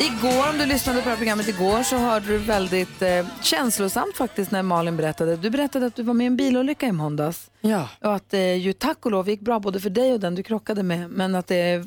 Igår, 0.00 0.50
om 0.50 0.58
du 0.58 0.66
lyssnade 0.66 0.98
på 0.98 1.04
det 1.04 1.10
här 1.10 1.16
programmet 1.16 1.48
igår, 1.48 1.82
så 1.82 1.96
hörde 1.96 2.26
du 2.26 2.38
väldigt 2.38 3.02
eh, 3.02 3.26
känslosamt 3.42 4.16
faktiskt 4.16 4.50
när 4.50 4.62
Malin 4.62 4.96
berättade. 4.96 5.36
Du 5.36 5.50
berättade 5.50 5.86
att 5.86 5.94
du 5.94 6.02
var 6.02 6.14
med 6.14 6.24
i 6.24 6.26
en 6.26 6.36
bilolycka 6.36 6.86
i 6.86 6.92
måndags. 6.92 7.50
Ja. 7.60 7.88
Och 8.00 8.14
att 8.14 8.30
det 8.30 8.56
ju 8.56 8.72
tack 8.72 9.06
och 9.06 9.10
lov 9.12 9.28
gick 9.28 9.40
bra 9.40 9.60
både 9.60 9.80
för 9.80 9.90
dig 9.90 10.12
och 10.12 10.20
den 10.20 10.34
du 10.34 10.42
krockade 10.42 10.82
med. 10.82 11.10
Men 11.10 11.34
att 11.34 11.46
det 11.46 11.56
är 11.56 11.84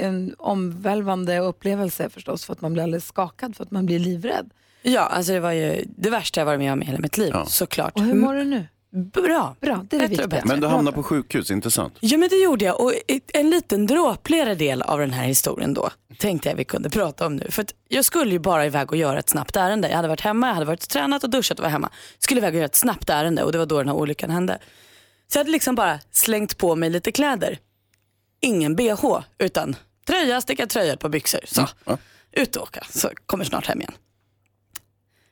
en 0.00 0.34
omvälvande 0.38 1.38
upplevelse 1.38 2.08
förstås 2.10 2.44
för 2.44 2.52
att 2.52 2.60
man 2.60 2.72
blir 2.72 2.82
alldeles 2.82 3.06
skakad, 3.06 3.56
för 3.56 3.64
att 3.64 3.70
man 3.70 3.86
blir 3.86 3.98
livrädd. 3.98 4.50
Ja, 4.82 5.00
alltså 5.00 5.32
det 5.32 5.40
var 5.40 5.52
ju 5.52 5.84
det 5.96 6.10
värsta 6.10 6.40
jag 6.40 6.46
varit 6.46 6.60
med 6.60 6.72
om 6.72 6.82
i 6.82 6.84
hela 6.86 6.98
mitt 6.98 7.18
liv 7.18 7.34
såklart. 7.46 7.92
Och 7.96 8.02
hur 8.02 8.14
mår 8.14 8.34
du 8.34 8.44
nu? 8.44 8.66
Bra. 8.94 9.56
Bra, 9.60 9.60
det 9.60 9.70
är 9.70 9.76
det 9.80 9.86
Bättre 9.90 10.06
viktiga. 10.08 10.26
bättre. 10.28 10.48
Men 10.48 10.60
du 10.60 10.66
hamnar 10.66 10.92
på 10.92 11.02
sjukhus, 11.02 11.50
inte 11.50 11.70
sant? 11.70 11.96
Ja 12.00 12.18
men 12.18 12.28
det 12.28 12.36
gjorde 12.36 12.64
jag 12.64 12.80
och 12.80 12.92
en 13.34 13.50
liten 13.50 13.86
dråpligare 13.86 14.54
del 14.54 14.82
av 14.82 14.98
den 14.98 15.10
här 15.10 15.24
historien 15.24 15.74
då 15.74 15.90
tänkte 16.18 16.48
jag 16.48 16.56
vi 16.56 16.64
kunde 16.64 16.90
prata 16.90 17.26
om 17.26 17.36
nu. 17.36 17.50
För 17.50 17.62
att 17.62 17.74
jag 17.88 18.04
skulle 18.04 18.32
ju 18.32 18.38
bara 18.38 18.66
iväg 18.66 18.90
och 18.90 18.96
göra 18.96 19.18
ett 19.18 19.28
snabbt 19.28 19.56
ärende. 19.56 19.88
Jag 19.88 19.96
hade 19.96 20.08
varit 20.08 20.20
hemma, 20.20 20.46
jag 20.46 20.54
hade 20.54 20.66
varit 20.66 20.88
tränat 20.88 21.24
och 21.24 21.30
duschat 21.30 21.58
och 21.58 21.62
var 21.62 21.70
hemma. 21.70 21.90
Skulle 22.18 22.40
iväg 22.40 22.54
och 22.54 22.56
göra 22.56 22.66
ett 22.66 22.76
snabbt 22.76 23.10
ärende 23.10 23.42
och 23.42 23.52
det 23.52 23.58
var 23.58 23.66
då 23.66 23.78
den 23.78 23.88
här 23.88 23.96
olyckan 23.96 24.30
hände. 24.30 24.58
Så 25.28 25.38
jag 25.38 25.40
hade 25.40 25.50
liksom 25.50 25.74
bara 25.74 25.98
slängt 26.10 26.58
på 26.58 26.76
mig 26.76 26.90
lite 26.90 27.12
kläder. 27.12 27.58
Ingen 28.40 28.76
bh 28.76 29.20
utan 29.38 29.76
tröja, 30.06 30.40
sticka 30.40 30.66
tröja, 30.66 30.96
par 30.96 31.08
byxor. 31.08 31.40
Så 31.44 31.68
ut 32.32 32.56
och 32.56 32.62
åka, 32.62 32.86
så 32.90 33.10
kommer 33.26 33.44
snart 33.44 33.66
hem 33.66 33.80
igen. 33.80 33.92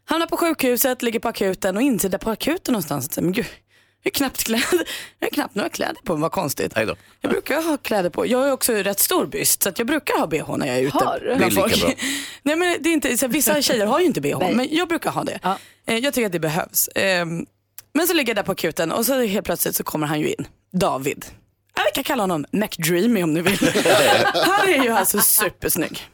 Hamnar 0.05 0.27
på 0.27 0.37
sjukhuset, 0.37 1.03
ligger 1.03 1.19
på 1.21 1.29
akuten 1.29 1.77
och 1.77 1.83
inser 1.83 2.09
där 2.09 2.19
på 2.19 2.31
akuten 2.31 2.73
någonstans 2.73 3.09
att 3.09 3.25
men 3.25 3.33
gud, 3.33 3.47
jag 4.03 4.11
har 4.11 4.15
knappt 4.15 4.45
kläder, 4.45 4.67
jag 5.19 5.27
har 5.27 5.31
knappt 5.31 5.55
några 5.55 5.69
kläder 5.69 5.97
på 6.05 6.12
mig, 6.15 6.21
vad 6.23 6.33
konstigt. 6.33 6.73
Jag 7.21 7.31
brukar 7.31 7.62
ha 7.62 7.77
kläder 7.77 8.11
på, 8.11 8.27
jag 8.27 8.49
är 8.49 8.53
också 8.53 8.73
rätt 8.73 9.01
stor 9.01 9.27
byst 9.27 9.62
så 9.62 9.69
att 9.69 9.79
jag 9.79 9.87
brukar 9.87 10.19
ha 10.19 10.27
bh 10.27 10.57
när 10.57 10.67
jag 10.67 10.77
är 10.77 10.83
ute 10.83 10.97
Har 10.97 11.19
du? 11.21 11.37
bland 11.37 11.55
folk. 11.73 11.97
Nej 12.43 12.57
men 12.57 12.77
det 12.81 12.88
är 12.88 12.93
inte, 12.93 13.17
så 13.19 13.27
här, 13.27 13.33
vissa 13.33 13.62
tjejer 13.62 13.87
har 13.87 14.01
ju 14.01 14.07
inte 14.07 14.21
bh 14.21 14.51
men 14.55 14.69
jag 14.71 14.88
brukar 14.88 15.11
ha 15.11 15.25
det. 15.25 15.38
Ja. 15.43 15.59
Eh, 15.87 15.99
Jag 15.99 16.15
tycker 16.15 16.27
att 16.27 16.33
det 16.33 16.41
behövs. 16.41 16.88
Ehm, 16.95 17.47
Men 17.95 18.07
så 18.07 18.15
ligger 18.15 18.31
jag 18.31 18.37
där 18.37 18.43
på 18.43 18.53
akuten 18.53 18.93
och 18.93 19.07
så 19.07 19.21
helt 19.23 19.47
plötsligt 19.47 19.77
så 19.77 19.85
kommer 19.85 20.07
han 20.07 20.21
ju 20.21 20.29
in, 20.29 20.47
David. 20.73 21.25
Ja, 21.77 21.83
Vi 21.87 21.93
kan 21.95 22.05
kalla 22.05 22.23
honom 22.23 22.45
McDreamy 22.51 23.23
om 23.23 23.35
ni 23.35 23.41
vill. 23.43 23.59
Han 24.35 24.69
är 24.69 24.83
ju 24.85 24.91
alltså 24.91 25.21
supersnygg. 25.21 26.09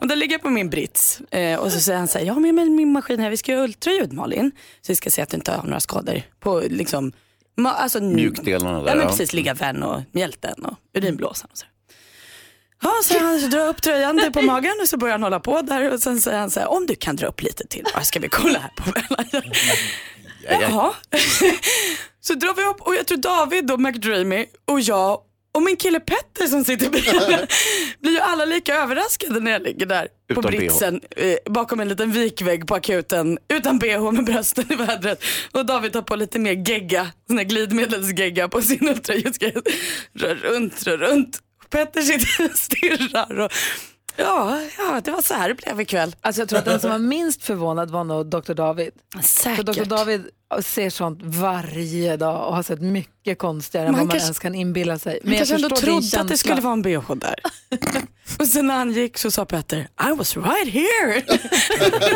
Och 0.00 0.08
där 0.08 0.16
ligger 0.16 0.34
jag 0.34 0.42
på 0.42 0.50
min 0.50 0.70
brits 0.70 1.20
eh, 1.30 1.58
och 1.58 1.72
så 1.72 1.80
säger 1.80 1.98
han 1.98 2.08
så 2.08 2.18
här, 2.18 2.24
ja 2.26 2.34
men 2.34 2.54
med 2.54 2.68
min 2.70 2.92
maskin 2.92 3.20
här, 3.20 3.30
vi 3.30 3.36
ska 3.36 3.52
göra 3.52 3.62
ultraljud 3.64 4.12
Malin. 4.12 4.50
Så 4.80 4.92
vi 4.92 4.96
ska 4.96 5.10
se 5.10 5.22
att 5.22 5.28
du 5.28 5.36
inte 5.36 5.52
har 5.52 5.62
några 5.62 5.80
skador 5.80 6.22
på 6.40 6.62
liksom, 6.70 7.12
ma- 7.58 7.72
alltså, 7.72 8.00
Mjukdelarna 8.00 8.82
där, 8.82 8.88
Ja 8.88 8.94
men 8.94 9.06
precis, 9.08 9.32
liggaven 9.32 9.82
och 9.82 10.02
mjälten 10.12 10.64
och 10.64 10.74
urinblåsan 10.94 11.48
och 11.52 11.58
så. 11.58 11.66
Ja, 12.82 12.92
så 13.04 13.18
han 13.18 13.40
så 13.40 13.46
drar 13.46 13.68
upp 13.68 13.82
tröjan 13.82 14.30
på 14.32 14.42
magen 14.52 14.72
och 14.82 14.88
så 14.88 14.96
börjar 14.96 15.12
han 15.12 15.22
hålla 15.22 15.40
på 15.40 15.62
där 15.62 15.92
och 15.92 16.00
sen 16.00 16.20
säger 16.20 16.38
han 16.38 16.50
så 16.50 16.60
här, 16.60 16.68
om 16.70 16.86
du 16.86 16.94
kan 16.94 17.16
dra 17.16 17.26
upp 17.26 17.42
lite 17.42 17.66
till 17.66 17.84
bara 17.94 18.04
ska 18.04 18.20
vi 18.20 18.28
kolla 18.28 18.58
här 18.58 18.70
på. 18.76 18.92
Jaha. 20.60 20.94
Så 22.26 22.34
drar 22.34 22.54
vi 22.54 22.64
upp 22.64 22.80
och 22.80 22.94
jag 22.94 23.06
tror 23.06 23.18
David 23.18 23.70
och 23.70 23.80
McDreamy 23.80 24.46
och 24.64 24.80
jag 24.80 25.20
och 25.54 25.62
min 25.62 25.76
kille 25.76 26.00
Petter 26.00 26.46
som 26.46 26.64
sitter 26.64 26.90
bredvid 26.90 27.48
blir 28.00 28.12
ju 28.12 28.18
alla 28.18 28.44
lika 28.44 28.74
överraskade 28.74 29.40
när 29.40 29.50
jag 29.50 29.62
ligger 29.62 29.86
där 29.86 30.08
på 30.34 30.40
Utan 30.40 30.50
britsen 30.50 31.00
eh, 31.16 31.52
bakom 31.52 31.80
en 31.80 31.88
liten 31.88 32.12
vikvägg 32.12 32.66
på 32.66 32.74
akuten 32.74 33.38
utan 33.48 33.78
bh 33.78 34.12
med 34.12 34.24
brösten 34.24 34.72
i 34.72 34.74
vädret 34.74 35.24
och 35.52 35.66
David 35.66 35.92
tar 35.92 36.02
på 36.02 36.16
lite 36.16 36.38
mer 36.38 36.68
gegga, 36.68 37.12
sån 37.26 37.38
här 37.38 37.44
glidmedelsgegga 37.44 38.48
på 38.48 38.62
sin 38.62 38.88
ultraljudsgrej. 38.88 39.54
Rör 40.12 40.34
runt, 40.34 40.86
rör 40.86 40.98
runt. 40.98 41.40
Petter 41.70 42.02
sitter 42.02 42.44
och 42.52 42.58
stirrar 42.58 43.40
och 43.40 43.52
ja, 44.16 44.60
ja, 44.78 45.00
det 45.04 45.10
var 45.10 45.22
så 45.22 45.34
här 45.34 45.48
det 45.48 45.54
blev 45.54 45.80
ikväll. 45.80 46.16
Alltså 46.20 46.40
jag 46.40 46.48
tror 46.48 46.58
att 46.58 46.64
den 46.64 46.80
som 46.80 46.90
var 46.90 46.98
minst 46.98 47.42
förvånad 47.42 47.90
var 47.90 48.04
nog 48.04 48.26
Dr. 48.26 48.54
David. 48.54 48.90
För 49.14 49.22
Säkert. 49.22 49.66
Dr. 49.66 49.84
David 49.84 50.28
ser 50.62 50.90
sånt 50.90 51.20
varje 51.22 52.16
dag 52.16 52.48
och 52.48 52.56
har 52.56 52.62
sett 52.62 52.80
mycket 52.80 53.38
konstigare 53.38 53.86
än 53.86 53.92
Men 53.92 54.00
vad 54.00 54.08
man 54.08 54.16
ens 54.16 54.38
kan 54.38 54.54
inbilla 54.54 54.98
sig. 54.98 55.20
Men 55.22 55.36
kanske 55.36 55.54
ändå 55.54 55.68
trodde 55.68 56.20
att 56.20 56.28
det 56.28 56.38
skulle 56.38 56.60
vara 56.60 56.72
en 56.72 56.82
bh 56.82 57.14
där. 57.14 57.34
och 58.38 58.46
sen 58.46 58.66
när 58.66 58.74
han 58.74 58.92
gick 58.92 59.18
så 59.18 59.30
sa 59.30 59.44
Petter, 59.44 59.78
I 59.78 60.16
was 60.16 60.36
right 60.36 60.68
here. 60.68 61.22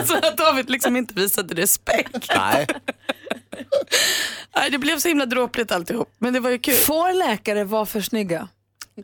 så 0.07 0.17
att 0.17 0.37
David 0.37 0.71
liksom 0.71 0.97
inte 0.97 1.15
visade 1.15 1.55
respekt. 1.55 2.31
Nej. 2.37 2.67
Nej, 4.57 4.71
det 4.71 4.79
blev 4.79 4.99
så 4.99 5.09
himla 5.09 5.27
dråpligt 5.27 5.73
alltihop, 5.73 6.09
men 6.19 6.33
det 6.33 6.41
var 6.41 6.51
ju 6.51 6.59
kul. 6.59 6.75
Får 6.75 7.13
läkare 7.13 7.65
vara 7.65 7.87
för 7.87 8.01
snygga? 8.01 8.49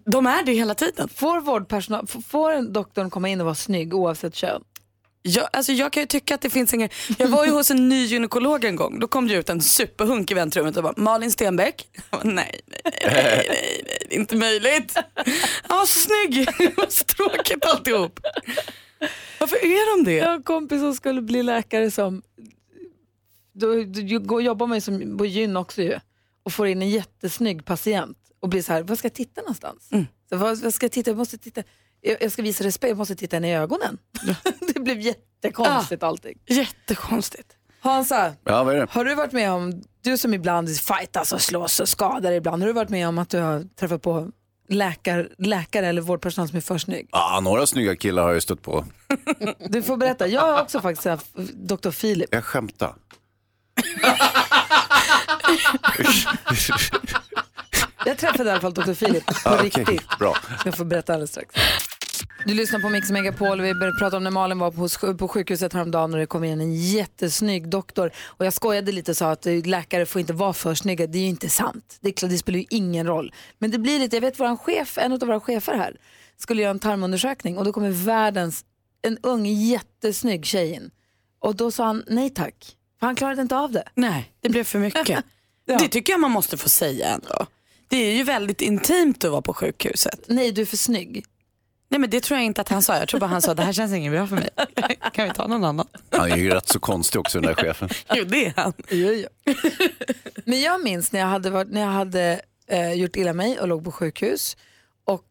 De 0.05 0.27
är 0.27 0.43
det 0.45 0.53
hela 0.53 0.75
tiden. 0.75 1.09
Får 1.09 1.41
vårdpersonal, 1.41 2.07
får 2.07 2.73
doktorn 2.73 3.11
komma 3.11 3.29
in 3.29 3.41
och 3.41 3.45
vara 3.45 3.55
snygg 3.55 3.95
oavsett 3.95 4.35
kön? 4.35 4.63
Jag, 5.23 5.49
alltså 5.53 5.73
jag 5.73 5.93
kan 5.93 6.03
ju 6.03 6.07
tycka 6.07 6.35
att 6.35 6.41
det 6.41 6.51
finns 6.51 6.75
ingen... 6.75 6.89
Jag 7.19 7.29
var 7.29 7.45
ju 7.45 7.51
hos 7.51 7.71
en 7.71 7.89
ny 7.89 8.05
gynekolog 8.05 8.65
en 8.65 8.77
gång. 8.77 9.01
Då 9.01 9.09
kom 9.09 9.29
det 9.29 9.35
ut 9.35 9.49
en 9.49 9.61
superhunk 9.61 10.31
i 10.31 10.35
väntrummet 10.35 10.77
och 10.77 10.83
bara 10.83 10.95
Malin 10.97 11.31
Stenbeck. 11.31 11.89
Bara, 12.11 12.23
nej, 12.25 12.61
nej, 12.67 12.81
nej, 12.85 13.25
nej, 13.25 13.83
nej, 13.87 14.07
det 14.09 14.15
är 14.15 14.19
inte 14.19 14.37
möjligt. 14.37 14.97
Han 15.63 15.79
var 15.79 15.87
så 15.87 15.99
snygg. 16.01 16.49
Det 16.59 16.77
var 16.77 16.87
så 16.89 17.05
tråkigt 17.05 17.65
alltihop. 17.65 18.21
Varför 19.41 19.57
är 19.57 19.97
de 19.97 20.05
det? 20.05 20.17
Jag 20.17 20.27
har 20.27 20.35
en 20.35 20.43
kompis 20.43 20.81
som 20.81 20.95
skulle 20.95 21.23
bli 21.23 21.43
läkare 21.43 21.91
som, 21.91 22.23
då, 23.53 23.85
då 24.21 24.41
jobbar 24.41 24.67
man 24.67 24.77
ju 24.77 24.81
som 24.81 25.19
på 25.19 25.27
gyn 25.27 25.57
också 25.57 25.83
ju 25.83 25.99
och 26.43 26.53
får 26.53 26.67
in 26.67 26.83
en 26.83 26.91
jättesnygg 26.91 27.65
patient 27.65 28.19
och 28.45 28.51
blir 28.51 28.63
så 28.63 28.73
här, 28.73 28.83
vad 28.83 28.99
ska 28.99 29.07
jag 29.07 29.15
titta 29.15 29.41
någonstans? 29.41 29.89
Så 30.29 30.37
vad, 30.37 30.59
vad 30.59 30.75
ska 30.75 30.85
jag 30.85 30.93
titta? 30.93 31.11
Jag 31.11 31.17
måste 31.17 31.39
titta. 31.39 31.63
Jag, 32.01 32.23
jag 32.23 32.33
ska 32.33 32.43
visa 32.43 32.65
respekt, 32.65 32.89
jag 32.89 32.99
måste 32.99 33.17
titta 33.17 33.37
henne 33.37 33.51
i 33.51 33.55
ögonen. 33.55 33.99
det 34.75 34.81
blev 34.81 35.01
jättekonstigt 35.01 36.03
allting. 36.03 36.39
Jättekonstigt. 36.47 37.49
Hansa, 37.81 38.33
Ja, 38.45 38.65
vad 38.65 38.75
är 38.75 38.81
det? 38.81 38.87
har 38.91 39.05
du 39.05 39.15
varit 39.15 39.33
med 39.33 39.51
om, 39.53 39.83
du 40.03 40.19
som 40.19 40.35
ibland 40.35 40.77
fightas 40.77 41.33
och 41.33 41.41
slåss 41.41 41.81
och 41.81 41.89
skadar 41.89 42.33
ibland, 42.33 42.63
har 42.63 42.67
du 42.67 42.73
varit 42.73 42.89
med 42.91 43.09
om 43.09 43.19
att 43.19 43.31
du 43.31 43.39
har 43.41 43.65
träffat 43.77 44.03
på 44.03 44.31
läkar, 44.69 45.29
läkare 45.39 45.87
eller 45.87 46.03
vårdpersonal 46.03 46.49
som 46.49 46.57
är 46.57 46.61
för 46.61 46.79
snygg? 46.79 47.09
Ja, 47.13 47.41
några 47.43 47.67
snygga 47.67 47.97
killar 47.97 48.23
har 48.23 48.33
jag 48.33 48.43
stött 48.43 48.63
på. 48.63 48.85
Du 49.69 49.83
får 49.83 49.97
berätta, 49.97 50.27
jag 50.27 50.41
har 50.43 50.63
också 50.63 50.81
faktiskt 50.81 51.07
haft 51.07 51.35
Dr. 51.55 51.91
Filip. 51.91 52.29
Jag 52.33 52.45
skämtar. 52.45 52.95
Jag 58.07 58.19
träffade 58.19 58.49
i 58.49 58.53
alla 58.53 58.61
fall 58.61 58.75
Dr. 58.75 58.93
Filip 58.93 59.27
på 59.27 59.35
Ja, 59.45 59.55
okej, 59.55 59.85
riktigt. 59.85 60.19
Bra. 60.19 60.37
Jag 60.65 60.77
får 60.77 60.85
berätta 60.85 61.13
alldeles 61.13 61.31
strax. 61.31 61.55
Du 62.47 62.55
lyssnar 62.55 62.81
på 62.81 62.89
Mix 62.89 63.11
Megapol. 63.11 63.61
Vi 63.61 63.75
började 63.75 63.99
prata 63.99 64.17
om 64.17 64.25
när 64.25 64.31
Malin 64.31 64.59
var 64.59 64.71
på, 64.71 65.17
på 65.19 65.29
sjukhuset 65.29 65.73
häromdagen 65.73 66.13
och 66.13 66.21
det 66.21 66.27
kom 66.27 66.45
in 66.45 66.61
en 66.61 66.75
jättesnygg 66.75 67.69
doktor. 67.69 68.11
Och 68.25 68.47
jag 68.47 68.53
skojade 68.53 68.93
lite 68.93 69.11
och 69.11 69.17
sa 69.17 69.31
att 69.31 69.47
eh, 69.47 69.67
läkare 69.67 70.07
får 70.07 70.21
inte 70.21 70.33
vara 70.33 70.53
för 70.53 70.75
snygga. 70.75 71.07
Det 71.07 71.19
är 71.19 71.23
ju 71.23 71.29
inte 71.29 71.49
sant. 71.49 71.99
Det, 72.01 72.09
är 72.09 72.13
klart, 72.13 72.31
det 72.31 72.39
spelar 72.39 72.59
ju 72.59 72.65
ingen 72.71 73.07
roll. 73.07 73.35
Men 73.59 73.71
det 73.71 73.79
blir 73.79 73.99
lite, 73.99 74.17
jag 74.17 74.21
vet 74.21 74.41
vår 74.41 74.57
chef, 74.57 74.99
en 74.99 75.13
av 75.13 75.19
våra 75.19 75.41
chefer 75.41 75.75
här, 75.75 75.97
skulle 76.37 76.63
göra 76.63 76.71
en 76.71 76.79
tarmundersökning 76.79 77.59
och 77.59 77.65
då 77.65 77.73
kommer 77.73 77.91
världens, 77.91 78.65
en 79.03 79.19
ung 79.23 79.47
jättesnygg 79.47 80.47
tjej 80.47 80.73
in. 80.73 80.91
Och 81.39 81.57
då 81.57 81.71
sa 81.71 81.85
han 81.85 82.05
nej 82.07 82.31
tack, 82.31 82.77
för 83.01 83.07
han 83.07 83.17
klarade 83.17 83.43
inte 83.43 83.57
av 83.57 83.73
det. 83.73 83.85
Nej, 83.95 84.33
det 84.41 84.49
blev 84.49 84.65
för 84.65 84.79
mycket. 84.79 85.25
Det 85.67 85.89
tycker 85.89 86.13
jag 86.13 86.21
man 86.21 86.31
måste 86.31 86.57
få 86.57 86.69
säga 86.69 87.09
ändå. 87.09 87.47
Det 87.95 87.99
är 87.99 88.17
ju 88.17 88.23
väldigt 88.23 88.61
intimt 88.61 89.25
att 89.25 89.31
vara 89.31 89.43
på 89.43 89.55
sjukhuset. 89.55 90.21
Nej, 90.27 90.53
du 90.53 90.63
är 90.63 90.67
för 90.67 90.77
snygg. 90.77 91.25
Nej 91.89 92.01
men 92.01 92.11
det 92.11 92.21
tror 92.21 92.39
jag 92.39 92.45
inte 92.45 92.61
att 92.61 92.69
han 92.69 92.83
sa. 92.83 92.99
Jag 92.99 93.09
tror 93.09 93.21
bara 93.21 93.27
han 93.27 93.43
sa 93.43 93.55
det 93.55 93.63
här 93.63 93.73
känns 93.73 93.93
inget 93.93 94.13
bra 94.13 94.27
för 94.27 94.37
mig. 94.37 94.49
Kan 95.13 95.29
vi 95.29 95.35
ta 95.35 95.47
någon 95.47 95.65
annan? 95.65 95.87
Han 96.11 96.33
är 96.33 96.37
ju 96.37 96.51
rätt 96.51 96.69
så 96.69 96.79
konstig 96.79 97.21
också 97.21 97.41
den 97.41 97.47
där 97.47 97.63
chefen. 97.63 97.89
Jo 98.15 98.25
det 98.25 98.47
är 98.47 98.53
han. 98.57 98.73
Jo, 98.91 99.13
jo. 99.13 99.55
Men 100.45 100.61
jag 100.61 100.85
minns 100.85 101.13
när 101.13 101.21
jag 101.21 101.27
hade, 101.27 101.51
varit, 101.51 101.71
när 101.71 101.81
jag 101.81 101.89
hade 101.89 102.41
eh, 102.67 102.93
gjort 102.93 103.17
illa 103.17 103.33
mig 103.33 103.61
och 103.61 103.69
låg 103.69 103.85
på 103.85 103.93
sjukhus 103.93 104.57
och 105.05 105.25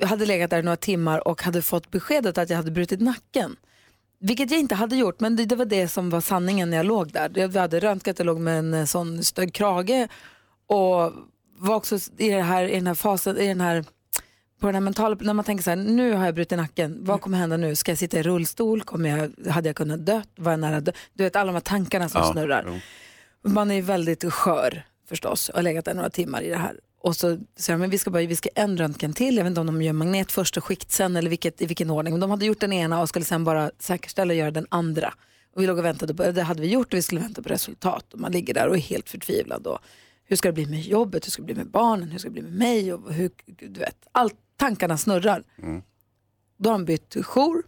eh, 0.00 0.08
hade 0.08 0.26
legat 0.26 0.50
där 0.50 0.62
några 0.62 0.76
timmar 0.76 1.28
och 1.28 1.42
hade 1.42 1.62
fått 1.62 1.90
beskedet 1.90 2.38
att 2.38 2.50
jag 2.50 2.56
hade 2.56 2.70
brutit 2.70 3.00
nacken. 3.00 3.56
Vilket 4.20 4.50
jag 4.50 4.60
inte 4.60 4.74
hade 4.74 4.96
gjort, 4.96 5.20
men 5.20 5.36
det, 5.36 5.44
det 5.44 5.56
var 5.56 5.64
det 5.64 5.88
som 5.88 6.10
var 6.10 6.20
sanningen 6.20 6.70
när 6.70 6.76
jag 6.76 6.86
låg 6.86 7.12
där. 7.12 7.32
Jag 7.34 7.56
hade 7.56 7.80
röntgat, 7.80 8.18
jag 8.18 8.26
låg 8.26 8.40
med 8.40 8.58
en 8.58 8.74
eh, 8.74 8.84
sån 8.84 9.24
stöd 9.24 9.54
krage 9.54 10.08
och 10.66 11.12
var 11.60 11.74
också 11.74 11.98
i, 12.18 12.30
det 12.30 12.42
här, 12.42 12.64
i 12.68 12.74
den 12.74 12.86
här 12.86 12.94
fasen, 12.94 13.38
i 13.38 13.46
den 13.48 13.60
här 13.60 13.84
på 14.60 14.66
den 14.66 14.74
här 14.74 14.80
mentala, 14.80 15.16
när 15.20 15.34
man 15.34 15.44
tänker 15.44 15.64
så 15.64 15.70
här, 15.70 15.76
nu 15.76 16.12
har 16.12 16.24
jag 16.24 16.34
brutit 16.34 16.58
nacken, 16.58 16.98
vad 17.04 17.20
kommer 17.20 17.38
hända 17.38 17.56
nu? 17.56 17.74
Ska 17.76 17.90
jag 17.90 17.98
sitta 17.98 18.18
i 18.18 18.22
rullstol? 18.22 18.82
Kommer 18.82 19.18
jag, 19.18 19.52
hade 19.52 19.68
jag 19.68 19.76
kunnat 19.76 20.06
dö? 20.06 20.22
Var 20.36 20.50
jag 20.52 20.60
nära 20.60 20.80
dö? 20.80 20.92
Du 21.14 21.24
vet 21.24 21.36
alla 21.36 21.46
de 21.46 21.52
här 21.54 21.60
tankarna 21.60 22.08
som 22.08 22.20
Ja, 22.20 22.32
snurrar. 22.32 22.64
jo. 22.66 23.50
Man 23.50 23.70
är 23.70 23.74
ju 23.74 23.80
väldigt 23.80 24.32
skör 24.32 24.82
förstås 25.08 25.48
och 25.48 25.54
har 25.54 25.62
legat 25.62 25.84
där 25.84 25.94
några 25.94 26.10
timmar 26.10 26.42
i 26.42 26.48
det 26.48 26.56
här. 26.56 26.74
Och 27.02 27.16
så 27.16 27.38
säger 27.56 27.76
de, 27.76 27.80
men 27.80 27.90
vi 27.90 27.98
ska 27.98 28.10
bara, 28.10 28.22
vi 28.26 28.36
ska 28.36 28.48
en 28.54 28.76
röntgen 28.78 29.12
till, 29.12 29.36
jag 29.36 29.44
vet 29.44 29.50
inte 29.50 29.60
om 29.60 29.66
de 29.66 29.82
gör 29.82 29.92
magnet 29.92 30.32
först 30.32 30.56
och 30.56 30.64
skikt 30.64 30.90
sen 30.90 31.16
eller 31.16 31.30
vilket, 31.30 31.62
i 31.62 31.66
vilken 31.66 31.90
ordning. 31.90 32.12
Men 32.14 32.20
de 32.20 32.30
hade 32.30 32.44
gjort 32.46 32.60
den 32.60 32.72
ena 32.72 33.00
och 33.00 33.08
skulle 33.08 33.24
sen 33.24 33.44
bara 33.44 33.70
säkerställa 33.78 34.32
och 34.32 34.36
göra 34.38 34.50
den 34.50 34.66
andra. 34.68 35.14
Och 35.56 35.62
vi 35.62 35.66
låg 35.66 35.78
och 35.78 35.84
väntade 35.84 36.14
på, 36.14 36.30
det 36.30 36.42
hade 36.42 36.62
vi 36.62 36.68
gjort 36.68 36.92
och 36.92 36.96
vi 36.98 37.02
skulle 37.02 37.20
vänta 37.20 37.42
på 37.42 37.48
resultat. 37.48 38.12
Och 38.14 38.20
man 38.20 38.32
ligger 38.32 38.54
där 38.54 38.68
och 38.68 38.76
är 38.76 38.80
helt 38.80 39.08
förtvivlad. 39.08 39.66
Och 39.66 39.78
hur 40.30 40.36
ska 40.36 40.48
det 40.48 40.52
bli 40.52 40.66
med 40.66 40.80
jobbet, 40.80 41.26
hur 41.26 41.30
ska 41.30 41.42
det 41.42 41.46
bli 41.46 41.54
med 41.54 41.70
barnen, 41.70 42.10
hur 42.10 42.18
ska 42.18 42.28
det 42.28 42.32
bli 42.32 42.42
med 42.42 42.52
mig 42.52 42.92
och 42.92 43.12
hur, 43.12 43.30
du 43.46 43.80
vet, 43.80 43.96
allt, 44.12 44.34
tankarna 44.56 44.98
snurrar. 44.98 45.44
Då 46.58 46.70
har 46.70 46.78
de 46.78 46.84
bytt 46.84 47.16
jour, 47.24 47.62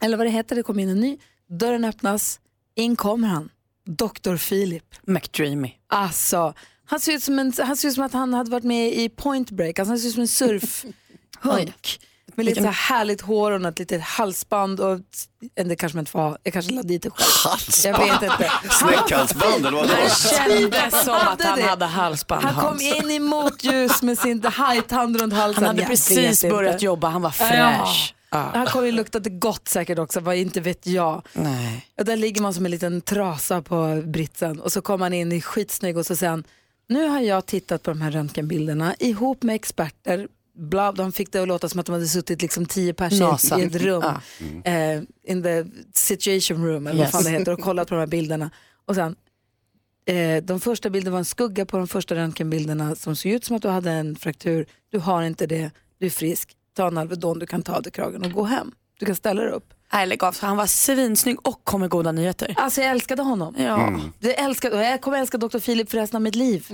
eller 0.00 0.16
vad 0.16 0.26
det 0.26 0.30
heter, 0.30 0.56
det 0.56 0.62
kom 0.62 0.78
in 0.78 0.88
en 0.88 1.00
ny. 1.00 1.18
Dörren 1.46 1.84
öppnas, 1.84 2.40
in 2.74 2.96
kommer 2.96 3.28
han, 3.28 3.50
Dr. 3.84 4.36
Philip. 4.36 4.94
McDreamy. 5.02 5.72
Alltså, 5.86 6.54
han 6.84 7.00
ser, 7.00 7.12
ut 7.12 7.22
som 7.22 7.38
en, 7.38 7.52
han 7.58 7.76
ser 7.76 7.88
ut 7.88 7.94
som 7.94 8.04
att 8.04 8.12
han 8.12 8.34
hade 8.34 8.50
varit 8.50 8.64
med 8.64 8.94
i 8.94 9.08
Point 9.08 9.50
Break, 9.50 9.78
alltså 9.78 9.92
han 9.92 9.98
ser 9.98 10.08
ut 10.08 10.14
som 10.14 10.20
en 10.20 10.28
surfhunk. 10.28 12.00
Med 12.34 12.46
lite 12.46 12.60
så 12.60 12.66
här 12.66 12.72
härligt 12.72 13.20
hår 13.20 13.50
och 13.50 13.60
något 13.60 13.78
litet 13.78 14.02
halsband 14.02 14.80
och 14.80 14.98
det 15.54 15.76
kanske 15.76 15.96
man 15.96 16.02
inte 16.02 16.10
får 16.10 16.18
ha, 16.18 16.36
jag 16.42 16.52
kanske 16.52 16.72
la 16.72 16.82
dit 16.82 17.02
det 17.02 17.10
själv. 17.10 17.94
Jag 17.94 17.98
vet 17.98 18.22
inte. 18.22 18.52
Snäckhalsband 18.70 19.66
eller 19.66 19.78
vad 19.78 19.88
det 19.88 19.94
var? 19.94 20.48
Kändes 20.48 21.04
som 21.04 21.14
att 21.14 21.42
han 21.42 21.62
hade 21.62 21.84
halsband 21.84 22.44
Han 22.44 22.64
kom 22.64 22.80
in 22.80 23.10
i 23.10 23.18
motljus 23.18 24.02
med 24.02 24.18
sin 24.18 24.44
hajthand 24.44 25.20
runt 25.20 25.34
halsen. 25.34 25.64
Han 25.64 25.76
hade 25.76 25.88
precis 25.88 26.42
börjat 26.42 26.82
jobba, 26.82 27.08
han 27.08 27.22
var 27.22 27.30
fräsch. 27.30 28.14
Ja. 28.30 28.50
Han 28.54 28.66
kommer 28.66 28.86
ju 28.86 28.92
luktade 28.92 29.30
gott 29.30 29.68
säkert 29.68 29.98
också, 29.98 30.20
vad 30.20 30.36
inte 30.36 30.60
vet 30.60 30.86
jag. 30.86 31.22
Nej. 31.32 31.86
Och 31.98 32.04
där 32.04 32.16
ligger 32.16 32.42
man 32.42 32.54
som 32.54 32.64
en 32.64 32.70
liten 32.70 33.00
trasa 33.00 33.62
på 33.62 34.02
britsen 34.06 34.60
och 34.60 34.72
så 34.72 34.82
kommer 34.82 35.04
han 35.04 35.12
in 35.12 35.32
i 35.32 35.40
skitsnygg 35.40 35.96
och 35.96 36.06
så 36.06 36.16
säger 36.16 36.30
han, 36.30 36.44
nu 36.88 37.08
har 37.08 37.20
jag 37.20 37.46
tittat 37.46 37.82
på 37.82 37.90
de 37.90 38.00
här 38.00 38.10
röntgenbilderna 38.10 38.94
ihop 38.98 39.42
med 39.42 39.54
experter, 39.54 40.28
bla, 40.54 40.92
de 40.92 41.12
fick 41.12 41.32
det 41.32 41.42
att 41.42 41.48
låta 41.48 41.68
som 41.68 41.80
att 41.80 41.86
de 41.86 41.92
hade 41.92 42.06
suttit 42.06 42.42
liksom 42.42 42.66
tio 42.66 42.94
personer 42.94 43.60
i 43.60 43.64
ett 43.64 43.74
rum, 43.76 44.02
Ja. 44.64 44.70
eh, 44.72 45.02
in 45.26 45.42
the 45.42 45.64
situation 45.94 46.66
room 46.66 46.86
eller 46.86 47.00
Yes. 47.00 47.12
vad 47.12 47.22
fan 47.24 47.32
det 47.32 47.38
heter 47.38 47.52
och 47.52 47.60
kollat 47.60 47.88
på 47.88 47.94
de 47.94 47.98
här 48.00 48.06
bilderna. 48.06 48.50
Och 48.86 48.94
sen, 48.94 49.16
eh, 50.06 50.42
de 50.42 50.60
första 50.60 50.90
bilderna 50.90 51.12
var 51.12 51.18
en 51.18 51.24
skugga 51.24 51.66
på 51.66 51.78
de 51.78 51.88
första 51.88 52.14
röntgenbilderna 52.14 52.94
som 52.94 53.16
såg 53.16 53.32
ut 53.32 53.44
som 53.44 53.56
att 53.56 53.62
du 53.62 53.68
hade 53.68 53.90
en 53.90 54.16
fraktur, 54.16 54.66
du 54.90 54.98
har 54.98 55.22
inte 55.22 55.46
det, 55.46 55.70
du 55.98 56.06
är 56.06 56.10
frisk, 56.10 56.56
ta 56.76 56.86
en 56.86 56.98
Alvedon, 56.98 57.38
du 57.38 57.46
kan 57.46 57.62
ta 57.62 57.72
av 57.76 57.82
dig 57.82 57.92
kragen 57.92 58.24
och 58.24 58.32
gå 58.32 58.44
hem. 58.44 58.72
Du 58.98 59.06
kan 59.06 59.16
ställa 59.16 59.42
dig 59.42 59.50
upp. 59.50 59.74
Nej, 59.92 60.06
lägg 60.06 60.24
av. 60.24 60.36
Han 60.40 60.56
var 60.56 60.66
svinsnygg 60.66 61.46
och 61.48 61.64
kom 61.64 61.80
med 61.80 61.90
goda 61.90 62.12
nyheter. 62.12 62.54
Alltså 62.56 62.80
jag 62.80 62.90
älskade 62.90 63.22
honom. 63.22 63.54
Ja. 63.58 63.86
Mm. 63.88 64.00
Det 64.20 64.34
älskar, 64.40 64.70
och 64.70 64.78
jag 64.82 65.00
kommer 65.00 65.18
älska 65.18 65.38
Dr. 65.38 65.58
Philip 65.58 65.90
för 65.90 65.98
resten 65.98 66.16
av 66.16 66.22
mitt 66.22 66.34
liv. 66.34 66.66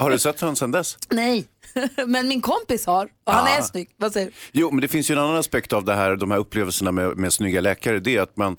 Har 0.00 0.10
du 0.10 0.18
sett 0.18 0.40
honom 0.40 0.56
sedan 0.56 0.70
dess? 0.70 0.98
Nej, 1.10 1.44
men 2.06 2.28
min 2.28 2.40
kompis 2.40 2.86
har 2.86 3.08
och 3.24 3.32
han 3.32 3.44
Ah. 3.46 3.48
är 3.58 3.62
snygg. 3.62 3.88
Vad 3.96 4.12
säger 4.12 4.26
du? 4.26 4.32
Jo, 4.52 4.70
men 4.70 4.80
det 4.80 4.88
finns 4.88 5.10
ju 5.10 5.12
en 5.12 5.18
annan 5.18 5.36
aspekt 5.36 5.72
av 5.72 5.84
det 5.84 5.94
här, 5.94 6.16
de 6.16 6.30
här 6.30 6.38
upplevelserna 6.38 6.92
med, 6.92 7.16
med 7.16 7.32
snygga 7.32 7.60
läkare. 7.60 7.98
Det 7.98 8.16
är 8.16 8.22
att 8.22 8.36
man 8.36 8.56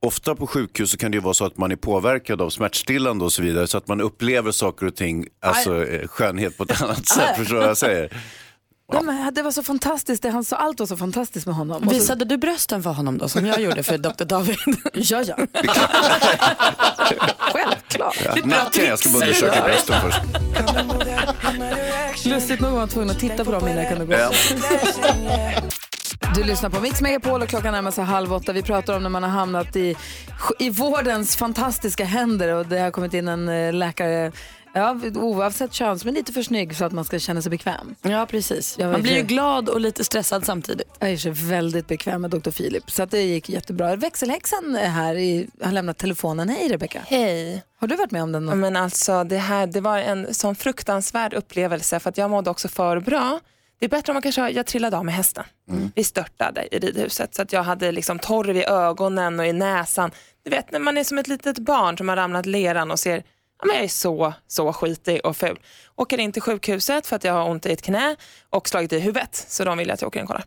ofta 0.00 0.34
på 0.34 0.46
sjukhus 0.46 0.90
så 0.90 0.96
kan 0.96 1.10
det 1.10 1.14
ju 1.16 1.20
vara 1.22 1.34
så 1.34 1.44
att 1.44 1.56
man 1.58 1.72
är 1.72 1.76
påverkad 1.76 2.40
av 2.42 2.50
smärtstillande 2.50 3.24
och 3.24 3.32
så 3.32 3.42
vidare. 3.42 3.66
Så 3.66 3.78
att 3.78 3.88
man 3.88 4.00
upplever 4.00 4.50
saker 4.52 4.86
och 4.86 4.96
ting, 4.96 5.26
alltså 5.40 5.86
eh, 5.86 6.08
skönhet 6.08 6.56
på 6.56 6.62
ett 6.64 6.82
annat 6.82 7.06
sätt. 7.08 7.36
Förstår 7.36 7.54
du 7.54 7.60
vad 7.60 7.68
jag 7.70 7.76
säger? 7.76 8.22
Nej, 8.92 9.02
men 9.02 9.34
det 9.34 9.42
var 9.42 9.50
så 9.50 9.62
fantastiskt, 9.62 10.22
det 10.22 10.30
han 10.30 10.44
sa, 10.44 10.56
allt 10.56 10.80
var 10.80 10.86
så 10.86 10.96
fantastiskt 10.96 11.46
med 11.46 11.54
honom. 11.54 11.82
Och 11.82 11.88
så, 11.88 11.90
Visade 11.98 12.24
du 12.24 12.36
brösten 12.36 12.82
för 12.82 12.90
honom 12.90 13.18
då 13.18 13.28
som 13.28 13.46
jag 13.46 13.60
gjorde 13.60 13.82
för 13.82 13.98
Dr. 13.98 14.24
David? 14.24 14.56
ja, 14.92 15.22
ja. 15.22 15.36
Självklart. 17.38 18.18
Ja, 18.24 18.34
nacken, 18.44 18.84
jag 18.84 18.98
ska 18.98 19.08
bara 19.08 19.22
undersöka 19.22 19.62
brösten 19.62 20.00
först. 20.00 20.20
Lustigt 22.26 22.60
nog 22.60 22.72
var 22.72 22.78
han 22.78 22.88
tvungen 22.88 23.10
att 23.10 23.20
titta 23.20 23.44
på 23.44 23.52
dem 23.52 23.68
innan 23.68 23.78
jag 23.78 23.88
kunde 23.88 24.04
gå. 24.04 24.12
Ja. 24.12 24.30
Du 26.34 26.44
lyssnar 26.44 26.70
på 26.70 26.80
Mix 26.80 27.00
Megapol 27.00 27.42
och 27.42 27.48
klockan 27.48 27.72
närmar 27.72 27.90
sig 27.90 28.04
halv 28.04 28.32
åtta. 28.32 28.52
Vi 28.52 28.62
pratar 28.62 28.96
om 28.96 29.02
när 29.02 29.10
man 29.10 29.22
har 29.22 29.30
hamnat 29.30 29.76
i, 29.76 29.96
i 30.58 30.70
vårdens 30.70 31.36
fantastiska 31.36 32.04
händer 32.04 32.54
och 32.54 32.66
det 32.66 32.78
har 32.78 32.90
kommit 32.90 33.14
in 33.14 33.28
en 33.28 33.48
eh, 33.48 33.72
läkare, 33.72 34.32
ja, 34.74 34.96
oavsett 35.14 35.72
kön, 35.72 35.98
är 36.08 36.12
lite 36.12 36.32
för 36.32 36.42
snygg 36.42 36.76
så 36.76 36.84
att 36.84 36.92
man 36.92 37.04
ska 37.04 37.18
känna 37.18 37.42
sig 37.42 37.50
bekväm. 37.50 37.94
Ja, 38.02 38.26
precis. 38.26 38.78
Jag 38.78 38.92
Man 38.92 39.02
blir 39.02 39.16
ju 39.16 39.22
glad 39.22 39.68
och 39.68 39.80
lite 39.80 40.04
stressad 40.04 40.46
samtidigt. 40.46 40.88
Jag 40.98 41.10
är 41.10 41.16
så 41.16 41.30
väldigt 41.30 41.86
bekväm 41.86 42.20
med 42.22 42.30
Dr. 42.30 42.50
Philip, 42.50 42.90
så 42.90 43.02
att 43.02 43.10
det 43.10 43.22
gick 43.22 43.48
jättebra. 43.48 43.96
Växelhäxan 43.96 44.74
är 44.76 44.88
här, 44.88 45.14
i, 45.14 45.46
har 45.62 45.72
lämnat 45.72 45.98
telefonen. 45.98 46.48
Hej 46.48 46.68
Rebecka. 46.68 47.00
Hej. 47.06 47.62
Har 47.80 47.88
du 47.88 47.96
varit 47.96 48.10
med 48.10 48.22
om 48.22 48.32
den? 48.32 48.48
Ja, 48.48 48.54
Men 48.54 48.76
alltså, 48.76 49.24
det, 49.24 49.38
här, 49.38 49.66
det 49.66 49.80
var 49.80 49.98
en 49.98 50.34
sån 50.34 50.54
fruktansvärd 50.56 51.34
upplevelse 51.34 52.00
för 52.00 52.10
att 52.10 52.18
jag 52.18 52.30
mådde 52.30 52.50
också 52.50 52.68
för 52.68 53.00
bra. 53.00 53.40
Det 53.78 53.86
är 53.86 53.90
bättre 53.90 54.10
om 54.12 54.14
man 54.14 54.22
kanske, 54.22 54.40
har- 54.40 54.48
jag 54.50 54.66
trillade 54.66 54.96
av 54.98 55.04
med 55.04 55.14
hästen. 55.14 55.44
Vi 55.94 56.04
störtade 56.04 56.74
i 56.74 56.78
ridhuset 56.78 57.34
så 57.34 57.42
att 57.42 57.52
jag 57.52 57.62
hade 57.62 57.92
liksom 57.92 58.18
torr 58.18 58.50
i 58.56 58.64
ögonen 58.64 59.40
och 59.40 59.46
i 59.46 59.52
näsan. 59.52 60.10
Du 60.44 60.50
vet 60.50 60.72
när 60.72 60.78
man 60.78 60.98
är 60.98 61.04
som 61.04 61.18
ett 61.18 61.28
litet 61.28 61.58
barn 61.58 61.98
som 61.98 62.08
har 62.08 62.16
ramlat 62.16 62.46
leran 62.46 62.90
och 62.90 62.98
ser 62.98 63.22
men 63.66 63.76
jag 63.76 63.84
är 63.84 63.88
så, 63.88 64.34
så 64.46 64.72
skitig 64.72 65.26
och 65.26 65.36
ful. 65.36 65.60
Åker 65.96 66.18
in 66.18 66.32
till 66.32 66.42
sjukhuset 66.42 67.06
för 67.06 67.16
att 67.16 67.24
jag 67.24 67.32
har 67.32 67.50
ont 67.50 67.66
i 67.66 67.72
ett 67.72 67.82
knä 67.82 68.16
och 68.50 68.68
slagit 68.68 68.92
i 68.92 68.98
huvudet. 68.98 69.34
Så 69.48 69.64
de 69.64 69.78
vill 69.78 69.90
att 69.90 70.00
jag 70.00 70.08
åker 70.08 70.20
in 70.20 70.24
och 70.24 70.28
kollar. 70.28 70.44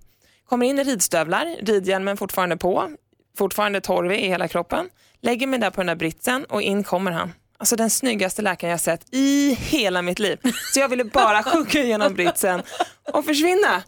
Kommer 0.49 0.65
in 0.65 0.79
i 0.79 0.83
ridstövlar, 0.83 1.55
ridhjälmen 1.61 2.17
fortfarande 2.17 2.57
på, 2.57 2.91
fortfarande 3.37 3.81
torvig 3.81 4.19
i 4.19 4.27
hela 4.27 4.47
kroppen. 4.47 4.89
Lägger 5.21 5.47
mig 5.47 5.59
där 5.59 5.69
på 5.69 5.81
den 5.81 5.87
där 5.87 5.95
britsen 5.95 6.45
och 6.45 6.61
in 6.61 6.83
kommer 6.83 7.11
han. 7.11 7.33
Alltså 7.57 7.75
den 7.75 7.89
snyggaste 7.89 8.41
läkaren 8.41 8.71
jag 8.71 8.79
sett 8.79 9.01
i 9.11 9.53
hela 9.59 10.01
mitt 10.01 10.19
liv. 10.19 10.37
Så 10.73 10.79
jag 10.79 10.89
ville 10.89 11.03
bara 11.03 11.43
sjunka 11.51 11.79
igenom 11.83 12.13
britsen 12.13 12.61
och 13.13 13.25
försvinna. 13.25 13.83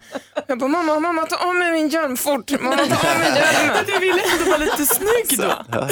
Jag 0.47 0.59
bara, 0.59 0.67
mamma, 0.67 0.99
mamma 0.99 1.25
ta 1.25 1.35
av 1.49 1.55
mig 1.55 1.71
min 1.71 1.89
hjälm 1.89 2.17
fort. 2.17 2.51
Mamma 2.61 2.77
ta 2.77 3.11
av 3.11 3.19
mig 3.19 3.27
hjälmen. 3.35 3.77
Du 3.87 3.99
ville 3.99 4.21
ändå 4.33 4.45
vara 4.51 4.57
lite 4.57 4.85
snygg 4.85 5.39
då. 5.39 5.53
Ja. 5.71 5.89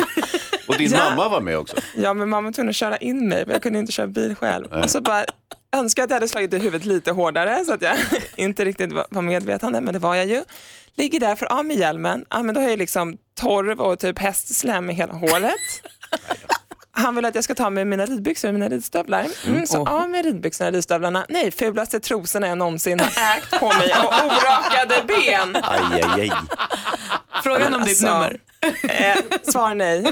Och 0.67 0.77
din 0.77 0.91
Ja. 0.91 0.97
mamma 1.09 1.29
var 1.29 1.41
med 1.41 1.57
också. 1.57 1.75
Ja, 1.95 2.13
men 2.13 2.29
mamma 2.29 2.45
var 2.47 2.51
tvungen 2.53 2.69
att 2.69 2.75
köra 2.75 2.97
in 2.97 3.27
mig, 3.29 3.45
för 3.45 3.51
jag 3.51 3.61
kunde 3.63 3.79
inte 3.79 3.91
köra 3.91 4.07
bil 4.07 4.35
själv. 4.35 4.65
Och 4.83 4.89
så 4.89 5.01
bara 5.01 5.25
önskar 5.75 6.03
att 6.03 6.09
jag 6.09 6.15
hade 6.15 6.27
slagit 6.27 6.53
i 6.53 6.57
huvudet 6.57 6.85
lite 6.85 7.11
hårdare 7.11 7.65
så 7.65 7.73
att 7.73 7.81
jag 7.81 7.97
inte 8.35 8.65
riktigt 8.65 8.91
var 9.09 9.21
medvetande, 9.21 9.81
men 9.81 9.93
det 9.93 9.99
var 9.99 10.15
jag 10.15 10.25
ju. 10.25 10.43
Ligger 10.97 11.19
där 11.19 11.35
för 11.35 11.45
av 11.45 11.65
med 11.65 11.77
hjälmen, 11.77 12.25
ja, 12.29 12.43
men 12.43 12.55
då 12.55 12.61
har 12.61 12.69
jag 12.69 12.79
liksom 12.79 13.17
torv 13.39 13.81
och 13.81 13.99
typ 13.99 14.19
hästslem 14.19 14.89
i 14.89 14.93
hela 14.93 15.13
håret. 15.13 15.53
Han 16.97 17.15
vill 17.15 17.25
att 17.25 17.35
jag 17.35 17.43
ska 17.43 17.55
ta 17.55 17.69
med 17.69 17.87
mina 17.87 18.05
ridbyxor 18.05 18.47
och 18.47 18.53
mina 18.53 18.69
ridstövlar. 18.69 19.27
Mm, 19.47 19.67
så 19.67 19.87
av 19.87 20.09
med 20.09 20.25
ridbyxorna 20.25 20.67
och 20.67 20.73
ridstövlarna. 20.73 21.25
Nej, 21.29 21.51
fulaste 21.51 21.99
trosorna 21.99 22.47
jag 22.47 22.57
någonsin 22.57 22.99
har 22.99 23.07
ägt 23.37 23.59
på 23.59 23.67
mig 23.67 23.93
och 24.03 24.13
orakade 24.25 25.03
ben. 25.07 25.55
Aj, 25.63 25.81
aj, 25.93 26.03
aj. 26.21 26.31
Frågan 27.43 27.73
om 27.73 27.81
ditt 27.83 27.89
Alltså, 27.89 28.05
nummer. 28.13 28.39
Eh, 28.83 29.17
svar 29.51 29.75
nej. 29.75 30.11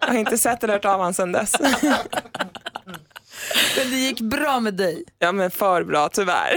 jag 0.00 0.08
har 0.08 0.14
inte 0.18 0.38
sett 0.38 0.64
eller 0.64 0.74
hört 0.74 0.84
av 0.84 0.96
honom 0.98 1.14
sedan 1.14 1.32
dess. 1.32 1.52
Men 3.76 3.90
det 3.90 3.96
gick 3.96 4.20
bra 4.20 4.60
med 4.60 4.74
dig. 4.74 5.04
Ja 5.18 5.32
men 5.32 5.50
för 5.50 5.84
bra 5.84 6.08
tyvärr. 6.08 6.54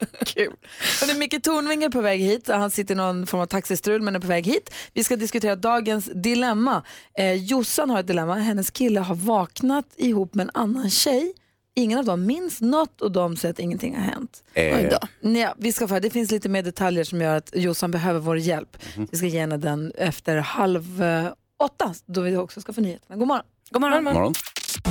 Kul. 0.26 0.52
Hörrni, 1.00 1.18
Micke 1.18 1.42
Tornving 1.42 1.82
är 1.84 1.88
på 1.88 2.00
väg 2.00 2.20
hit. 2.20 2.48
Han 2.48 2.70
sitter 2.70 2.94
i 2.94 2.96
någon 2.96 3.26
form 3.26 3.40
av 3.40 3.46
taxistrul 3.46 4.02
men 4.02 4.16
är 4.16 4.20
på 4.20 4.26
väg 4.26 4.46
hit. 4.46 4.74
Vi 4.92 5.04
ska 5.04 5.16
diskutera 5.16 5.56
dagens 5.56 6.10
dilemma. 6.14 6.82
Eh, 7.18 7.32
Jossan 7.32 7.90
har 7.90 8.00
ett 8.00 8.06
dilemma. 8.06 8.34
Hennes 8.34 8.70
kille 8.70 9.00
har 9.00 9.14
vaknat 9.14 9.86
ihop 9.96 10.34
med 10.34 10.44
en 10.44 10.50
annan 10.54 10.90
tjej. 10.90 11.32
Ingen 11.74 11.98
av 11.98 12.04
dem 12.04 12.26
minns 12.26 12.60
något 12.60 13.00
och 13.00 13.12
de 13.12 13.36
säger 13.36 13.52
att 13.52 13.58
ingenting 13.58 13.94
har 13.96 14.02
hänt. 14.02 14.42
Eh, 14.54 14.78
Ja, 15.20 15.54
vi 15.58 15.72
ska 15.72 15.88
få, 15.88 15.98
det 15.98 16.10
finns 16.10 16.30
lite 16.30 16.48
mer 16.48 16.62
detaljer 16.62 17.04
som 17.04 17.20
gör 17.20 17.36
att 17.36 17.50
Jossan 17.54 17.90
behöver 17.90 18.20
vår 18.20 18.38
hjälp. 18.38 18.76
Vi 19.10 19.18
ska 19.18 19.26
ge 19.26 19.40
henne 19.40 19.56
den 19.56 19.92
efter 19.98 20.36
halv 20.36 21.02
eh, 21.02 21.32
åtta 21.62 21.94
då 22.06 22.20
vi 22.20 22.36
också 22.36 22.60
ska 22.60 22.72
få 22.72 22.80
nyheterna. 22.80 23.16
God 23.16 23.28
morgon. 23.28 23.44
God 23.72 23.82
morgon. 23.82 24.04
morgon. 24.04 24.34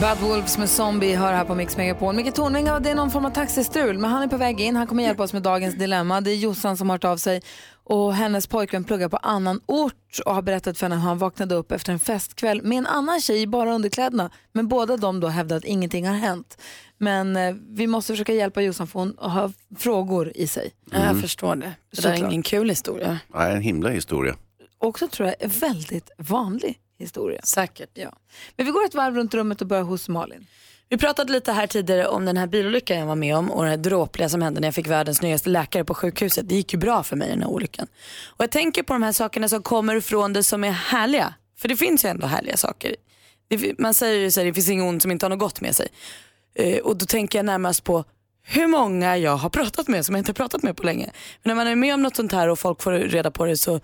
Bad 0.01 0.17
Wolves 0.17 0.57
med 0.57 0.69
Zombie 0.69 1.15
hör 1.15 1.33
här 1.33 1.45
på 1.45 1.55
Mix 1.55 1.77
Megapol. 1.77 2.15
Micke 2.15 2.33
Tornving, 2.35 2.65
det 2.65 2.89
är 2.89 2.95
någon 2.95 3.11
form 3.11 3.25
av 3.25 3.29
taxistrul, 3.29 3.97
men 3.97 4.11
han 4.11 4.23
är 4.23 4.27
på 4.27 4.37
väg 4.37 4.61
in. 4.61 4.75
Han 4.75 4.87
kommer 4.87 5.03
hjälpa 5.03 5.23
oss 5.23 5.33
med 5.33 5.41
dagens 5.41 5.75
dilemma. 5.75 6.21
Det 6.21 6.31
är 6.31 6.35
Jossan 6.35 6.77
som 6.77 6.89
har 6.89 6.93
hört 6.93 7.03
av 7.03 7.17
sig 7.17 7.41
och 7.83 8.13
hennes 8.13 8.47
pojkvän 8.47 8.83
pluggar 8.83 9.09
på 9.09 9.17
annan 9.17 9.61
ort 9.65 10.19
och 10.25 10.35
har 10.35 10.41
berättat 10.41 10.77
för 10.77 10.85
henne 10.85 10.95
hur 10.95 11.01
han 11.01 11.17
vaknade 11.17 11.55
upp 11.55 11.71
efter 11.71 11.93
en 11.93 11.99
festkväll 11.99 12.61
med 12.63 12.77
en 12.77 12.87
annan 12.87 13.21
tjej 13.21 13.47
bara 13.47 13.73
underkläderna. 13.73 14.31
Men 14.53 14.67
båda 14.67 14.97
de 14.97 15.19
då 15.19 15.27
hävdar 15.27 15.57
att 15.57 15.65
ingenting 15.65 16.07
har 16.07 16.15
hänt. 16.15 16.61
Men 16.97 17.37
eh, 17.37 17.55
vi 17.69 17.87
måste 17.87 18.13
försöka 18.13 18.33
hjälpa 18.33 18.61
Jossan 18.61 18.87
för 18.87 18.99
hon 18.99 19.15
har 19.17 19.53
frågor 19.77 20.31
i 20.35 20.47
sig. 20.47 20.71
Ja, 20.91 21.05
Jag 21.05 21.21
förstår 21.21 21.55
det. 21.55 21.73
Det 21.91 22.01
där 22.01 22.11
är 22.11 22.17
ingen 22.17 22.43
kul 22.43 22.69
historia. 22.69 23.19
Nej, 23.33 23.55
en 23.55 23.61
himla 23.61 23.89
historia. 23.89 24.35
Också 24.77 25.07
tror 25.07 25.27
jag 25.27 25.35
är 25.39 25.49
väldigt 25.59 26.11
vanlig 26.17 26.79
historia. 26.99 27.41
Säkert. 27.43 27.89
Ja. 27.93 28.13
Men 28.55 28.65
vi 28.65 28.71
går 28.71 28.85
ett 28.85 28.95
varv 28.95 29.15
runt 29.15 29.33
rummet 29.33 29.61
och 29.61 29.67
börjar 29.67 29.83
hos 29.83 30.09
Malin. 30.09 30.47
Vi 30.89 30.97
pratade 30.97 31.31
lite 31.31 31.51
här 31.51 31.67
tidigare 31.67 32.07
om 32.07 32.25
den 32.25 32.37
här 32.37 32.47
bilolyckan 32.47 32.97
jag 32.97 33.05
var 33.05 33.15
med 33.15 33.35
om 33.35 33.51
och 33.51 33.63
det 33.63 33.69
här 33.69 33.77
dråpliga 33.77 34.29
som 34.29 34.41
hände 34.41 34.59
när 34.59 34.67
jag 34.67 34.75
fick 34.75 34.87
världens 34.87 35.21
nyaste 35.21 35.49
läkare 35.49 35.83
på 35.83 35.93
sjukhuset. 35.93 36.49
Det 36.49 36.55
gick 36.55 36.73
ju 36.73 36.79
bra 36.79 37.03
för 37.03 37.15
mig 37.15 37.29
den 37.29 37.41
här 37.41 37.49
olyckan. 37.49 37.87
Och 38.27 38.43
jag 38.43 38.51
tänker 38.51 38.83
på 38.83 38.93
de 38.93 39.03
här 39.03 39.11
sakerna 39.11 39.49
som 39.49 39.63
kommer 39.63 39.95
ifrån 39.95 40.33
det 40.33 40.43
som 40.43 40.63
är 40.63 40.71
härliga. 40.71 41.33
För 41.57 41.67
det 41.67 41.77
finns 41.77 42.05
ju 42.05 42.09
ändå 42.09 42.27
härliga 42.27 42.57
saker. 42.57 42.95
Man 43.77 43.93
säger 43.93 44.19
ju 44.19 44.31
så 44.31 44.39
här, 44.39 44.47
det 44.47 44.53
finns 44.53 44.69
ingen 44.69 44.85
ont 44.85 45.01
som 45.01 45.11
inte 45.11 45.25
har 45.25 45.29
något 45.29 45.39
gott 45.39 45.61
med 45.61 45.75
sig. 45.75 45.87
Eh, 46.55 46.77
och 46.77 46.97
då 46.97 47.05
tänker 47.05 47.39
jag 47.39 47.45
närmast 47.45 47.83
på 47.83 48.03
hur 48.43 48.67
många 48.67 49.17
jag 49.17 49.37
har 49.37 49.49
pratat 49.49 49.87
med 49.87 50.05
som 50.05 50.15
jag 50.15 50.19
inte 50.19 50.29
har 50.29 50.35
pratat 50.35 50.63
med 50.63 50.77
på 50.77 50.83
länge. 50.83 51.11
Men 51.43 51.49
när 51.49 51.55
man 51.55 51.67
är 51.67 51.75
med 51.75 51.93
om 51.93 52.01
något 52.01 52.15
sånt 52.15 52.31
här 52.31 52.49
och 52.49 52.59
folk 52.59 52.81
får 52.81 52.91
reda 52.91 53.31
på 53.31 53.45
det 53.45 53.57
så 53.57 53.79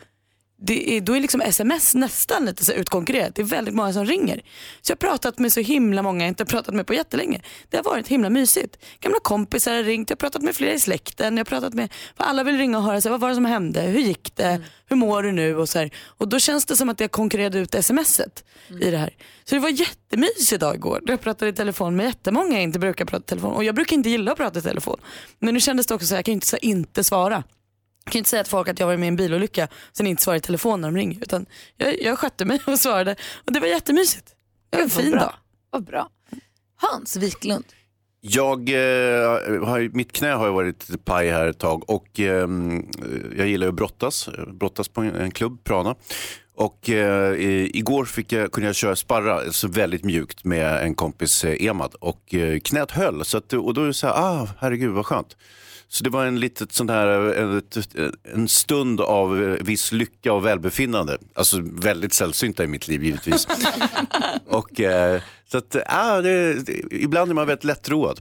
det 0.58 0.98
är, 0.98 1.02
då 1.02 1.16
är 1.16 1.20
liksom 1.20 1.42
sms 1.42 1.96
nästan 1.96 2.46
lite 2.46 2.66
så 2.66 2.72
utkonkurrerat. 2.72 3.36
Det 3.36 3.42
är 3.42 3.46
väldigt 3.46 3.76
många 3.76 3.94
som 3.94 4.06
ringer. 4.06 4.42
Så 4.82 4.92
jag 4.92 4.96
har 4.96 5.10
pratat 5.10 5.40
med 5.40 5.54
så 5.54 5.60
himla 5.60 6.02
många 6.02 6.24
jag 6.24 6.28
inte 6.28 6.46
pratat 6.46 6.76
med 6.76 6.88
på 6.88 6.94
jättelänge. 6.94 7.42
Det 7.70 7.78
har 7.78 7.84
varit 7.84 8.08
himla 8.08 8.30
mysigt. 8.30 8.78
Gamla 9.00 9.20
kompisar 9.20 9.76
har 9.76 9.84
ringt, 9.84 10.10
jag 10.10 10.16
har 10.16 10.20
pratat 10.20 10.42
med 10.42 10.56
flera 10.56 10.74
i 10.74 10.80
släkten. 10.80 11.38
Jag 11.38 11.40
har 11.40 11.46
pratat 11.46 11.74
med, 11.74 11.94
för 12.18 12.24
alla 12.24 12.44
vill 12.44 12.58
ringa 12.58 12.78
och 12.78 12.84
höra 12.84 13.02
sig, 13.02 13.12
vad 13.12 13.20
var 13.20 13.30
det 13.30 13.36
som 13.36 13.46
hände, 13.46 13.82
hur 13.82 14.00
gick 14.00 14.36
det, 14.36 14.62
hur 14.86 14.96
mår 14.96 15.24
du 15.24 15.32
nu 15.32 15.56
och 15.58 15.70
så 15.70 15.80
här. 15.80 15.92
Och 16.06 16.28
då 16.28 16.40
känns 16.40 16.66
det 16.66 16.78
som 16.78 16.90
att 16.90 17.00
jag 17.00 17.12
konkurrerade 17.12 17.60
ut 17.60 17.86
smset 17.86 18.44
i 18.82 18.92
det 18.92 18.98
här. 18.98 19.14
Så 19.44 19.56
det 19.56 19.62
var 19.62 19.70
jättemysigt 19.70 20.54
idag 20.54 20.76
igår. 20.76 21.02
Jag 21.06 21.22
pratade 21.22 21.52
i 21.52 21.54
telefon 21.54 21.96
med 21.96 22.06
jättemånga 22.06 22.54
jag 22.54 22.64
inte 22.64 22.80
brukar 22.80 23.06
prata 23.06 23.24
i 23.24 23.28
telefon. 23.28 23.54
Och 23.54 23.64
jag 23.64 23.76
brukar 23.76 23.96
inte 23.96 24.10
gilla 24.10 24.32
att 24.32 24.38
prata 24.38 24.60
i 24.60 24.62
telefon. 24.62 25.00
Men 25.40 25.54
nu 25.54 25.60
kändes 25.60 25.88
det 25.88 25.96
också 25.96 26.08
så 26.08 26.14
här, 26.14 26.18
jag 26.18 26.26
kan 26.26 26.34
inte, 26.34 26.48
så 26.48 26.56
här, 26.56 26.66
inte 26.66 27.04
svara. 27.04 27.44
Jag 28.06 28.12
kan 28.12 28.18
inte 28.20 28.30
säga 28.30 28.44
till 28.44 28.52
folk 28.52 28.68
att 28.68 28.80
jag 28.80 28.88
var 28.88 28.98
med 28.98 29.06
i 29.06 29.08
en 29.08 29.16
bilolycka 29.16 29.68
sen 29.92 30.08
inte 30.08 30.24
svarar 30.24 30.38
i 30.38 30.42
telefon 30.42 30.82
när 30.82 30.88
de 30.88 30.98
ringer. 30.98 31.22
Utan 31.22 31.46
jag, 31.78 32.02
jag 32.02 32.20
skötte 32.20 32.46
mig 32.46 32.60
och 32.68 32.80
svarade 32.80 33.16
och 33.46 33.52
det 33.52 33.60
var 33.60 33.68
jättemysigt. 33.68 34.36
Det 34.70 34.78
var 34.78 34.84
en 34.84 34.90
fin 34.90 35.12
bra. 35.12 35.20
dag. 35.20 35.34
Vad 35.70 35.84
bra. 35.84 36.10
Hans 36.76 37.18
Wiklund. 37.18 37.66
Jag, 38.22 38.70
eh, 38.70 39.66
har, 39.66 39.96
mitt 39.96 40.12
knä 40.12 40.28
har 40.32 40.46
ju 40.48 40.54
varit 40.54 41.06
paj 41.06 41.30
här 41.30 41.48
ett 41.48 41.60
tag 41.60 41.90
och 41.90 42.20
eh, 42.20 42.48
jag 43.38 43.48
gillar 43.48 43.66
ju 43.68 43.70
att 43.70 43.76
brottas, 43.76 44.30
brottas 44.54 44.88
på 44.88 45.02
en, 45.02 45.16
en 45.16 45.32
klubb, 45.32 45.64
Prana. 45.64 45.96
Och 46.56 46.90
eh, 46.90 47.34
i- 47.36 47.72
igår 47.74 48.06
fick 48.06 48.32
jag, 48.32 48.52
kunde 48.52 48.68
jag 48.68 48.76
köra 48.76 48.96
sparra 48.96 49.52
så 49.52 49.68
väldigt 49.68 50.04
mjukt 50.04 50.44
med 50.44 50.84
en 50.84 50.96
kompis 50.96 51.44
eh, 51.46 51.66
Emad 51.66 51.94
och 52.00 52.34
eh, 52.34 52.60
knät 52.60 52.92
höll. 52.92 53.26
Så 53.26 53.38
att, 53.38 53.54
och 53.54 53.74
då 53.74 53.82
är 53.84 53.88
det 53.88 53.94
så 53.94 54.08
här, 54.08 54.14
ah, 54.14 54.48
herregud 54.60 54.92
vad 54.92 55.06
skönt. 55.06 55.38
Så 55.96 56.04
det 56.04 56.10
var 56.10 56.26
en 56.26 56.40
litet 56.40 56.72
sån 56.72 56.90
här, 56.90 57.08
en, 57.08 57.62
en 58.34 58.48
stund 58.48 59.02
av 59.02 59.44
eh, 59.44 59.64
viss 59.64 59.92
lycka 59.92 60.34
och 60.34 60.46
välbefinnande. 60.46 61.18
Alltså 61.34 61.58
väldigt 61.62 62.14
sällsynta 62.14 62.64
i 62.64 62.68
mitt 62.68 62.88
liv 62.88 63.04
givetvis. 63.04 63.48
och, 64.48 64.80
eh, 64.82 65.22
så 65.52 65.58
att, 65.58 65.76
ah, 65.86 66.22
det, 66.22 66.54
det, 66.54 66.74
ibland 66.92 67.32
är 67.32 67.36
man 67.36 67.48
väldigt 67.48 67.64
lättroad, 67.64 68.20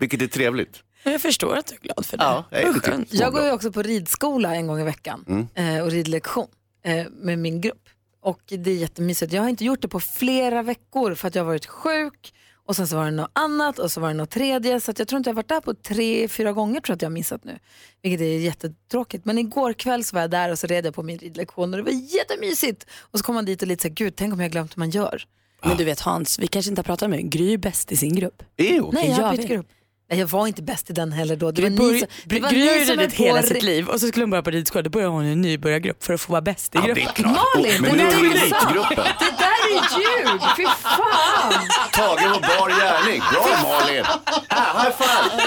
vilket 0.00 0.22
är 0.22 0.26
trevligt. 0.26 0.82
Jag 1.02 1.20
förstår 1.20 1.56
att 1.56 1.66
du 1.66 1.74
är 1.74 1.78
glad 1.80 2.06
för 2.06 2.16
det. 2.16 2.24
Ja, 2.24 2.44
jag 2.50 2.88
är. 2.88 3.06
Jag 3.10 3.32
går 3.32 3.44
ju 3.44 3.52
också 3.52 3.72
på 3.72 3.82
ridskola 3.82 4.54
en 4.54 4.66
gång 4.66 4.80
i 4.80 4.84
veckan 4.84 5.24
Mm. 5.28 5.76
eh, 5.76 5.84
och 5.84 5.90
ridlektion 5.90 6.48
eh, 6.84 7.06
med 7.12 7.38
min 7.38 7.60
grupp. 7.60 7.88
Och 8.22 8.40
det 8.48 8.70
är 8.70 8.74
jättemysigt. 8.76 9.32
Jag 9.32 9.42
har 9.42 9.48
inte 9.48 9.64
gjort 9.64 9.82
det 9.82 9.88
på 9.88 10.00
flera 10.00 10.62
veckor 10.62 11.14
för 11.14 11.28
att 11.28 11.34
jag 11.34 11.42
har 11.42 11.46
varit 11.46 11.66
sjuk 11.66 12.32
och 12.70 12.76
sen 12.76 12.88
så 12.88 12.96
var 12.96 13.04
det 13.04 13.10
något 13.10 13.30
annat 13.32 13.78
och 13.78 13.92
så 13.92 14.00
var 14.00 14.08
det 14.08 14.14
något 14.14 14.30
tredje. 14.30 14.80
Så 14.80 14.90
att 14.90 14.98
jag 14.98 15.08
tror 15.08 15.16
inte 15.16 15.30
jag 15.30 15.34
har 15.34 15.42
varit 15.42 15.48
där 15.48 15.60
på 15.60 15.74
tre, 15.74 16.28
fyra 16.28 16.52
gånger 16.52 16.80
tror 16.80 16.92
jag 16.92 16.96
att 16.96 17.02
jag 17.02 17.08
har 17.08 17.14
missat 17.14 17.44
nu. 17.44 17.58
Vilket 18.02 18.20
är 18.20 18.38
jättetråkigt. 18.38 19.24
Men 19.24 19.38
igår 19.38 19.72
kväll 19.72 20.04
så 20.04 20.16
var 20.16 20.20
jag 20.20 20.30
där 20.30 20.50
och 20.52 20.58
så 20.58 20.66
red 20.66 20.86
jag 20.86 20.94
på 20.94 21.02
min 21.02 21.18
ridlektion 21.18 21.74
och 21.74 21.76
det 21.76 21.82
var 21.82 22.14
jättemysigt. 22.16 22.86
Och 23.00 23.18
så 23.18 23.24
kom 23.24 23.34
man 23.34 23.44
dit 23.44 23.62
och 23.62 23.68
lite 23.68 23.82
så 23.82 23.88
här, 23.88 23.94
gud 23.94 24.16
tänk 24.16 24.32
om 24.32 24.40
jag 24.40 24.50
glömt 24.50 24.76
hur 24.76 24.78
man 24.78 24.90
gör. 24.90 25.24
Men 25.64 25.76
du 25.76 25.84
vet 25.84 26.00
Hans, 26.00 26.38
vi 26.38 26.46
kanske 26.46 26.70
inte 26.70 26.78
har 26.78 26.84
pratat 26.84 27.10
med 27.10 27.30
Gry 27.30 27.52
är 27.52 27.58
bäst 27.58 27.92
i 27.92 27.96
sin 27.96 28.14
grupp. 28.14 28.42
Ew. 28.56 28.90
Nej, 28.92 29.08
jag 29.08 29.16
har 29.16 29.36
bytt 29.36 29.48
grupp. 29.48 29.66
Jag 30.12 30.26
var 30.26 30.46
inte 30.46 30.62
bäst 30.62 30.90
i 30.90 30.92
den 30.92 31.12
heller 31.12 31.36
då. 31.36 31.50
Det 31.50 31.62
Gry 31.62 31.70
var 31.70 31.84
ni 31.84 31.92
bör- 31.92 31.98
som, 31.98 32.08
det 32.24 32.40
var 32.40 32.50
Gry 32.50 32.58
ni 32.78 32.86
som 32.86 32.96
ridit 32.96 33.12
är 33.12 33.16
på 33.16 33.22
hela 33.22 33.42
sitt 33.42 33.62
liv 33.62 33.88
och 33.88 34.00
så 34.00 34.06
skulle 34.06 34.22
hon 34.22 34.30
börja 34.30 34.42
på 34.42 34.50
ridskola, 34.50 34.82
då 34.82 34.90
började 34.90 35.12
hon 35.12 35.26
i 35.26 35.32
en 35.32 35.40
nybörjargrupp 35.40 36.04
för 36.04 36.14
att 36.14 36.20
få 36.20 36.32
vara 36.32 36.42
bäst 36.42 36.74
i 36.74 36.78
Ja, 36.78 36.82
det 36.84 36.90
är 36.90 36.94
gruppen. 36.94 37.14
klart. 37.24 37.46
Malin, 37.56 37.82
Men 37.82 37.96
det 37.96 38.02
är 38.02 38.06
där 38.10 38.24
är 38.24 38.48
sant. 38.50 38.52
elitgruppen. 38.52 39.04
Det 39.18 39.34
där 39.38 39.60
är 39.70 39.98
ljug, 40.00 40.40
fy 40.56 40.64
fan. 40.82 41.52
Tagen 41.92 42.32
på 42.32 42.40
bar 42.40 42.68
gärning. 42.80 43.22
Bra 43.32 43.46
Malin! 43.62 44.04
Ah, 44.48 44.82
high 44.82 44.96
five! 44.98 45.42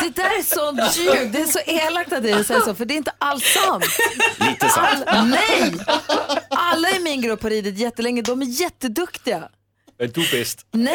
Det 0.00 0.16
där 0.16 0.38
är 0.38 0.42
sånt 0.42 0.96
ljug, 0.96 1.32
det 1.32 1.38
är 1.40 1.44
så 1.46 1.58
elakt 1.66 2.12
att 2.12 2.22
det 2.22 2.44
säger 2.44 2.60
så, 2.60 2.74
för 2.74 2.84
det 2.84 2.94
är 2.94 2.96
inte 2.96 3.12
alls 3.18 3.44
sant. 3.44 3.84
Lite 4.38 4.68
sant. 4.68 5.04
All, 5.06 5.26
nej! 5.28 5.72
Alla 6.50 6.90
i 6.90 7.00
min 7.00 7.20
grupp 7.22 7.42
har 7.42 7.50
ridit 7.50 7.78
jättelänge, 7.78 8.22
de 8.22 8.42
är 8.42 8.46
jätteduktiga. 8.46 9.48
Är 10.00 10.06
du 10.06 10.38
bäst? 10.38 10.66
Nej! 10.72 10.94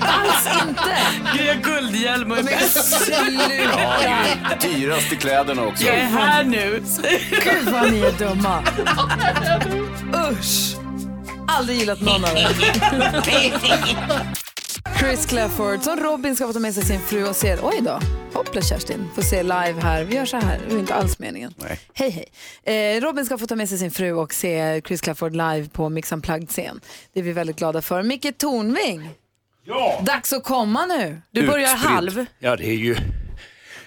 Alls 0.00 0.48
inte! 0.68 0.96
Gry 1.36 1.48
har 1.48 1.54
guldhjälm 1.54 2.32
och 2.32 2.38
är 2.38 2.42
bäst. 2.42 3.04
sluta! 3.04 4.68
Dyrast 4.68 5.12
i 5.12 5.16
kläderna 5.16 5.66
också. 5.66 5.84
Jag 5.84 5.96
är 5.96 6.04
här 6.04 6.44
nu. 6.44 6.82
Gud 7.30 7.72
vad 7.72 7.92
ni 7.92 8.00
är 8.00 8.12
dumma. 8.12 8.62
Usch! 10.30 10.76
Aldrig 11.48 11.78
gillat 11.78 12.00
någon 12.00 12.24
av 12.24 12.36
er. 12.36 12.48
Chris 14.98 15.26
Clafford, 15.26 15.82
som 15.82 15.96
Robin 15.96 16.36
ska 16.36 16.46
få 16.46 16.52
ta 16.52 16.58
med 16.58 16.74
sig 16.74 16.84
sin 16.84 17.00
fru 17.00 17.28
och 17.28 17.36
ser, 17.36 17.58
oj 17.62 17.80
då, 17.82 18.00
hoppla 18.34 18.62
Kerstin, 18.62 19.08
får 19.14 19.22
se 19.22 19.42
live 19.42 19.74
här. 19.82 20.04
Vi 20.04 20.14
gör 20.14 20.24
så 20.26 20.36
här, 20.36 20.60
det 20.68 20.74
är 20.74 20.78
inte 20.78 20.94
alls 20.94 21.18
meningen. 21.18 21.54
Nej. 21.56 21.80
Hej 21.94 22.28
hej. 22.64 22.96
Eh, 22.96 23.00
Robin 23.00 23.26
ska 23.26 23.38
få 23.38 23.46
ta 23.46 23.56
med 23.56 23.68
sig 23.68 23.78
sin 23.78 23.90
fru 23.90 24.12
och 24.12 24.34
se 24.34 24.82
Chris 24.86 25.00
Clafford 25.00 25.32
live 25.32 25.68
på 25.68 25.88
Mix 25.88 26.12
Unplugged-scen. 26.12 26.80
Det 27.12 27.20
är 27.20 27.24
vi 27.24 27.32
väldigt 27.32 27.56
glada 27.56 27.82
för. 27.82 28.02
Micke 28.02 28.38
Tornving, 28.38 29.10
Ja! 29.64 30.00
dags 30.06 30.32
att 30.32 30.44
komma 30.44 30.86
nu. 30.86 31.22
Du 31.30 31.46
börjar 31.46 31.74
Utspridd. 31.74 31.90
halv. 31.92 32.26
Ja, 32.38 32.56
det 32.56 32.66
är 32.68 32.74
ju... 32.74 32.96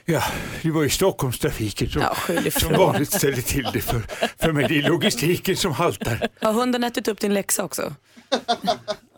Ja, 0.07 0.23
det 0.61 0.71
var 0.71 0.83
ju 0.83 0.89
Stockholmstrafiken 0.89 1.89
som, 1.89 2.01
Ja, 2.01 2.51
som 2.51 2.71
vanligt 2.73 3.11
ställde 3.13 3.41
till 3.41 3.67
det 3.73 3.81
för, 3.81 4.01
för 4.37 4.51
mig. 4.51 4.65
Det 4.69 4.79
är 4.79 4.89
logistiken 4.89 5.57
som 5.57 5.71
haltar. 5.71 6.27
Har 6.41 6.53
hunden 6.53 6.83
ätit 6.83 7.07
upp 7.07 7.19
din 7.19 7.33
läxa 7.33 7.63
också? 7.63 7.93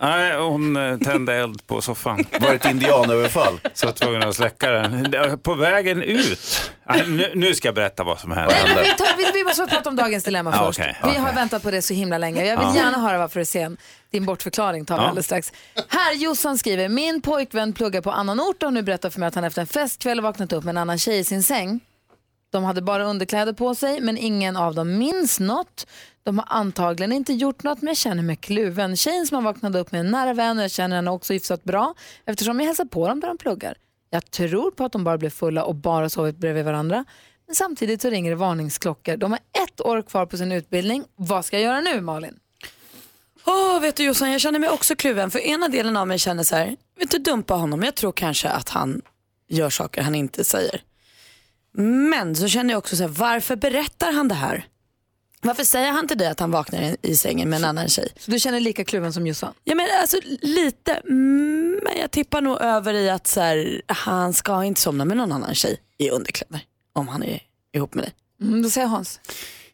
Nej, 0.02 0.38
hon 0.38 0.76
eh, 0.78 0.98
tände 0.98 1.34
eld 1.36 1.68
på 1.68 1.82
soffan. 1.82 2.26
Var 2.40 2.50
det 2.50 2.56
ett 2.56 2.66
indianöverfall? 2.66 3.60
Så 3.74 3.86
jag 3.86 3.92
var 3.92 3.98
tvungen 3.98 4.24
att 4.24 4.36
släcka 4.36 4.72
den. 4.72 5.12
På 5.44 5.54
vägen 5.56 6.02
ut. 6.04 6.72
Nu, 7.08 7.32
nu 7.36 7.54
ska 7.56 7.68
jag 7.68 7.76
berätta 7.76 8.04
vad 8.04 8.20
som 8.20 8.32
hände. 8.32 8.54
Nej, 8.64 8.76
men 8.76 8.84
vi, 8.84 8.90
tar, 8.90 9.18
vi, 9.18 9.32
vi 9.40 9.44
måste 9.44 9.66
prata 9.68 9.90
om 9.90 9.96
dagens 9.96 10.24
dilemma 10.24 10.52
Ja, 10.56 10.66
först. 10.66 10.80
okej, 10.80 10.98
vi 11.04 11.10
okej. 11.10 11.20
har 11.22 11.34
väntat 11.34 11.64
på 11.64 11.72
det 11.72 11.82
så 11.82 11.94
himla 11.94 12.18
länge. 12.18 12.46
Jag 12.46 12.58
vill 12.58 12.68
Ja. 12.68 12.76
gärna 12.76 12.98
höra 12.98 13.18
varför 13.18 13.36
du 13.36 13.42
är 13.42 13.46
sen. 13.46 13.78
Din 14.12 14.26
bortförklaring 14.26 14.86
tar 14.86 14.96
vi 14.98 15.02
Ja. 15.04 15.08
alldeles 15.10 15.26
strax. 15.26 15.52
Här, 15.90 16.14
Jossan 16.14 16.58
skriver, 16.58 16.90
min 16.90 17.22
pojkvän 17.22 17.74
pluggar 17.74 18.02
på 18.02 18.12
annan 18.12 18.40
ort 18.40 18.64
och 18.64 18.74
nu 18.74 18.82
berättar 18.82 19.10
för 19.10 19.20
mig 19.20 19.28
att 19.28 19.36
han 19.36 19.44
efter 19.44 19.62
en 19.62 19.68
festkväll 19.68 20.22
vaknat 20.22 20.54
upp 20.54 20.64
med 20.64 20.72
en 20.72 20.78
annan 20.78 21.00
tjej 21.00 21.20
i 21.20 21.24
sin 21.24 21.44
säng. 21.44 21.80
De 22.50 22.64
hade 22.64 22.82
bara 22.82 23.04
underkläder 23.04 23.54
på 23.54 23.76
sig, 23.76 24.02
men 24.02 24.18
ingen 24.18 24.58
av 24.58 24.76
dem 24.76 24.98
minns 24.98 25.40
något. 25.40 25.88
De 26.24 26.38
har 26.38 26.46
antagligen 26.50 27.12
inte 27.12 27.34
gjort 27.34 27.64
något, 27.64 27.82
men 27.82 27.88
jag 27.88 27.98
känner 27.98 28.24
mig 28.24 28.36
kluven. 28.36 28.96
Tjejen 28.98 29.28
som 29.28 29.36
har 29.36 29.42
vaknat 29.42 29.76
upp 29.76 29.92
med 29.92 30.02
en 30.02 30.12
nära 30.12 30.34
vän 30.34 30.58
och 30.58 30.64
jag 30.64 30.72
känner 30.72 30.96
henne 30.96 31.12
också 31.12 31.34
hyfsat 31.34 31.64
bra 31.64 31.94
eftersom 32.26 32.60
jag 32.60 32.68
hälsar 32.68 32.86
på 32.86 33.08
dem 33.08 33.20
där 33.20 33.28
de 33.28 33.38
pluggar. 33.38 33.78
Jag 34.10 34.32
tror 34.32 34.72
på 34.72 34.86
att 34.86 34.92
de 34.92 35.04
bara 35.04 35.18
blev 35.18 35.30
fulla 35.30 35.64
och 35.64 35.76
bara 35.76 36.10
sovit 36.10 36.38
bredvid 36.38 36.66
varandra. 36.66 37.06
Men 37.46 37.56
samtidigt 37.56 38.02
så 38.02 38.10
ringer 38.10 38.30
det 38.30 38.36
varningsklockor. 38.36 39.18
De 39.18 39.32
har 39.32 39.40
ett 39.64 39.82
år 39.82 40.02
kvar 40.02 40.26
på 40.26 40.38
sin 40.38 40.52
utbildning. 40.52 41.04
Vad 41.16 41.46
ska 41.46 41.60
jag 41.60 41.64
göra 41.64 41.82
nu, 41.82 42.02
Malin? 42.02 42.40
Åh, 43.46 43.80
vet 43.82 43.96
du 43.96 44.04
Jossan, 44.04 44.32
jag 44.32 44.42
känner 44.42 44.60
mig 44.60 44.70
också 44.70 44.96
kluven. 44.96 45.32
För 45.32 45.40
ena 45.40 45.68
delen 45.68 45.98
av 45.98 46.08
mig 46.08 46.20
känner 46.20 46.44
så 46.44 46.56
här, 46.56 46.76
vet 47.00 47.12
du 47.12 47.18
dumpa 47.18 47.54
honom, 47.54 47.84
jag 47.84 47.96
tror 47.96 48.12
kanske 48.12 48.50
att 48.50 48.70
han 48.70 49.02
gör 49.48 49.70
saker 49.70 50.02
han 50.02 50.16
inte 50.16 50.44
säger. 50.44 50.82
Men 51.78 52.36
så 52.36 52.48
känner 52.48 52.74
jag 52.74 52.78
också 52.78 52.96
så 52.96 53.04
här, 53.04 53.10
varför 53.10 53.56
berättar 53.56 54.12
han 54.12 54.28
det 54.28 54.36
här? 54.36 54.66
Varför 55.42 55.64
säger 55.64 55.92
han 55.92 56.08
till 56.08 56.18
dig 56.18 56.28
att 56.28 56.40
han 56.40 56.52
vaknar 56.52 56.96
i- 57.02 57.16
sängen 57.16 57.50
med 57.50 57.58
en 57.58 57.66
annan 57.66 57.88
tjej? 57.88 58.10
Så 58.20 58.32
du 58.32 58.40
känner 58.40 58.60
lika 58.60 58.84
kluven 58.86 59.14
som 59.14 59.28
Jossan? 59.28 59.54
Ja 59.64 59.76
men 59.76 59.86
alltså 60.02 60.18
lite, 60.42 61.02
men 61.84 61.98
jag 62.02 62.12
tippar 62.12 62.42
nog 62.42 62.62
över 62.62 62.94
i 62.94 63.10
att 63.10 63.28
så 63.28 63.42
här, 63.42 63.82
han 63.88 64.34
ska 64.34 64.64
inte 64.64 64.82
somna 64.82 65.06
med 65.06 65.18
någon 65.18 65.32
annan 65.32 65.56
tjej 65.56 65.80
i 65.98 66.10
underkläder 66.10 66.62
om 66.94 67.08
han 67.08 67.24
är 67.24 67.40
ihop 67.76 67.94
med 67.94 68.04
dig. 68.04 68.14
Mm, 68.42 68.62
då 68.62 68.70
säger 68.70 68.88
Hans. 68.88 69.20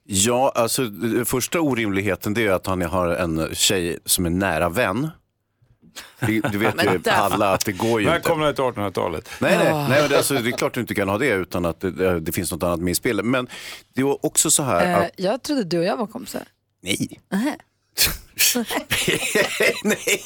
Ja, 0.04 0.52
alltså 0.56 0.82
första 1.26 1.60
orimligheten 1.62 2.34
det 2.34 2.48
är 2.48 2.52
att 2.52 2.68
han 2.68 2.82
har 2.82 3.08
en 3.08 3.50
tjej 3.56 4.00
som 4.06 4.26
är 4.26 4.30
nära 4.30 4.70
vän. 4.70 5.10
Det, 6.20 6.40
du 6.52 6.58
vet 6.58 6.84
ju 6.84 7.10
alla 7.10 7.54
att 7.54 7.66
det 7.66 7.72
går 7.72 8.02
ju 8.02 8.08
inte. 8.08 8.12
Välkomna 8.12 8.54
till 8.54 8.64
1800-talet. 8.64 9.30
Nej, 9.40 9.58
nej, 9.58 9.74
nej 9.74 10.02
men 10.02 10.10
det, 10.10 10.18
alltså, 10.18 10.34
det 10.34 10.50
är 10.50 10.58
klart 10.58 10.74
du 10.74 10.82
inte 10.82 10.96
kan 10.96 11.10
ha 11.10 11.18
det 11.18 11.28
utan 11.30 11.66
att 11.66 11.80
det, 11.82 12.20
det 12.20 12.32
finns 12.32 12.52
något 12.52 12.64
annat 12.64 12.80
med 12.80 12.92
i 12.92 12.96
spelet. 12.96 13.26
Men 13.26 13.48
det 13.96 14.02
är 14.02 14.26
också 14.26 14.52
så 14.52 14.64
här 14.64 14.86
Eh, 14.92 14.98
att, 14.98 15.10
jag 15.16 15.44
trodde 15.44 15.64
du 15.64 15.78
och 15.80 15.86
jag 15.86 15.98
var 15.98 16.08
kompisar. 16.08 16.42
nej. 16.84 17.20
Nähä. 17.32 17.56
nej, 19.84 20.24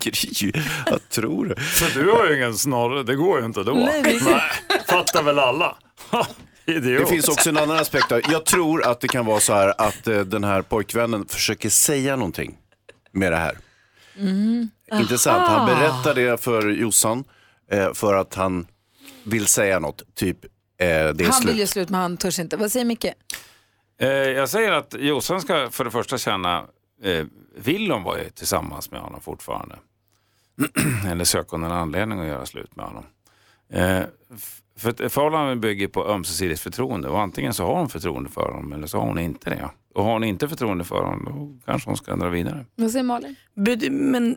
Gry, 0.00 0.52
vad 0.90 1.08
tror 1.08 1.44
du? 1.46 1.54
Du 2.02 2.10
har 2.10 2.26
ju 2.28 2.36
ingen 2.36 2.54
snorre, 2.54 3.02
det 3.02 3.14
går 3.14 3.38
ju 3.40 3.46
inte 3.46 3.62
då. 3.62 3.72
Nej, 3.72 4.02
det- 4.02 4.84
fattar 4.92 5.22
väl 5.22 5.38
alla. 5.38 5.76
Idiot. 6.66 7.00
Det 7.00 7.06
finns 7.06 7.28
också 7.28 7.48
en 7.48 7.56
annan 7.56 7.76
aspekt. 7.76 8.08
där. 8.08 8.22
Jag 8.30 8.44
tror 8.44 8.84
att 8.86 9.00
det 9.00 9.08
kan 9.08 9.26
vara 9.26 9.40
så 9.40 9.52
här 9.54 9.74
att 9.78 10.06
eh, 10.06 10.20
den 10.20 10.44
här 10.44 10.62
pojkvännen 10.62 11.26
försöker 11.28 11.68
säga 11.70 12.16
någonting 12.16 12.56
med 13.12 13.32
det 13.32 13.36
här. 13.38 13.58
Intressant. 15.00 15.48
Han 15.48 15.66
berättar 15.66 16.14
det 16.14 16.40
för 16.40 16.68
Jossan 16.70 17.24
eh, 17.70 17.92
för 17.92 18.14
att 18.14 18.34
han 18.34 18.66
vill 19.24 19.46
säga 19.46 19.78
något. 19.78 20.14
Typ, 20.14 20.44
eh, 20.44 20.48
det 20.78 20.86
är 20.86 21.24
Han 21.24 21.32
slut. 21.32 21.50
vill 21.52 21.60
ju 21.60 21.66
slut 21.66 21.90
men 21.90 22.00
han 22.00 22.16
törs 22.16 22.38
inte. 22.38 22.56
Vad 22.56 22.72
säger 22.72 22.84
Micke? 22.86 23.04
Eh, 24.00 24.08
jag 24.08 24.48
säger 24.48 24.72
att 24.72 24.94
Jossan 24.98 25.40
ska 25.40 25.70
för 25.70 25.84
det 25.84 25.90
första 25.90 26.18
känna, 26.18 26.64
eh, 27.02 27.24
vill 27.56 27.90
hon 27.90 28.02
vara 28.02 28.18
tillsammans 28.34 28.90
med 28.90 29.00
honom 29.00 29.20
fortfarande? 29.20 29.76
Eller 31.10 31.24
söker 31.24 31.50
hon 31.50 31.64
en 31.64 31.72
anledning 31.72 32.20
att 32.20 32.26
göra 32.26 32.46
slut 32.46 32.76
med 32.76 32.86
honom? 32.86 33.04
Eh, 33.72 34.02
för 34.76 34.90
ett 35.04 35.12
förhållande 35.12 35.56
bygger 35.56 35.88
på 35.88 36.06
ömsesidigt 36.08 36.60
förtroende 36.60 37.08
och 37.08 37.20
antingen 37.20 37.54
så 37.54 37.66
har 37.66 37.76
hon 37.78 37.88
förtroende 37.88 38.30
för 38.30 38.52
honom 38.52 38.72
eller 38.72 38.86
så 38.86 38.98
har 38.98 39.06
hon 39.06 39.18
inte 39.18 39.50
det. 39.50 39.70
Och 39.94 40.04
har 40.04 40.12
hon 40.12 40.24
inte 40.24 40.48
förtroende 40.48 40.84
för 40.84 41.02
honom 41.04 41.24
då 41.24 41.66
kanske 41.72 41.90
hon 41.90 41.96
ska 41.96 42.16
dra 42.16 42.28
vidare. 42.28 42.66
Vad 42.74 42.90
säger 42.90 43.02
Malin? 43.02 43.36
Men 43.90 44.36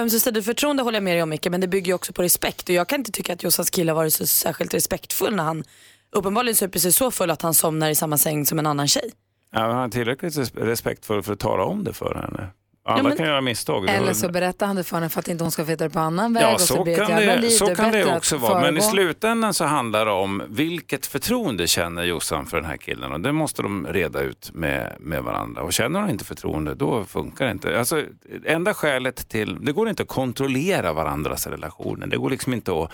ömsesidigt 0.00 0.46
förtroende 0.46 0.82
håller 0.82 0.96
jag 0.96 1.02
med 1.02 1.14
dig 1.14 1.22
om 1.22 1.28
Micke, 1.28 1.46
men 1.50 1.60
det 1.60 1.68
bygger 1.68 1.86
ju 1.86 1.94
också 1.94 2.12
på 2.12 2.22
respekt. 2.22 2.68
Och 2.68 2.74
jag 2.74 2.88
kan 2.88 3.00
inte 3.00 3.12
tycka 3.12 3.32
att 3.32 3.42
Jossans 3.42 3.70
kille 3.70 3.92
har 3.92 3.96
varit 3.96 4.14
så 4.14 4.26
särskilt 4.26 4.74
respektfull 4.74 5.34
när 5.34 5.44
han 5.44 5.64
uppenbarligen 6.12 6.56
super 6.56 6.78
sig 6.78 6.92
så 6.92 7.10
full 7.10 7.30
att 7.30 7.42
han 7.42 7.54
somnar 7.54 7.90
i 7.90 7.94
samma 7.94 8.18
säng 8.18 8.46
som 8.46 8.58
en 8.58 8.66
annan 8.66 8.88
tjej. 8.88 9.10
Ja, 9.52 9.66
men 9.66 9.76
han 9.76 9.84
är 9.84 9.88
tillräckligt 9.88 10.54
respektfull 10.54 11.22
för 11.22 11.32
att 11.32 11.38
tala 11.38 11.64
om 11.64 11.84
det 11.84 11.92
för 11.92 12.14
henne. 12.14 12.48
Alla 12.82 13.02
men- 13.02 13.16
kan 13.16 13.26
göra 13.26 13.40
misstag. 13.40 13.88
Eller 13.88 14.12
så 14.12 14.28
berättar 14.28 14.66
han 14.66 14.76
det 14.76 14.84
för 14.84 14.96
henne 14.96 15.08
för 15.08 15.20
att 15.20 15.28
inte 15.28 15.44
hon 15.44 15.50
ska 15.50 15.64
veta 15.64 15.84
det 15.84 15.90
på 15.90 15.98
annan 15.98 16.32
väg. 16.34 16.42
Ja, 16.42 16.54
och 16.54 16.60
så, 16.60 16.84
blir 16.84 16.96
kan 16.96 17.10
det, 17.10 17.38
liv. 17.38 17.48
så 17.48 17.74
kan 17.74 17.92
det 17.92 18.16
också 18.16 18.36
vara. 18.36 18.60
Men 18.60 18.76
i 18.76 18.80
slutändan 18.80 19.54
så 19.54 19.64
handlar 19.64 20.06
det 20.06 20.12
om 20.12 20.42
vilket 20.48 21.06
förtroende 21.06 21.66
känner 21.66 22.02
Jossan 22.04 22.46
för 22.46 22.56
den 22.56 22.66
här 22.66 22.76
killen. 22.76 23.12
Och 23.12 23.20
det 23.20 23.32
måste 23.32 23.62
de 23.62 23.86
reda 23.86 24.20
ut 24.20 24.50
med, 24.54 24.96
med 25.00 25.22
varandra. 25.22 25.62
Och 25.62 25.72
känner 25.72 26.00
hon 26.00 26.10
inte 26.10 26.24
förtroende, 26.24 26.74
då 26.74 27.04
funkar 27.04 27.44
det 27.44 27.50
inte. 27.50 27.78
Alltså, 27.78 28.02
enda 28.44 28.74
skälet 28.74 29.28
till... 29.28 29.58
Det 29.64 29.72
går 29.72 29.88
inte 29.88 30.02
att 30.02 30.08
kontrollera 30.08 30.92
varandras 30.92 31.46
relationer. 31.46 32.06
Det 32.06 32.16
går 32.16 32.30
liksom 32.30 32.52
inte 32.52 32.72
att 32.72 32.90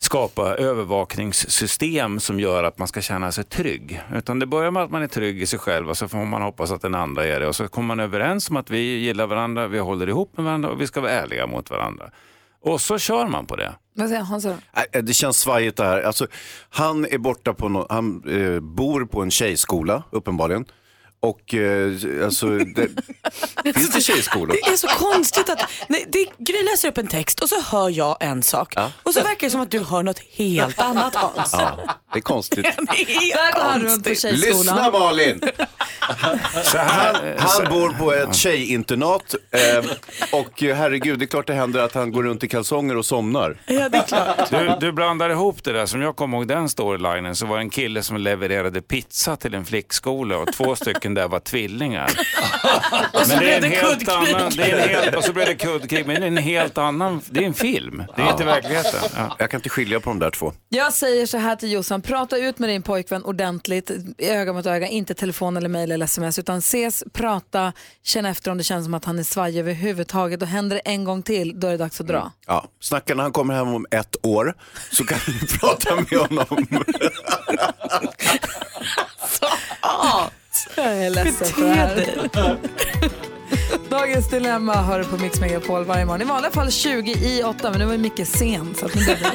skapa 0.00 0.54
övervakningssystem 1.22 2.20
som 2.20 2.40
gör 2.40 2.64
att 2.64 2.78
man 2.78 2.88
ska 2.88 3.00
känna 3.00 3.32
sig 3.32 3.44
trygg. 3.44 4.00
Utan 4.14 4.38
det 4.38 4.46
börjar 4.46 4.70
med 4.70 4.82
att 4.82 4.90
man 4.90 5.02
är 5.02 5.06
trygg 5.06 5.42
i 5.42 5.46
sig 5.46 5.58
själv 5.58 5.90
och 5.90 5.96
så 5.96 6.08
får 6.08 6.18
man 6.18 6.42
hoppas 6.42 6.70
att 6.70 6.82
den 6.82 6.94
andra 6.94 7.26
är 7.26 7.40
det. 7.40 7.46
Och 7.46 7.56
så 7.56 7.68
kommer 7.68 7.86
man 7.86 8.00
överens 8.00 8.50
om 8.50 8.56
att 8.56 8.70
vi 8.70 8.78
gillar 8.78 9.26
varandra, 9.26 9.66
vi 9.68 9.78
håller 9.78 10.08
ihop 10.08 10.36
med 10.36 10.44
varandra 10.44 10.68
och 10.70 10.80
vi 10.80 10.86
ska 10.86 11.00
vara 11.00 11.12
ärliga 11.12 11.46
mot 11.46 11.70
varandra. 11.70 12.10
Och 12.62 12.80
så 12.80 12.98
kör 12.98 13.26
man 13.26 13.46
på 13.46 13.56
det. 13.56 13.72
Vad 13.94 14.08
säger 14.08 14.22
Hans 14.22 14.44
då? 14.44 14.54
Nej, 14.92 15.02
Det 15.02 15.14
känns 15.14 15.38
svajigt 15.40 15.76
det 15.76 15.84
här. 15.84 16.02
Alltså, 16.02 16.26
han 16.70 17.04
är 17.06 17.18
borta 17.18 17.54
på 17.54 17.68
no- 17.68 17.86
han 17.90 18.22
eh, 18.54 18.60
bor 18.60 19.04
på 19.04 19.22
en 19.22 19.30
tjejskola 19.30 20.02
uppenbarligen. 20.10 20.64
Och 21.20 21.54
eh, 21.54 21.92
alltså, 22.24 22.46
det, 22.58 22.88
finns 23.74 23.90
det 23.90 24.00
tjejskolor? 24.00 24.56
Det 24.64 24.72
är 24.72 24.76
så 24.76 24.88
konstigt 24.88 25.50
att 25.50 25.70
nej, 25.88 26.04
det, 26.08 26.26
Gry 26.38 26.62
läser 26.62 26.88
upp 26.88 26.98
en 26.98 27.06
text 27.06 27.40
och 27.40 27.48
så 27.48 27.60
hör 27.60 27.88
jag 27.88 28.16
en 28.20 28.42
sak 28.42 28.74
och 29.02 29.14
så 29.14 29.22
verkar 29.22 29.46
det 29.46 29.50
som 29.50 29.60
att 29.60 29.70
du 29.70 29.80
hör 29.80 30.02
något 30.02 30.18
helt 30.18 30.80
annat 30.80 31.14
Hans. 31.14 31.52
Ja, 31.52 31.78
det 32.12 32.18
är 32.18 32.20
konstigt. 32.20 32.66
Det 32.90 33.32
är 33.32 33.52
konstigt. 33.52 34.32
Lyssna 34.32 34.90
Malin! 34.90 35.40
Så 36.64 36.78
här, 36.78 37.36
Han, 37.38 37.64
han 37.64 37.72
bor 37.72 37.88
på 37.88 38.12
ett 38.12 38.34
tjejinternat 38.34 39.34
eh, 39.50 39.90
och 40.32 40.62
herregud, 40.62 41.18
det 41.18 41.24
är 41.24 41.26
klart 41.26 41.46
det 41.46 41.54
händer 41.54 41.80
att 41.80 41.94
han 41.94 42.12
går 42.12 42.22
runt 42.22 42.44
i 42.44 42.48
kalsonger 42.48 42.96
och 42.96 43.06
somnar. 43.06 43.56
Ja, 43.66 43.88
det 43.88 43.98
är 43.98 44.02
klart. 44.02 44.50
Du, 44.50 44.76
du 44.80 44.92
blandar 44.92 45.30
ihop 45.30 45.64
det 45.64 45.72
där. 45.72 45.86
Som 45.86 46.02
jag 46.02 46.16
kommer 46.16 46.38
ihåg 46.38 46.48
den 46.48 46.68
storylinen 46.68 47.36
så 47.36 47.46
var 47.46 47.56
det 47.56 47.62
en 47.62 47.70
kille 47.70 48.02
som 48.02 48.16
levererade 48.16 48.80
pizza 48.82 49.36
till 49.36 49.54
en 49.54 49.64
flickskola 49.64 50.38
och 50.38 50.52
två 50.52 50.76
stycken 50.76 51.07
där 51.14 51.28
var 51.28 51.40
tvillingar. 51.40 52.10
Men 53.28 53.38
det 53.38 53.52
är 53.52 53.64
en 53.64 53.70
helt 53.70 54.08
annan, 54.08 54.52
det 54.56 54.62
är 54.62 54.78
en 54.78 54.88
helt, 54.88 55.16
och 55.16 55.24
så 55.24 55.32
blev 55.32 55.46
det 55.46 55.54
kuddkrig, 55.54 56.06
men 56.06 56.20
det 56.20 56.26
är 56.26 56.28
en 56.28 56.36
helt 56.36 56.78
annan, 56.78 57.20
det 57.30 57.40
är 57.40 57.44
en 57.44 57.54
film. 57.54 58.04
Det 58.16 58.22
är 58.22 58.30
inte 58.30 58.44
verkligheten. 58.44 59.00
Ja. 59.16 59.36
Jag 59.38 59.50
kan 59.50 59.58
inte 59.58 59.68
skilja 59.68 60.00
på 60.00 60.10
de 60.10 60.18
där 60.18 60.30
två. 60.30 60.52
Jag 60.68 60.92
säger 60.92 61.26
så 61.26 61.38
här 61.38 61.56
till 61.56 61.72
Jossan, 61.72 62.02
prata 62.02 62.36
ut 62.36 62.58
med 62.58 62.68
din 62.68 62.82
pojkvän 62.82 63.24
ordentligt, 63.24 63.90
öga 64.18 64.52
mot 64.52 64.66
öga, 64.66 64.86
inte 64.86 65.14
telefon 65.14 65.56
eller 65.56 65.68
mejl 65.68 65.92
eller 65.92 66.04
sms, 66.04 66.38
utan 66.38 66.58
ses, 66.58 67.04
prata, 67.12 67.72
känn 68.04 68.26
efter 68.26 68.50
om 68.50 68.58
det 68.58 68.64
känns 68.64 68.84
som 68.84 68.94
att 68.94 69.04
han 69.04 69.18
är 69.18 69.22
svajig 69.22 69.60
överhuvudtaget 69.60 70.42
och 70.42 70.48
händer 70.48 70.76
det 70.76 70.82
en 70.90 71.04
gång 71.04 71.22
till, 71.22 71.60
då 71.60 71.66
är 71.66 71.70
det 71.70 71.76
dags 71.78 72.00
att 72.00 72.06
dra. 72.06 72.32
Ja, 72.46 72.68
snacka 72.80 73.14
när 73.14 73.22
han 73.22 73.32
kommer 73.32 73.54
hem 73.54 73.74
om 73.74 73.86
ett 73.90 74.16
år 74.22 74.54
så 74.90 75.04
kan 75.04 75.18
vi 75.26 75.46
prata 75.58 75.96
med 75.96 76.18
honom. 76.18 76.66
Jag 80.76 80.86
är 80.86 81.10
ledsen 81.10 81.46
för 81.46 81.62
det 81.62 81.72
här. 81.74 82.58
Dagens 83.90 84.30
dilemma 84.30 84.74
hör 84.74 84.98
du 84.98 85.04
på 85.04 85.16
Mix 85.16 85.40
Megapol 85.40 85.84
varje 85.84 86.04
morgon. 86.04 86.22
I 86.22 86.24
vanliga 86.24 86.50
fall 86.50 86.70
20 86.70 87.12
i 87.12 87.42
8, 87.42 87.70
men 87.70 87.80
nu 87.80 87.86
var 87.86 87.92
ju 87.92 87.98
mycket 87.98 88.28
sen. 88.28 88.74
Så 88.78 88.86
att 88.86 88.94
nu 88.94 89.04
blev 89.04 89.18
det... 89.18 89.30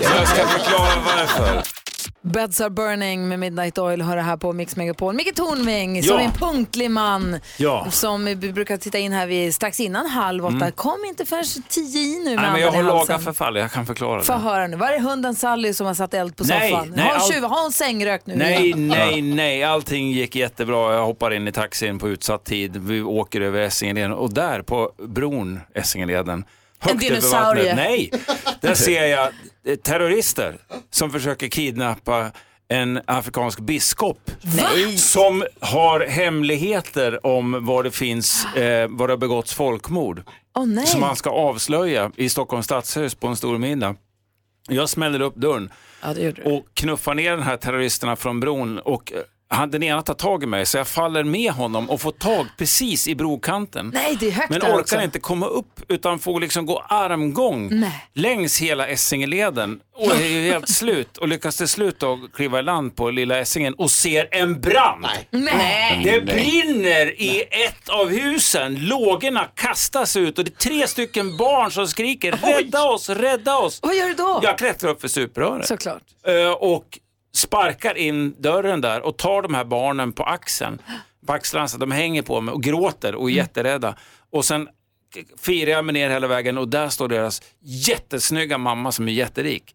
Jag 0.00 0.28
ska 0.28 0.46
förklara 0.46 0.90
varför. 1.04 1.81
Beds 2.24 2.60
are 2.60 2.70
burning 2.70 3.28
med 3.28 3.38
Midnight 3.38 3.78
Oil 3.78 4.02
hör 4.02 4.16
det 4.16 4.22
här 4.22 4.36
på 4.36 4.52
Mix 4.52 4.76
Megapol. 4.76 5.14
Micke 5.14 5.34
Tornving, 5.34 5.96
Ja. 5.96 6.02
som 6.02 6.18
är 6.18 6.22
en 6.22 6.32
punktlig 6.32 6.90
man, 6.90 7.38
Ja. 7.58 7.86
som 7.90 8.24
vi 8.24 8.36
brukar 8.36 8.76
titta 8.76 8.98
in 8.98 9.12
här 9.12 9.26
vid, 9.26 9.54
strax 9.54 9.80
innan 9.80 10.06
halv 10.06 10.46
åtta. 10.46 10.70
Kom 10.70 11.04
inte 11.08 11.24
förrän 11.26 11.44
tio 11.68 12.00
i 12.00 12.18
nu 12.18 12.24
med 12.24 12.32
Mm. 12.32 12.42
Nej, 12.42 12.52
men 12.52 12.60
jag 12.60 12.72
har 12.72 12.82
laga 12.82 13.18
förfall, 13.18 13.56
jag 13.56 13.72
kan 13.72 13.86
förklara 13.86 14.22
Få 14.22 14.32
det. 14.32 14.38
höra 14.38 14.66
nu, 14.66 14.76
var 14.76 14.88
är 14.88 15.00
hunden 15.00 15.34
Sally 15.34 15.74
som 15.74 15.86
har 15.86 15.94
satt 15.94 16.14
eld 16.14 16.36
på 16.36 16.44
Nej, 16.44 16.70
soffan? 16.70 16.92
nej, 16.96 17.04
har, 17.04 17.18
hon 17.18 17.32
tjuv, 17.32 17.42
har 17.44 17.62
hon 17.62 17.72
sängrökt 17.72 18.26
nu? 18.26 18.36
Nej, 18.36 18.66
igen? 18.66 18.88
nej, 18.88 19.22
nej. 19.22 19.64
Allting 19.64 20.10
gick 20.10 20.36
jättebra. 20.36 20.94
Jag 20.94 21.04
hoppar 21.06 21.30
in 21.34 21.48
i 21.48 21.52
taxin 21.52 21.98
på 21.98 22.08
utsatt 22.08 22.44
tid. 22.44 22.76
Vi 22.76 23.02
åker 23.02 23.40
över 23.40 23.60
Essingeleden 23.60 24.12
och 24.12 24.34
där 24.34 24.62
på 24.62 24.92
bron, 25.08 25.60
Essingeleden, 25.74 26.44
över 26.90 27.00
dinosaurie. 27.00 27.74
Nej, 27.74 28.12
där 28.60 28.74
ser 28.74 29.06
jag 29.06 29.28
eh, 29.66 29.76
terrorister 29.76 30.58
som 30.90 31.10
försöker 31.10 31.48
kidnappa 31.48 32.30
en 32.68 33.00
afrikansk 33.06 33.60
biskop 33.60 34.30
som 34.96 35.44
har 35.60 36.00
hemligheter 36.00 37.26
om 37.26 37.64
var 37.64 37.82
det 37.82 37.90
finns, 37.90 38.44
eh, 38.44 38.88
var 38.88 39.08
det 39.08 39.12
har 39.12 39.18
begåtts 39.18 39.54
folkmord. 39.54 40.22
Nej. 40.66 40.86
Som 40.86 41.00
man 41.00 41.16
ska 41.16 41.30
avslöja 41.30 42.12
i 42.16 42.28
Stockholms 42.28 42.64
stadshus 42.64 43.14
på 43.14 43.26
en 43.26 43.36
stor 43.36 43.58
middag. 43.58 43.96
Jag 44.68 44.88
smäller 44.88 45.20
upp 45.20 45.34
dörren 45.34 45.70
Ja, 46.02 46.14
och 46.44 46.66
knuffar 46.74 47.14
ner 47.14 47.30
den 47.30 47.42
här 47.42 47.56
terroristerna 47.56 48.16
från 48.16 48.40
bron 48.40 48.78
och 48.78 49.12
eh, 49.12 49.18
han, 49.52 49.70
den 49.70 49.82
ena 49.82 50.02
tar 50.02 50.14
tag 50.14 50.42
i 50.42 50.46
mig 50.46 50.66
så 50.66 50.76
jag 50.78 50.88
faller 50.88 51.24
med 51.24 51.52
honom 51.52 51.90
och 51.90 52.00
får 52.00 52.10
tag 52.12 52.46
precis 52.58 53.08
i 53.08 53.14
brokanten. 53.14 53.90
Nej, 53.94 54.16
det 54.20 54.26
är 54.26 54.30
högt 54.30 54.50
Men 54.50 54.60
där 54.60 54.68
orkar 54.68 54.80
också. 54.80 55.02
inte 55.02 55.18
komma 55.20 55.46
upp 55.46 55.80
utan 55.88 56.18
får 56.18 56.40
liksom 56.40 56.66
gå 56.66 56.78
armgång 56.88 57.68
Nej. 57.80 58.06
längs 58.14 58.58
hela 58.60 58.86
Essingeleden 58.88 59.80
och 59.94 60.12
är 60.12 60.50
helt 60.52 60.68
slut 60.68 61.16
och 61.18 61.28
lyckas 61.28 61.56
till 61.56 61.68
slut 61.68 61.98
då 62.00 62.18
kliva 62.34 62.58
i 62.58 62.62
land 62.62 62.96
på 62.96 63.10
lilla 63.10 63.38
Essingen 63.38 63.74
och 63.74 63.90
ser 63.90 64.28
en 64.30 64.60
brand. 64.60 65.06
Nej. 65.30 66.00
Det 66.04 66.20
brinner 66.20 67.20
i 67.22 67.40
ett 67.50 67.88
av 67.88 68.08
husen. 68.08 68.74
Lågorna 68.88 69.44
kastas 69.54 70.16
ut 70.16 70.38
och 70.38 70.44
det 70.44 70.50
är 70.50 70.68
tre 70.70 70.86
stycken 70.86 71.36
barn 71.36 71.70
som 71.70 71.86
skriker 71.88 72.32
rädda 72.32 72.82
oss, 72.82 73.08
rädda 73.10 73.56
oss. 73.58 73.78
Vad 73.82 73.94
gör 73.96 74.08
du 74.08 74.14
då? 74.14 74.40
Jag 74.42 74.58
klättrar 74.58 74.90
upp 74.90 75.00
för 75.00 75.08
stupröret 75.08 75.66
Såklart. 75.66 76.02
eh, 76.26 76.50
och 76.52 76.98
sparkar 77.34 77.94
in 77.98 78.34
dörren 78.38 78.80
där 78.80 79.00
och 79.00 79.16
tar 79.16 79.42
de 79.42 79.54
här 79.54 79.64
barnen 79.64 80.12
på 80.12 80.22
axeln. 80.24 80.78
På 81.26 81.32
axlarna 81.32 81.68
så 81.68 81.78
de 81.78 81.90
hänger 81.90 82.22
på 82.22 82.40
mig 82.40 82.52
och 82.52 82.62
gråter 82.62 83.14
och 83.14 83.30
är 83.30 83.34
jätterädda. 83.34 83.96
Och 84.30 84.44
sen 84.44 84.68
firar 85.38 85.70
jag 85.70 85.84
mig 85.84 85.92
ner 85.92 86.10
hela 86.10 86.26
vägen 86.26 86.58
och 86.58 86.68
där 86.68 86.88
står 86.88 87.08
deras 87.08 87.42
jättesnygga 87.60 88.58
mamma 88.58 88.92
som 88.92 89.08
är 89.08 89.12
jätterik. 89.12 89.74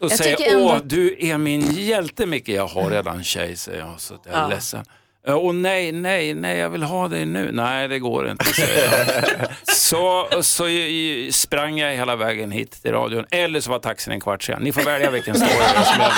Och 0.00 0.10
Jag 0.10 0.18
säger, 0.18 0.52
ändå- 0.54 0.64
åh 0.64 0.78
du 0.84 1.16
är 1.26 1.38
min 1.38 1.60
hjälte 1.74 2.26
Micke. 2.26 2.48
Jag 2.48 2.66
har 2.66 2.90
redan 2.90 3.24
tjej 3.24 3.56
säger 3.56 3.78
jag, 3.78 4.00
så 4.00 4.14
jag 4.24 4.34
är 4.34 4.38
Ja. 4.40 4.48
ledsen. 4.48 4.84
"Ja, 5.26 5.34
Och 5.34 5.54
nej, 5.54 5.92
nej, 5.92 6.34
nej, 6.34 6.58
jag 6.58 6.70
vill 6.70 6.82
ha 6.82 7.08
dig 7.08 7.26
nu. 7.26 7.50
Nej, 7.52 7.88
det 7.88 7.98
går 7.98 8.30
inte. 8.30 8.44
Så, 9.64 10.28
så 10.42 10.64
sprang 11.30 11.78
jag 11.78 11.92
hela 11.96 12.16
vägen 12.16 12.50
hit 12.50 12.82
till 12.82 12.92
radion, 12.92 13.24
eller 13.30 13.60
så 13.60 13.70
var 13.70 13.78
taxin 13.78 14.12
en 14.12 14.20
kvart 14.20 14.42
sen. 14.42 14.62
Ni 14.62 14.72
får 14.72 14.82
välja 14.82 15.10
vilken 15.10 15.34
story 15.34 15.50
som 15.84 16.00
gäller. 16.00 16.12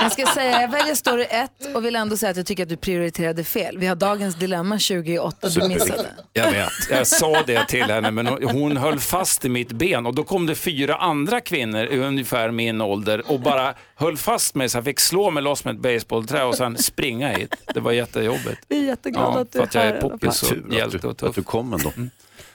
Jag 0.00 0.12
ska 0.12 0.26
säga, 0.26 0.60
jag 0.60 0.70
väljer 0.70 0.94
story 0.94 1.24
1 1.30 1.50
och 1.74 1.84
vill 1.84 1.96
ändå 1.96 2.16
säga 2.16 2.30
att 2.30 2.36
jag 2.36 2.46
tycker 2.46 2.62
att 2.62 2.68
du 2.68 2.76
prioriterade 2.76 3.44
fel. 3.44 3.78
Vi 3.78 3.86
har 3.86 3.96
dagens 3.96 4.34
dilemma 4.34 4.78
28 4.78 5.48
du 5.48 5.68
missade. 5.68 6.06
Jag 6.32 6.50
vet, 6.50 6.68
jag 6.90 7.06
sa 7.06 7.42
det 7.46 7.64
till 7.68 7.84
henne 7.84 8.10
men 8.10 8.26
hon- 8.26 8.42
hon 8.42 8.76
höll 8.76 8.98
fast 9.00 9.44
i 9.44 9.48
mitt 9.48 9.72
ben 9.72 10.06
och 10.06 10.14
då 10.14 10.24
kom 10.24 10.46
det 10.46 10.54
fyra 10.54 10.94
andra 10.96 11.40
kvinnor 11.40 11.84
i 11.86 11.98
ungefär 11.98 12.50
min 12.50 12.80
ålder 12.80 13.22
och 13.32 13.40
bara 13.40 13.74
höll 13.94 14.16
fast 14.16 14.54
mig 14.54 14.68
så 14.68 14.76
jag 14.78 14.84
fick 14.84 15.00
slå 15.00 15.30
mig 15.30 15.42
loss 15.42 15.64
med 15.64 15.74
ett 15.74 15.80
basebollträ 15.80 16.42
och 16.44 16.54
sen 16.54 16.78
springa 16.78 17.28
hit. 17.28 17.54
Det 17.74 17.80
var 17.80 17.92
jättejobbigt. 17.98 18.60
Vi 18.68 18.78
är 18.78 18.84
jätteglada 18.84 19.26
Ja, 19.34 19.40
att 19.40 19.52
du 19.52 19.58
för 19.58 19.64
är 19.64 19.68
att 19.68 19.74
jag 19.74 19.82
här. 19.82 19.88
i 19.88 19.90
är 19.90 20.00
alla 20.00 20.00
fall. 20.00 20.10
poppis 20.10 20.42
och 20.42 20.58
att 20.58 20.72
hjälte 20.74 20.98
du, 20.98 21.06
och 21.06 21.10
att 21.12 21.18
tuff 21.18 21.34
du 21.34 21.42
kom 21.42 21.72
ändå. 21.72 21.92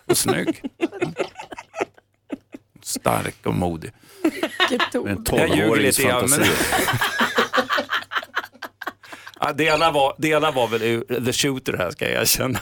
och 0.05 0.17
snygg. 0.17 0.61
Stark 2.81 3.35
och 3.45 3.53
modig. 3.53 3.91
En 4.93 5.25
Jag 5.31 5.49
ljuger 5.57 5.75
lite 5.81 6.03
grann, 6.03 6.29
fantasi. 6.29 6.51
Ja, 9.39 9.53
delar, 9.53 9.91
var, 9.91 10.15
delar 10.17 10.51
var 10.51 10.67
väl 10.67 10.81
ur 10.83 11.25
The 11.25 11.33
Shooter 11.33 11.73
här 11.73 11.91
ska 11.91 12.09
jag 12.09 12.21
erkänna. 12.21 12.59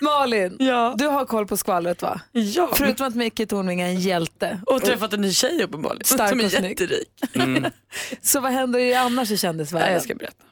Malin, 0.00 0.56
du 0.98 1.06
har 1.06 1.24
koll 1.26 1.46
på 1.46 1.56
skvallret 1.56 2.02
va? 2.02 2.20
Ja. 2.32 2.70
Förutom 2.74 3.06
att 3.06 3.14
Micke 3.14 3.48
Tornving 3.48 3.80
är 3.80 3.86
en 3.86 4.00
hjälte. 4.00 4.60
Och 4.66 4.82
träffat 4.82 5.12
en 5.12 5.20
ny 5.20 5.32
tjej 5.32 5.62
uppenbarligen. 5.62 6.04
Stark 6.04 6.28
som 6.28 6.40
är 6.40 6.44
och 6.44 6.50
snygg. 6.50 6.80
jätterik. 6.80 7.08
Så 8.22 8.40
vad 8.40 8.52
händer 8.52 8.78
i 8.78 8.94
annars 8.94 9.30
i 9.30 9.36
kändisvärlden? 9.38 9.92
Jag 9.92 10.02
ska 10.02 10.14
berätta. 10.14 10.44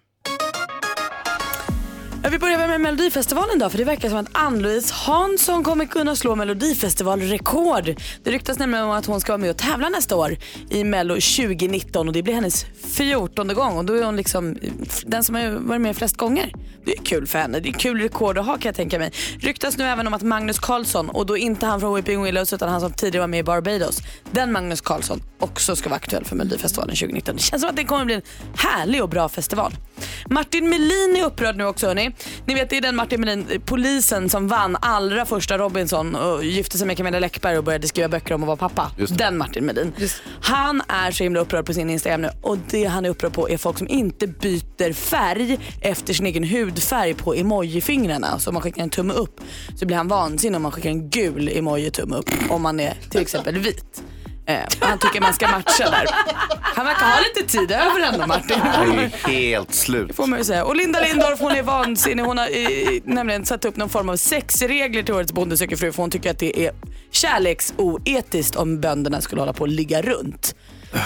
Vi 2.31 2.39
börjar 2.39 2.69
med 2.69 2.81
Melodifestivalen 2.81 3.59
då, 3.59 3.71
för 3.71 3.79
det 3.79 3.85
verkar 3.85 4.09
som 4.09 4.19
att 4.19 4.29
Ann-Louise 4.33 4.95
Hansson 4.95 5.65
kommer 5.65 5.87
kunna 5.87 6.17
slå 6.17 6.35
Melodifestivalrekord. 6.35 7.95
Det 8.23 8.31
ryktas 8.31 8.59
nämligen 8.59 8.85
om 8.85 8.91
att 8.91 9.07
hon 9.07 9.21
ska 9.21 9.33
vara 9.33 9.39
med 9.39 9.51
och 9.51 9.57
tävla 9.57 9.89
nästa 9.89 10.17
år 10.17 10.37
i 10.71 10.85
Mello 10.85 11.15
2019 11.15 12.09
och 12.09 12.15
det 12.15 12.23
blir 12.23 12.35
hennes 12.35 12.67
fjortonde 12.97 13.55
gång 13.55 13.79
och 13.79 13.85
då 13.85 13.95
är 13.95 14.05
hon 14.05 14.17
liksom 14.17 14.57
den 15.07 15.25
som 15.25 15.35
har 15.35 15.51
varit 15.51 15.81
med 15.81 15.97
flest 15.97 16.17
gånger. 16.17 16.53
Det 16.85 16.93
är 16.93 17.03
kul 17.03 17.27
för 17.27 17.39
henne, 17.39 17.61
det 17.61 17.69
är 17.69 17.73
kul 17.73 18.01
rekord 18.01 18.39
att 18.39 18.47
ha 18.47 18.53
kan 18.53 18.69
jag 18.69 18.75
tänka 18.75 18.99
mig. 18.99 19.13
Ryktas 19.41 19.79
nu 19.79 19.85
även 19.85 20.07
om 20.07 20.15
att 20.15 20.23
Magnus 20.23 20.59
Carlsson, 20.59 21.11
och 21.11 21.27
då 21.27 21.37
inte 21.37 21.67
han 21.67 21.81
från 21.81 21.95
Weeping 21.95 22.23
Willows 22.23 22.53
utan 22.53 22.69
han 22.69 22.81
som 22.81 22.93
tidigare 22.93 23.23
var 23.23 23.29
med 23.29 23.41
i 23.41 23.43
Barbados, 23.43 23.99
den 24.31 24.53
Magnus 24.53 24.81
Carlsson 24.81 25.23
också 25.39 25.77
ska 25.77 25.89
vara 25.89 25.97
aktuell 25.97 26.25
för 26.25 26.37
Melodifestivalen 26.37 26.97
2019. 26.97 27.37
Det 27.37 27.43
känns 27.43 27.63
som 27.63 27.71
att 27.71 27.77
det 27.77 27.85
kommer 27.85 28.05
bli 28.05 28.15
en 28.15 28.23
härlig 28.57 29.03
och 29.03 29.09
bra 29.09 29.29
festival. 29.29 29.73
Martin 30.31 30.69
Melin 30.69 31.17
är 31.19 31.25
upprörd 31.25 31.57
nu 31.57 31.65
också 31.65 31.87
hörni. 31.87 32.11
Ni 32.47 32.55
vet 32.55 32.71
det 32.71 32.77
är 32.77 32.81
den 32.81 32.97
Martin 32.97 33.21
Melin, 33.21 33.63
polisen 33.65 34.29
som 34.29 34.49
vann 34.49 34.77
allra 34.81 35.25
första 35.25 35.59
Robinson 35.59 36.15
och 36.15 36.45
gifte 36.45 36.79
sig 36.79 36.87
med 36.87 36.97
Camilla 36.97 37.19
Läckberg 37.19 37.59
och 37.59 37.65
började 37.65 37.89
skriva 37.89 38.09
böcker 38.09 38.35
om 38.35 38.43
att 38.43 38.47
vara 38.47 38.57
pappa. 38.57 38.91
Den 39.09 39.39
Martin 39.39 39.65
Melin. 39.65 39.93
Han 40.41 40.83
är 40.89 41.11
så 41.11 41.25
himla 41.25 41.41
upprörd 41.41 41.67
på 41.67 41.75
sin 41.75 41.91
Instagram 41.91 42.23
nu 42.23 42.31
och 42.43 42.59
det 42.71 42.85
han 42.85 43.05
är 43.05 43.09
upprörd 43.11 43.33
på 43.33 43.51
är 43.51 43.57
folk 43.57 43.79
som 43.79 43.89
inte 43.89 44.27
byter 44.27 44.93
färg 44.93 45.59
efter 45.81 46.15
sin 46.15 46.27
egen 46.27 46.45
hudfärg 46.45 47.15
på 47.15 47.35
emojifingrarna. 47.35 48.39
Så 48.39 48.51
om 48.51 48.55
man 48.55 48.63
skickar 48.63 48.83
en 48.83 48.91
tumme 48.91 49.15
upp 49.15 49.41
så 49.77 49.87
blir 49.87 49.97
han 49.97 50.09
vansinnig 50.09 50.57
om 50.57 50.63
man 50.63 50.73
skickar 50.73 50.91
en 50.91 51.11
gul 51.11 51.49
emoji-tumme 51.49 52.17
upp 52.17 52.31
om 52.51 52.63
man 52.63 52.81
är 52.81 52.95
till 53.11 53.21
exempel 53.21 53.59
vit. 53.59 54.03
Eh, 54.49 54.61
han 54.81 54.99
tycker 54.99 55.21
man 55.21 55.35
ska 55.35 55.49
matcha 55.49 55.91
där. 55.91 56.07
Han 56.63 56.87
verkar 56.87 57.07
ha 57.07 57.19
lite 57.35 57.53
tid 57.53 57.71
över 57.71 58.13
ändå 58.13 58.27
Martin. 58.27 58.57
Jag 58.65 58.99
är 58.99 59.29
helt 59.29 59.75
slut. 59.75 60.17
Får 60.17 60.27
man 60.27 60.39
ju 60.39 60.45
säga. 60.45 60.65
Och 60.65 60.77
Linda 60.77 61.01
Lindorff 61.01 61.41
hon 61.41 61.53
är 61.53 61.63
vansinnig. 61.63 62.23
Hon 62.25 62.39
har 62.39 62.47
eh, 62.47 63.01
nämligen 63.05 63.47
satt 63.47 63.65
upp 63.65 63.77
någon 63.77 63.89
form 63.89 64.09
av 64.09 64.17
sexregler 64.17 65.03
till 65.03 65.15
årets 65.15 65.33
Bonde 65.33 65.57
söker 65.57 65.77
fru 65.77 65.93
för 65.93 66.03
hon 66.03 66.11
tycker 66.11 66.31
att 66.31 66.39
det 66.39 66.67
är 66.67 66.73
kärleksoetiskt 67.11 68.57
om 68.57 68.81
bönderna 68.81 69.21
skulle 69.21 69.41
hålla 69.41 69.53
på 69.53 69.61
och 69.61 69.69
ligga 69.69 70.03
runt. 70.03 70.55
Ja, 70.93 70.99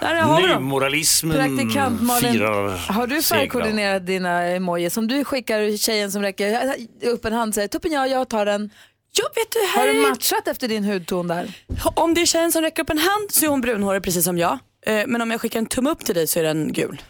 där 0.00 0.14
har 0.14 0.42
vi 0.42 0.48
dem. 0.48 0.62
Nymoralismen 0.62 1.36
Praktikant 1.36 2.02
Malin, 2.02 2.32
firar 2.32 2.76
har 2.88 3.06
du 3.06 3.22
färgkoordinerat 3.22 4.06
dina 4.06 4.42
emojis? 4.42 4.96
Om 4.96 5.08
du 5.08 5.24
skickar 5.24 5.76
tjejen 5.76 6.12
som 6.12 6.22
räcker 6.22 6.74
upp 7.04 7.24
en 7.24 7.32
hand 7.32 7.48
och 7.50 7.54
säger 7.54 7.68
tuppen 7.68 7.92
jag, 7.92 8.08
jag 8.08 8.28
tar 8.28 8.46
den. 8.46 8.70
Ja, 9.14 9.24
vet 9.34 9.50
du, 9.52 9.58
här 9.58 9.86
Har 9.86 9.94
du 9.94 10.00
matchat 10.10 10.48
efter 10.48 10.68
din 10.68 10.84
hudton 10.84 11.28
där? 11.28 11.52
Om 11.94 12.14
det 12.14 12.20
är 12.22 12.26
tjejen 12.26 12.52
som 12.52 12.62
räcker 12.62 12.82
upp 12.82 12.90
en 12.90 12.98
hand 12.98 13.30
så 13.30 13.44
är 13.44 13.48
hon 13.48 13.60
brunhårig 13.60 14.02
precis 14.02 14.24
som 14.24 14.38
jag. 14.38 14.58
Eh, 14.86 15.02
Men 15.06 15.22
om 15.22 15.30
jag 15.30 15.40
skickar 15.40 15.58
en 15.58 15.66
tumme 15.66 15.90
upp 15.90 16.04
till 16.04 16.14
dig 16.14 16.26
så 16.26 16.38
är 16.38 16.42
den 16.42 16.72
gul. 16.72 17.02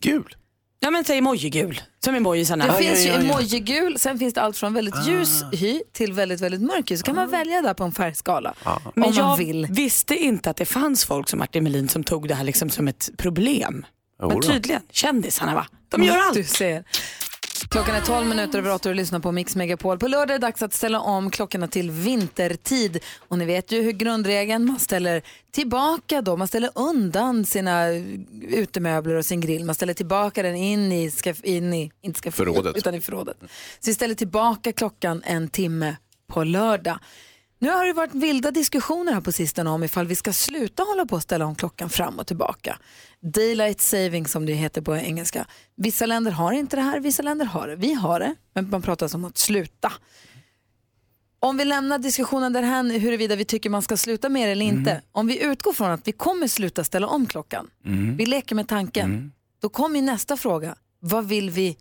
Gul? 0.00 0.36
Ja 0.80 0.90
men 0.90 1.04
säg 1.04 1.18
emoji-gul. 1.18 1.80
Som 2.04 2.14
emojisarna. 2.14 2.66
Det 2.66 2.72
finns 2.72 3.06
ju 3.06 3.10
emoji-gul, 3.10 3.98
sen 3.98 4.18
finns 4.18 4.34
det 4.34 4.40
allt 4.42 4.56
från 4.56 4.74
väldigt 4.74 5.06
ljus 5.06 5.42
hy 5.52 5.80
till 5.92 6.12
väldigt, 6.12 6.40
väldigt 6.40 6.60
mörk 6.62 6.90
hy. 6.90 6.96
Så 6.96 7.04
kan 7.04 7.14
man 7.16 7.30
välja 7.30 7.62
där 7.62 7.74
på 7.74 7.84
en 7.84 7.92
färgskala. 7.92 8.54
Men 8.94 9.04
om 9.08 9.12
jag 9.14 9.26
man 9.26 9.38
vill. 9.38 9.66
visste 9.70 10.14
inte 10.16 10.50
att 10.50 10.56
det 10.56 10.64
fanns 10.66 11.04
folk 11.04 11.28
som 11.28 11.38
Martin 11.38 11.64
Melin 11.64 11.88
som 11.88 12.04
tog 12.04 12.28
det 12.28 12.34
här 12.34 12.44
liksom 12.44 12.70
som 12.70 12.88
ett 12.88 13.10
problem. 13.16 13.86
Men 14.22 14.40
tydligen, 14.40 14.82
kändisarna 14.92 15.54
va? 15.54 15.66
De 15.88 16.02
gör 16.02 16.16
allt. 16.18 16.34
Du 16.34 16.44
ser. 16.44 16.84
Klockan 17.66 17.94
är 17.94 18.00
12 18.00 18.26
minuter 18.26 18.58
över 18.58 18.70
8 18.74 18.88
och 18.88 18.94
du 18.94 19.00
lyssnar 19.00 19.18
på 19.20 19.32
Mix 19.32 19.56
Megapol. 19.56 19.98
På 19.98 20.08
lördag 20.08 20.34
är 20.34 20.38
det 20.38 20.46
dags 20.46 20.62
att 20.62 20.72
ställa 20.72 21.00
om 21.00 21.30
klockorna 21.30 21.68
till 21.68 21.90
vintertid. 21.90 23.04
Och 23.28 23.38
ni 23.38 23.44
vet 23.44 23.72
ju 23.72 23.82
hur 23.82 23.92
grundregeln, 23.92 24.64
man 24.66 24.78
ställer 24.78 25.22
tillbaka 25.50 26.22
då, 26.22 26.36
man 26.36 26.48
ställer 26.48 26.70
undan 26.74 27.44
sina 27.44 27.88
utemöbler 28.42 29.14
och 29.14 29.24
sin 29.24 29.40
grill. 29.40 29.64
Man 29.64 29.74
ställer 29.74 29.94
tillbaka 29.94 30.42
den 30.42 30.56
in 30.56 30.92
i, 30.92 31.10
ska, 31.10 31.34
in 31.42 31.74
i 31.74 31.92
inte 32.02 32.18
ska, 32.18 32.32
Förrådet. 32.32 32.76
utan 32.76 32.94
i 32.94 33.00
förrådet. 33.00 33.36
Så 33.80 33.90
vi 33.90 33.94
ställer 33.94 34.14
tillbaka 34.14 34.72
klockan 34.72 35.22
en 35.26 35.48
timme 35.48 35.96
på 36.26 36.44
lördag. 36.44 36.98
Nu 37.60 37.70
har 37.70 37.86
det 37.86 37.92
varit 37.92 38.14
vilda 38.14 38.50
diskussioner 38.50 39.12
här 39.12 39.20
på 39.20 39.32
sistone 39.32 39.70
om 39.70 39.84
ifall 39.84 40.06
vi 40.06 40.14
ska 40.14 40.32
sluta 40.32 40.82
hålla 40.82 41.06
på 41.06 41.16
att 41.16 41.22
ställa 41.22 41.46
om 41.46 41.54
klockan 41.54 41.90
fram 41.90 42.18
och 42.18 42.26
tillbaka. 42.26 42.78
Daylight 43.20 43.80
saving 43.80 44.26
som 44.26 44.46
det 44.46 44.52
heter 44.52 44.82
på 44.82 44.96
engelska. 44.96 45.46
Vissa 45.76 46.06
länder 46.06 46.30
har 46.30 46.52
inte 46.52 46.76
det 46.76 46.82
här, 46.82 47.00
vissa 47.00 47.22
länder 47.22 47.46
har 47.46 47.68
det. 47.68 47.76
Vi 47.76 47.94
har 47.94 48.20
det, 48.20 48.34
men 48.54 48.70
man 48.70 48.82
pratar 48.82 49.14
om 49.14 49.24
att 49.24 49.38
sluta. 49.38 49.92
Om 51.40 51.56
vi 51.56 51.64
lämnar 51.64 51.98
diskussionen 51.98 52.52
därhän 52.52 52.90
huruvida 52.90 53.36
vi 53.36 53.44
tycker 53.44 53.70
man 53.70 53.82
ska 53.82 53.96
sluta 53.96 54.28
med 54.28 54.48
det 54.48 54.52
eller 54.52 54.66
inte. 54.66 55.02
Om 55.12 55.26
vi 55.26 55.42
utgår 55.42 55.72
från 55.72 55.90
att 55.90 56.08
vi 56.08 56.12
kommer 56.12 56.48
sluta 56.48 56.84
ställa 56.84 57.06
om 57.06 57.26
klockan. 57.26 57.70
Mm. 57.84 58.16
Vi 58.16 58.26
leker 58.26 58.54
med 58.54 58.68
tanken. 58.68 59.32
Då 59.60 59.68
kommer 59.68 60.02
nästa 60.02 60.36
fråga. 60.36 60.76
Vad 61.00 61.28
vill 61.28 61.50
vi 61.50 61.76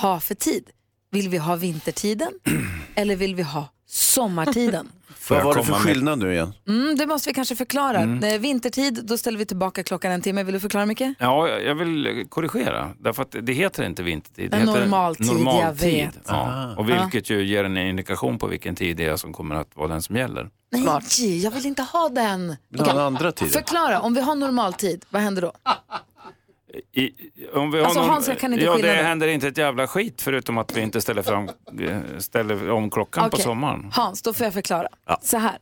ha 0.00 0.20
för 0.20 0.34
tid? 0.34 0.70
Vill 1.10 1.28
vi 1.28 1.38
ha 1.38 1.56
vintertiden 1.56 2.32
eller 2.94 3.16
vill 3.16 3.34
vi 3.34 3.42
ha 3.42 3.68
sommartiden? 3.86 4.88
Vad 5.28 5.44
var 5.44 5.54
det 5.54 5.64
för 5.64 5.72
skillnad 5.72 6.18
nu 6.18 6.32
igen? 6.32 6.52
Mm, 6.68 6.96
det 6.96 7.06
måste 7.06 7.30
vi 7.30 7.34
kanske 7.34 7.56
förklara. 7.56 7.98
Mm. 8.00 8.24
Eh, 8.34 8.40
Vintertid, 8.40 9.00
då 9.04 9.18
ställer 9.18 9.38
vi 9.38 9.46
tillbaka 9.46 9.82
klockan 9.82 10.12
en 10.12 10.22
timme. 10.22 10.42
Vill 10.42 10.54
du 10.54 10.60
förklara 10.60 10.86
mycket? 10.86 11.14
Ja, 11.18 11.48
jag 11.48 11.74
vill 11.74 12.24
korrigera. 12.28 12.90
Därför 12.98 13.22
att 13.22 13.36
det 13.42 13.52
heter 13.52 13.84
inte 13.84 14.02
vintertid. 14.02 14.50
Det 14.50 14.56
En 14.56 14.68
heter 14.68 14.80
normaltid, 14.80 15.28
jag 15.44 15.72
vet. 15.72 16.18
Ja. 16.28 16.74
Och 16.76 16.88
vilket 16.88 17.30
ju 17.30 17.44
ger 17.44 17.64
en 17.64 17.76
indikation 17.76 18.38
på 18.38 18.46
vilken 18.46 18.74
tid 18.74 18.96
det 18.96 19.04
är 19.04 19.16
som 19.16 19.32
kommer 19.32 19.54
att 19.54 19.76
vara 19.76 19.88
den 19.88 20.02
som 20.02 20.16
gäller. 20.16 20.50
Nej, 20.72 21.42
jag 21.42 21.50
vill 21.50 21.66
inte 21.66 21.82
ha 21.82 22.08
den. 22.08 22.56
Vill 22.68 22.82
den 22.82 22.98
andra 22.98 23.32
tiden? 23.32 23.52
Förklara, 23.52 24.00
om 24.00 24.14
vi 24.14 24.20
har 24.20 24.34
normaltid, 24.34 25.04
vad 25.10 25.22
händer 25.22 25.42
då? 25.42 25.52
I, 26.92 27.10
om 27.54 27.70
vi 27.70 27.78
har 27.78 27.84
Alltså, 27.84 28.00
någon, 28.00 28.10
Hans, 28.10 28.28
jag 28.28 28.38
kan 28.38 28.52
inte 28.52 28.64
ja, 28.64 28.70
det 28.72 28.76
skillnaden. 28.76 29.04
händer 29.06 29.28
inte 29.28 29.48
ett 29.48 29.58
jävla 29.58 29.86
skit 29.86 30.22
förutom 30.22 30.58
att 30.58 30.76
vi 30.76 30.80
inte 30.80 31.00
ställer, 31.00 31.22
fram, 31.22 31.48
eh, 31.80 32.00
ställer 32.18 32.70
om 32.70 32.90
klockan 32.90 33.22
på 33.30 33.34
Okej. 33.34 33.44
sommaren. 33.44 33.90
Hans, 33.92 34.22
då 34.22 34.32
får 34.32 34.44
jag 34.44 34.54
förklara. 34.54 34.88
Ja. 35.06 35.18
Så 35.22 35.36
här. 35.38 35.58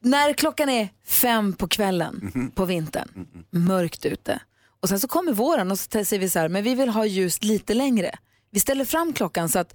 När 0.00 0.32
klockan 0.32 0.68
är 0.68 0.88
fem 1.06 1.52
på 1.52 1.68
kvällen 1.68 2.30
Mhm. 2.34 2.50
på 2.50 2.64
vintern, 2.64 3.08
mörkt 3.50 4.04
ute. 4.06 4.40
Och 4.80 4.88
sen 4.88 5.00
så 5.00 5.08
kommer 5.08 5.32
våren 5.32 5.70
och 5.70 5.78
så 5.78 6.04
säger 6.04 6.18
vi 6.18 6.30
så 6.30 6.38
här, 6.38 6.48
men 6.48 6.64
vi 6.64 6.74
vill 6.74 6.88
ha 6.88 7.06
ljus 7.06 7.42
lite 7.44 7.74
längre. 7.74 8.10
Vi 8.50 8.60
ställer 8.60 8.84
fram 8.84 9.12
klockan 9.12 9.48
så 9.48 9.58
att 9.58 9.74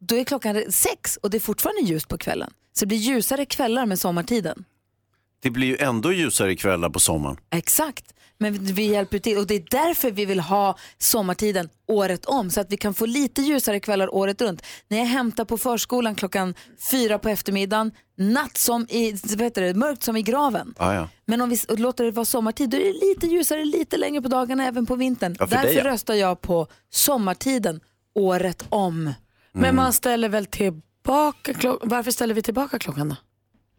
då 0.00 0.16
är 0.16 0.24
klockan 0.24 0.62
sex 0.72 1.16
och 1.16 1.30
det 1.30 1.36
är 1.38 1.40
fortfarande 1.40 1.80
ljust 1.82 2.08
på 2.08 2.18
kvällen. 2.18 2.50
Så 2.72 2.84
det 2.84 2.86
blir 2.86 2.98
ljusare 2.98 3.44
kvällar 3.44 3.86
med 3.86 3.98
sommartiden. 3.98 4.64
Det 5.42 5.50
blir 5.50 5.66
ju 5.68 5.76
ändå 5.76 6.12
ljusare 6.12 6.56
kvällar 6.56 6.90
på 6.90 7.00
sommaren. 7.00 7.36
Exakt. 7.50 8.04
Men 8.38 8.64
vi 8.64 8.86
hjälper 8.86 9.18
till 9.18 9.38
och 9.38 9.46
det 9.46 9.54
är 9.54 9.64
därför 9.70 10.10
vi 10.10 10.24
vill 10.24 10.40
ha 10.40 10.78
sommartiden 10.98 11.68
året 11.86 12.24
om 12.24 12.50
så 12.50 12.60
att 12.60 12.72
vi 12.72 12.76
kan 12.76 12.94
få 12.94 13.06
lite 13.06 13.42
ljusare 13.42 13.80
kvällar 13.80 14.14
året 14.14 14.42
runt. 14.42 14.62
När 14.88 14.98
jag 14.98 15.04
hämtar 15.04 15.44
på 15.44 15.58
förskolan 15.58 16.14
klockan 16.14 16.54
fyra 16.90 17.18
på 17.18 17.28
eftermiddagen, 17.28 17.92
natt 18.18 18.56
som 18.56 18.86
i, 18.88 19.12
vad 19.24 19.40
heter 19.40 19.62
det, 19.62 19.74
mörkt 19.74 20.02
som 20.02 20.16
i 20.16 20.22
graven. 20.22 20.74
Ah, 20.76 20.94
ja. 20.94 21.08
Men 21.24 21.40
om 21.40 21.48
vi 21.48 21.58
låter 21.68 22.04
det 22.04 22.10
vara 22.10 22.24
sommartid 22.24 22.70
då 22.70 22.76
är 22.76 22.84
det 22.84 23.06
lite 23.08 23.26
ljusare, 23.26 23.64
lite 23.64 23.96
längre 23.96 24.22
på 24.22 24.28
dagarna 24.28 24.66
även 24.66 24.86
på 24.86 24.96
vintern. 24.96 25.36
Ja, 25.38 25.46
för 25.46 25.56
därför 25.56 25.68
dig, 25.68 25.76
ja. 25.76 25.84
röstar 25.84 26.14
jag 26.14 26.40
på 26.40 26.66
sommartiden 26.90 27.80
året 28.14 28.64
om. 28.68 29.12
Men 29.52 29.76
man 29.76 29.92
ställer 29.92 30.28
väl 30.28 30.46
tillbaka 30.46 31.54
klockan? 31.54 31.88
Varför 31.88 32.10
ställer 32.10 32.34
vi 32.34 32.42
tillbaka 32.42 32.78
klockan 32.78 33.08
då? 33.08 33.16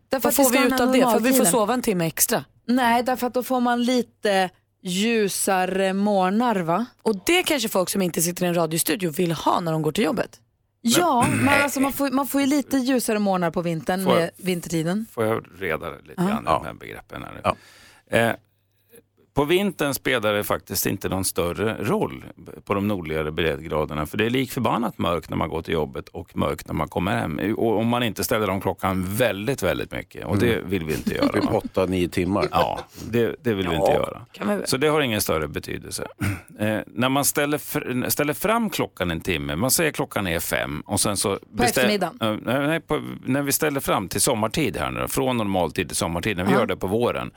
Därför 0.09 0.27
Vad 0.27 0.35
får 0.35 0.49
vi 0.49 0.57
ut 0.57 0.79
av 0.79 0.91
det? 0.91 1.01
För 1.01 1.15
att 1.15 1.21
vi 1.21 1.33
får 1.33 1.45
sova 1.45 1.73
en 1.73 1.81
timme 1.81 2.07
extra. 2.07 2.43
Nej, 2.65 3.03
därför 3.03 3.27
att 3.27 3.33
då 3.33 3.43
får 3.43 3.59
man 3.59 3.83
lite 3.83 4.49
ljusare 4.81 5.93
morgnar 5.93 6.55
va? 6.55 6.85
Och 7.01 7.15
det 7.25 7.43
kanske 7.43 7.69
folk 7.69 7.89
som 7.89 8.01
inte 8.01 8.21
sitter 8.21 8.45
i 8.45 8.47
en 8.47 8.53
radiostudio 8.55 9.09
vill 9.11 9.31
ha 9.31 9.59
när 9.59 9.71
de 9.71 9.81
går 9.81 9.91
till 9.91 10.03
jobbet. 10.03 10.39
Ja, 10.81 11.25
men 11.41 11.63
alltså 11.63 11.79
man, 11.79 11.93
får, 11.93 12.11
man 12.11 12.27
får 12.27 12.41
ju 12.41 12.47
lite 12.47 12.77
ljusare 12.77 13.19
morgnar 13.19 13.51
på 13.51 13.61
vintern 13.61 14.03
Får 14.03 14.13
jag- 14.13 14.21
med 14.21 14.31
vintertiden. 14.37 15.05
Får 15.11 15.25
jag 15.25 15.45
reda 15.59 15.89
lite 15.89 16.13
Ja. 16.17 16.23
grann 16.23 16.41
i 16.43 16.45
de 16.45 16.65
här 16.65 16.73
begreppen? 16.73 17.23
Här. 17.43 17.55
Eh, 18.29 18.35
på 19.35 19.43
vintern 19.45 19.93
spelar 19.93 20.33
det 20.33 20.43
faktiskt 20.43 20.85
inte 20.85 21.09
någon 21.09 21.25
större 21.25 21.77
roll 21.79 22.25
på 22.65 22.73
de 22.73 22.87
nordligare 22.87 23.31
breddgraderna. 23.31 24.05
För 24.05 24.17
det 24.17 24.25
är 24.25 24.29
lik 24.29 24.51
förbannat 24.51 24.97
mörkt 24.97 25.29
när 25.29 25.37
man 25.37 25.49
går 25.49 25.61
till 25.61 25.73
jobbet 25.73 26.09
och 26.09 26.37
mörkt 26.37 26.67
när 26.67 26.73
man 26.73 26.87
kommer 26.87 27.11
hem. 27.11 27.39
Och 27.57 27.77
om 27.79 27.87
man 27.87 28.03
inte 28.03 28.23
ställer 28.23 28.49
om 28.49 28.61
klockan 28.61 29.03
väldigt, 29.15 29.63
väldigt 29.63 29.91
mycket. 29.91 30.25
Och 30.25 30.37
det 30.37 30.53
Mm. 30.55 30.69
vill 30.69 30.83
vi 30.85 30.93
inte 30.93 31.13
göra. 31.15 31.27
Typ 31.41 31.53
åtta, 31.53 31.85
nio 31.85 32.07
timmar. 32.07 32.47
Ja, 32.51 32.79
det, 33.09 33.35
det 33.43 33.53
vill 33.53 33.67
vi 33.69 33.75
Ja, 33.75 33.79
inte 33.81 33.91
göra. 33.91 34.21
kan 34.31 34.47
man 34.47 34.57
väl. 34.57 34.67
Så 34.67 34.77
det 34.77 34.87
har 34.87 35.01
ingen 35.01 35.21
större 35.21 35.47
betydelse. 35.47 36.07
Eh, 36.59 36.79
när 36.87 37.09
man 37.09 37.25
ställer, 37.25 37.57
fr- 37.57 38.09
ställer 38.09 38.33
fram 38.33 38.69
klockan 38.69 39.11
en 39.11 39.21
timme, 39.21 39.55
man 39.55 39.71
säger 39.71 39.91
klockan 39.91 40.27
är 40.27 40.39
fem 40.39 40.81
och 40.85 40.99
sen 40.99 41.17
så... 41.17 41.39
På 41.57 41.63
eftermiddagen? 41.63 42.41
nej, 42.45 42.79
på, 42.79 43.01
när 43.25 43.41
vi 43.41 43.51
ställer 43.51 43.79
fram 43.79 44.07
till 44.07 44.21
sommartid 44.21 44.77
här 44.77 44.91
nu, 44.91 45.07
från 45.07 45.37
normaltid 45.37 45.87
till 45.87 45.97
sommartid, 45.97 46.37
när 46.37 46.45
vi 46.45 46.51
Ja. 46.51 46.59
gör 46.59 46.65
det 46.65 46.75
på 46.75 46.87
våren, 46.87 47.31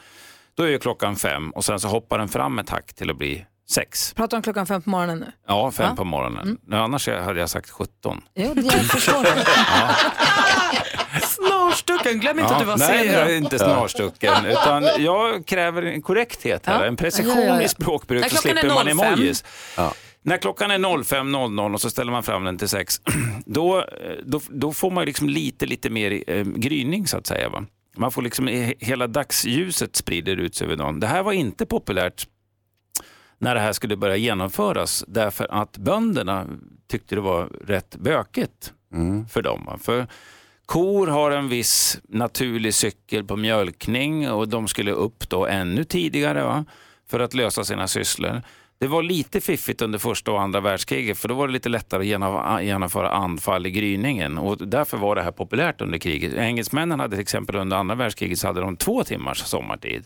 då 0.58 0.64
är 0.64 0.68
ju 0.68 0.78
klockan 0.78 1.16
fem 1.16 1.50
och 1.50 1.64
sen 1.64 1.80
så 1.80 1.88
hoppar 1.88 2.18
den 2.18 2.28
fram 2.28 2.58
ett 2.58 2.70
hack 2.70 2.94
till 2.94 3.10
att 3.10 3.16
bli 3.18 3.44
Sex. 3.70 4.12
Pratar 4.14 4.36
om 4.36 4.42
klockan 4.42 4.66
fem 4.66 4.82
på 4.82 4.90
morgonen 4.90 5.18
nu? 5.18 5.26
Ja, 5.48 5.70
fem 5.70 5.86
Ja. 5.90 5.96
på 5.96 6.04
morgonen. 6.04 6.42
Mm. 6.42 6.58
Nej, 6.66 6.78
Annars 6.80 7.08
hade 7.08 7.40
jag 7.40 7.50
sagt 7.50 7.70
17. 7.70 8.20
Jo, 8.34 8.54
det 8.54 8.60
jag 8.62 8.72
förstår 8.84 9.22
det. 9.22 9.44
Snarstucken, 11.26 12.20
glöm 12.20 12.38
inte 12.38 12.52
Ja, 12.52 12.56
att 12.56 12.60
du 12.60 12.66
var 12.66 12.76
nej, 12.78 13.06
sen. 13.08 13.14
jag 13.18 13.30
är 13.30 13.36
inte 13.36 13.58
snarstucken. 13.58 14.46
Utan 14.46 14.88
jag 14.98 15.46
kräver 15.46 15.82
en 15.82 16.02
korrekthet 16.02 16.66
här, 16.66 16.80
Ja. 16.80 16.86
en 16.86 16.96
precision 16.96 17.36
Ja, 17.36 17.42
ja, 17.44 17.54
ja. 17.54 17.62
i 17.62 17.68
språkbruk 17.68 18.22
När 18.22 18.28
så 18.28 18.36
slipper 18.36 18.68
man 18.68 18.86
05. 18.86 18.98
emojis. 19.00 19.44
När 20.22 20.36
klockan 20.36 20.70
är 20.70 20.78
05.00 20.78 21.74
och 21.74 21.80
så 21.80 21.90
ställer 21.90 22.12
man 22.12 22.22
fram 22.22 22.44
den 22.44 22.58
till 22.58 22.68
6, 22.68 23.00
då, 23.46 23.84
då, 24.26 24.40
då 24.48 24.72
får 24.72 24.90
man 24.90 25.04
liksom 25.04 25.28
lite, 25.28 25.66
lite 25.66 25.90
mer 25.90 26.24
eh, 26.26 26.44
gryning 26.44 27.06
så 27.06 27.18
att 27.18 27.26
säga. 27.26 27.48
Va? 27.48 27.64
Man 27.98 28.12
får 28.12 28.22
liksom, 28.22 28.48
hela 28.78 29.06
dagsljuset 29.06 29.96
sprider 29.96 30.36
ut 30.36 30.54
sig 30.54 30.64
över 30.64 30.76
dagen. 30.76 31.00
Det 31.00 31.06
här 31.06 31.22
var 31.22 31.32
inte 31.32 31.66
populärt 31.66 32.28
när 33.38 33.54
det 33.54 33.60
här 33.60 33.72
skulle 33.72 33.96
börja 33.96 34.16
genomföras 34.16 35.04
därför 35.08 35.46
att 35.50 35.78
bönderna 35.78 36.46
tyckte 36.88 37.14
det 37.14 37.20
var 37.20 37.46
rätt 37.46 37.96
bökigt 37.96 38.72
för 39.30 39.42
dem. 39.42 39.78
För 39.82 40.06
kor 40.66 41.06
har 41.06 41.30
en 41.30 41.48
viss 41.48 42.00
naturlig 42.08 42.74
cykel 42.74 43.24
på 43.24 43.36
mjölkning 43.36 44.30
och 44.30 44.48
de 44.48 44.68
skulle 44.68 44.92
upp 44.92 45.28
då 45.28 45.46
ännu 45.46 45.84
tidigare 45.84 46.42
va? 46.42 46.64
för 47.10 47.20
att 47.20 47.34
lösa 47.34 47.64
sina 47.64 47.88
sysslor. 47.88 48.42
Det 48.80 48.86
var 48.86 49.02
lite 49.02 49.40
fiffigt 49.40 49.82
under 49.82 49.98
första 49.98 50.32
och 50.32 50.40
andra 50.42 50.60
världskriget 50.60 51.18
för 51.18 51.28
då 51.28 51.34
var 51.34 51.46
det 51.46 51.52
lite 51.52 51.68
lättare 51.68 52.00
att 52.00 52.06
genom- 52.06 52.64
genomföra 52.64 53.10
anfall 53.10 53.66
i 53.66 53.70
gryningen 53.70 54.38
och 54.38 54.68
därför 54.68 54.96
var 54.96 55.14
det 55.16 55.22
här 55.22 55.30
populärt 55.30 55.80
under 55.80 55.98
kriget. 55.98 56.34
Engelsmännen 56.34 57.00
hade 57.00 57.16
till 57.16 57.22
exempel 57.22 57.56
under 57.56 57.76
andra 57.76 57.94
världskriget 57.94 58.38
så 58.38 58.46
hade 58.46 58.60
de 58.60 58.76
två 58.76 59.04
timmars 59.04 59.38
sommartid. 59.38 60.04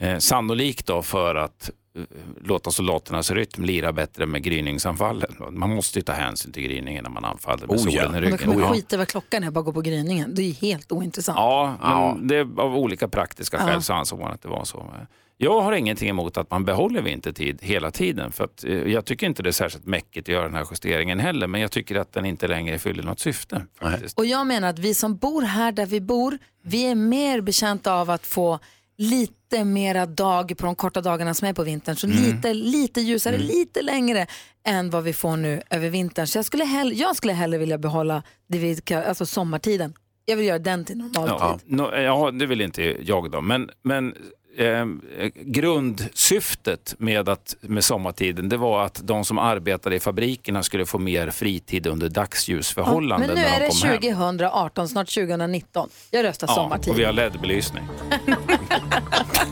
Eh, 0.00 0.18
sannolikt 0.18 0.86
då 0.86 1.02
för 1.02 1.34
att 1.34 1.70
eh, 1.96 2.02
låta 2.44 2.70
soldaternas 2.70 3.30
rytm 3.30 3.64
lira 3.64 3.92
bättre 3.92 4.26
med 4.26 4.42
gryningsanfallen. 4.42 5.36
Man 5.50 5.70
måste 5.74 5.98
ju 5.98 6.02
ta 6.02 6.12
hänsyn 6.12 6.52
till 6.52 6.62
gryningen 6.62 7.02
när 7.04 7.10
man 7.10 7.24
anfaller 7.24 7.66
med 7.66 7.76
Oh, 7.76 7.84
ja. 7.94 8.02
solen 8.02 8.08
i 8.08 8.12
Men 8.12 8.12
då 8.12 8.26
ryggen. 8.26 8.38
kan 8.38 8.48
man 8.48 8.58
Ja. 8.58 8.72
skita 8.74 8.96
i 8.96 8.98
vad 8.98 9.08
klockan 9.08 9.42
är 9.42 9.46
och 9.46 9.52
bara 9.52 9.62
gå 9.64 9.72
på 9.72 9.80
gryningen. 9.80 10.34
Det 10.34 10.42
är 10.42 10.52
helt 10.54 10.92
ointressant. 10.92 11.38
Ja, 11.38 11.74
Ja. 11.82 12.16
Det, 12.22 12.40
av 12.40 12.76
olika 12.76 13.08
praktiska 13.08 13.58
skäl 13.58 13.68
Ja. 13.72 13.80
så 13.80 13.92
ansåg 13.92 14.20
man 14.20 14.32
att 14.32 14.42
det 14.42 14.48
var 14.48 14.64
så. 14.64 14.90
Jag 15.38 15.60
har 15.60 15.72
ingenting 15.72 16.08
emot 16.08 16.36
att 16.36 16.50
man 16.50 16.64
behåller 16.64 17.02
vintertid 17.02 17.58
hela 17.62 17.90
tiden. 17.90 18.32
För 18.32 18.44
att, 18.44 18.64
eh, 18.64 18.72
jag 18.74 19.04
tycker 19.04 19.26
inte 19.26 19.42
det 19.42 19.50
är 19.50 19.52
särskilt 19.52 19.86
mäckigt 19.86 20.28
att 20.28 20.32
göra 20.32 20.44
den 20.44 20.54
här 20.54 20.66
justeringen 20.70 21.20
heller. 21.20 21.46
Men 21.46 21.60
jag 21.60 21.70
tycker 21.70 21.96
att 21.96 22.12
den 22.12 22.24
inte 22.26 22.48
längre 22.48 22.78
fyller 22.78 23.02
något 23.02 23.20
syfte. 23.20 23.66
Faktiskt. 23.80 24.18
Och 24.18 24.26
jag 24.26 24.46
menar 24.46 24.68
att 24.68 24.78
vi 24.78 24.94
som 24.94 25.16
bor 25.16 25.42
här 25.42 25.72
där 25.72 25.86
vi 25.86 26.00
bor, 26.00 26.38
vi 26.62 26.86
är 26.86 26.94
mer 26.94 27.40
betjänta 27.40 27.94
av 27.94 28.10
att 28.10 28.26
få 28.26 28.58
lite 28.98 29.64
mera 29.64 30.06
dag 30.06 30.52
på 30.58 30.66
de 30.66 30.74
korta 30.74 31.00
dagarna 31.00 31.34
som 31.34 31.48
är 31.48 31.52
på 31.52 31.62
vintern. 31.62 31.96
Så 31.96 32.06
Mm. 32.06 32.18
lite, 32.22 32.54
lite 32.54 33.00
ljusare, 33.00 33.38
lite 33.38 33.82
längre 33.82 34.26
än 34.66 34.90
vad 34.90 35.04
vi 35.04 35.12
får 35.12 35.36
nu 35.36 35.62
över 35.70 35.88
vintern. 35.88 36.26
Så 36.26 36.38
jag 36.38 36.44
skulle 36.44 36.64
hellre, 36.64 36.94
jag 36.94 37.16
skulle 37.16 37.32
hellre 37.32 37.58
vilja 37.58 37.78
behålla 37.78 38.22
det 38.48 38.58
vi, 38.58 38.94
alltså 38.94 39.26
sommartiden. 39.26 39.94
Jag 40.24 40.36
vill 40.36 40.46
göra 40.46 40.58
den 40.58 40.84
till 40.84 40.96
normaltid. 40.96 41.34
Ja, 41.38 41.58
no, 41.64 41.96
ja, 41.96 42.30
det 42.30 42.46
vill 42.46 42.60
inte 42.60 42.96
jag 43.00 43.30
då. 43.30 43.40
Men, 43.40 43.70
men 43.82 44.14
eh, 44.56 44.86
grundsyftet 45.34 46.94
med, 46.98 47.28
att, 47.28 47.56
med 47.60 47.84
sommartiden 47.84 48.48
det 48.48 48.56
var 48.56 48.84
att 48.84 49.00
de 49.04 49.24
som 49.24 49.38
arbetade 49.38 49.96
i 49.96 50.00
fabrikerna 50.00 50.62
skulle 50.62 50.86
få 50.86 50.98
mer 50.98 51.30
fritid 51.30 51.86
under 51.86 52.06
Ja, 52.06 52.10
dagsljusförhållanden 52.10 53.28
men 53.28 53.36
nu 53.36 53.42
när 53.42 53.56
är 53.56 53.60
de 53.60 53.66
det 53.66 53.80
kom 53.80 53.88
hem. 53.88 53.98
2018, 53.98 54.88
snart 54.88 55.14
2019. 55.14 55.88
Jag 56.10 56.24
röstar 56.24 56.46
sommartid. 56.46 56.92
och 56.92 56.98
vi 56.98 57.04
har 57.04 57.12
LED-belysning. 57.12 57.84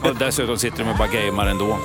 och 0.05 0.17
dessutom 0.19 0.59
sitter 0.59 0.79
de 0.79 0.91
och 0.91 0.97
bara 0.97 1.09
gamer 1.09 1.47
ändå. 1.47 1.79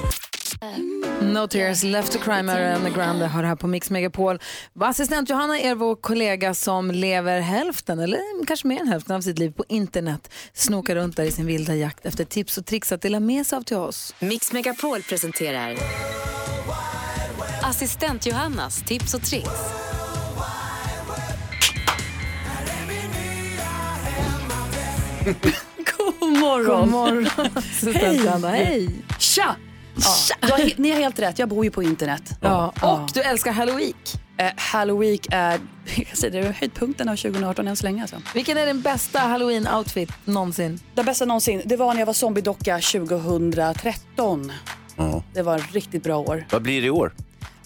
No 1.21 1.47
tears 1.47 1.83
left 1.83 2.11
to 2.11 2.19
cry 2.19 2.43
med 2.43 2.55
Ariana 2.55 2.89
Grande 2.89 3.25
har 3.25 3.41
det 3.41 3.47
här 3.47 3.55
på 3.55 3.67
Mix 3.67 3.89
Megapol. 3.89 4.39
Assistent 4.79 5.29
Johanna 5.29 5.59
är 5.59 5.75
vår 5.75 5.95
kollega 5.95 6.53
som 6.53 6.91
lever 6.91 7.39
hälften, 7.39 7.99
eller 7.99 8.45
kanske 8.47 8.67
mer 8.67 8.81
än 8.81 8.87
hälften 8.87 9.15
av 9.15 9.21
sitt 9.21 9.39
liv 9.39 9.51
på 9.51 9.65
internet. 9.69 10.31
Snokar 10.53 10.95
runt 10.95 11.17
där 11.17 11.23
i 11.23 11.31
sin 11.31 11.45
vilda 11.45 11.75
jakt 11.75 12.05
efter 12.05 12.25
tips 12.25 12.57
och 12.57 12.65
tricks 12.65 12.91
att 12.91 13.01
dela 13.01 13.19
med 13.19 13.45
sig 13.45 13.57
av 13.57 13.61
till 13.61 13.77
oss. 13.77 14.15
Mix 14.19 14.51
Megapol 14.51 15.03
presenterar 15.03 15.77
Assistent 17.61 18.25
Johannas 18.25 18.83
tips 18.83 19.13
och 19.13 19.21
tricks. 19.21 19.49
God 25.97 26.39
morgon. 26.39 26.79
God 26.81 26.89
morgon, 26.89 28.15
Johanna. 28.15 28.49
Hej. 28.49 28.89
Tja! 29.19 29.55
Du 30.41 30.51
har, 30.51 30.71
ni 30.81 30.91
har 30.91 30.99
helt 30.99 31.19
rätt, 31.19 31.39
jag 31.39 31.49
bor 31.49 31.63
ju 31.65 31.71
på 31.71 31.83
internet. 31.83 32.37
Ja, 32.41 32.73
och 32.81 33.09
du 33.13 33.21
älskar 33.21 33.51
Halloween. 33.51 33.93
Eh, 34.37 34.51
Halloween 34.57 35.19
är 35.31 35.59
jag 35.95 36.17
säger 36.17 36.41
det, 36.41 36.47
är 36.47 36.51
höjdpunkten 36.53 37.09
av 37.09 37.15
2018 37.15 37.67
än 37.67 37.75
så 37.75 37.83
länge. 37.83 38.01
Alltså. 38.01 38.21
Vilken 38.33 38.57
är 38.57 38.65
din 38.65 38.81
bästa 38.81 39.19
Halloween-outfit 39.19 40.11
någonsin? 40.25 40.79
Den 40.95 41.05
bästa 41.05 41.25
någonsin, 41.25 41.61
det 41.65 41.77
var 41.77 41.93
när 41.93 42.01
jag 42.01 42.05
var 42.05 42.13
zombiedocka 42.13 42.79
2013. 42.79 44.51
Det 45.33 45.41
var 45.41 45.55
ett 45.57 45.73
riktigt 45.73 46.03
bra 46.03 46.17
år. 46.17 46.45
Vad 46.51 46.61
blir 46.61 46.81
det 46.81 46.87
i 46.87 46.89
år? 46.89 47.13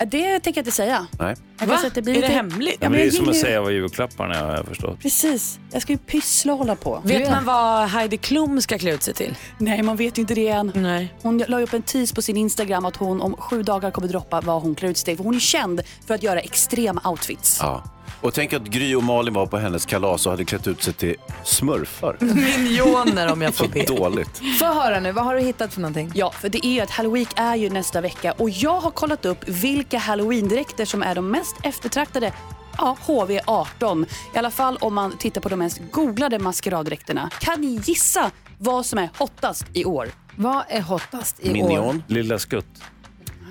Det 0.05 0.39
tänker 0.39 0.59
jag 0.59 0.61
inte 0.61 0.71
säga. 0.71 1.07
Nej. 1.19 1.35
Jag 1.59 1.67
säga 1.79 1.87
att 1.87 1.95
det 1.95 2.01
blir 2.01 2.13
Är 2.13 2.15
det 2.15 2.21
lite- 2.27 2.33
hemligt? 2.33 2.77
Ja, 2.79 2.89
men 2.89 2.99
det 2.99 3.05
är 3.05 3.11
som 3.11 3.29
att 3.29 3.35
säga 3.35 3.61
vad 3.61 3.71
julklapparna 3.71 4.35
är 4.35 4.43
har 4.43 4.55
jag 4.55 4.65
förstått. 4.65 4.99
Precis, 4.99 5.59
jag 5.71 5.81
ska 5.81 5.91
ju 5.91 5.97
pyssla 5.97 6.51
och 6.53 6.59
hålla 6.59 6.75
på. 6.75 7.01
Vet 7.05 7.31
man 7.31 7.45
vad 7.45 7.87
Heidi 7.89 8.17
Klum 8.17 8.61
ska 8.61 8.77
klä 8.77 8.93
ut 8.93 9.03
sig 9.03 9.13
till? 9.13 9.35
Nej, 9.57 9.81
man 9.81 9.95
vet 9.97 10.17
ju 10.17 10.21
inte 10.21 10.35
det 10.35 10.47
än. 10.47 10.71
Nej. 10.75 11.13
Hon 11.21 11.37
la 11.47 11.59
upp 11.61 11.73
en 11.73 11.81
tease 11.81 12.15
på 12.15 12.21
sin 12.21 12.37
Instagram 12.37 12.85
att 12.85 12.95
hon 12.95 13.21
om 13.21 13.35
sju 13.35 13.63
dagar 13.63 13.91
kommer 13.91 14.07
droppa 14.07 14.41
vad 14.41 14.61
hon 14.61 14.75
klär 14.75 14.89
ut 14.89 14.97
sig 14.97 15.05
till. 15.05 15.17
För 15.17 15.23
hon 15.23 15.35
är 15.35 15.39
känd 15.39 15.81
för 16.07 16.13
att 16.15 16.23
göra 16.23 16.39
extrema 16.39 17.01
outfits. 17.09 17.57
Ja. 17.61 17.83
Och 18.21 18.33
tänk 18.33 18.53
att 18.53 18.63
Gry 18.63 18.95
och 18.95 19.03
Malin 19.03 19.33
var 19.33 19.45
på 19.45 19.57
hennes 19.57 19.85
kalas 19.85 20.25
och 20.25 20.31
hade 20.31 20.45
klätt 20.45 20.67
ut 20.67 20.83
sig 20.83 20.93
till 20.93 21.15
smurfar. 21.43 22.17
Minioner 22.19 23.31
om 23.31 23.41
jag 23.41 23.53
får 23.55 23.67
be. 23.67 23.83
dåligt. 23.83 24.41
Få 24.59 24.65
höra 24.65 24.99
nu, 24.99 25.11
vad 25.11 25.25
har 25.25 25.35
du 25.35 25.41
hittat 25.41 25.73
för 25.73 25.81
någonting? 25.81 26.11
Ja, 26.15 26.31
för 26.31 26.49
det 26.49 26.65
är 26.65 26.71
ju 26.71 26.79
att 26.79 26.89
Halloween 26.89 27.25
är 27.35 27.55
ju 27.55 27.69
nästa 27.69 28.01
vecka 28.01 28.31
och 28.31 28.49
jag 28.49 28.79
har 28.79 28.91
kollat 28.91 29.25
upp 29.25 29.49
vilka 29.49 29.97
Halloween-dräkter 29.97 30.85
som 30.85 31.03
är 31.03 31.15
de 31.15 31.31
mest 31.31 31.55
eftertraktade 31.63 32.33
Ja, 32.77 32.97
HV18. 33.05 34.05
I 34.35 34.37
alla 34.37 34.51
fall 34.51 34.77
om 34.81 34.93
man 34.93 35.17
tittar 35.17 35.41
på 35.41 35.49
de 35.49 35.59
mest 35.59 35.81
googlade 35.91 36.39
maskeraddräkterna. 36.39 37.29
Kan 37.39 37.61
ni 37.61 37.81
gissa 37.83 38.31
vad 38.59 38.85
som 38.85 38.99
är 38.99 39.09
hottast 39.17 39.65
i 39.73 39.85
år? 39.85 40.09
Vad 40.35 40.63
är 40.69 40.81
hottast 40.81 41.39
i 41.39 41.63
år? 41.63 42.01
Lilla 42.07 42.39
Skutt. 42.39 42.65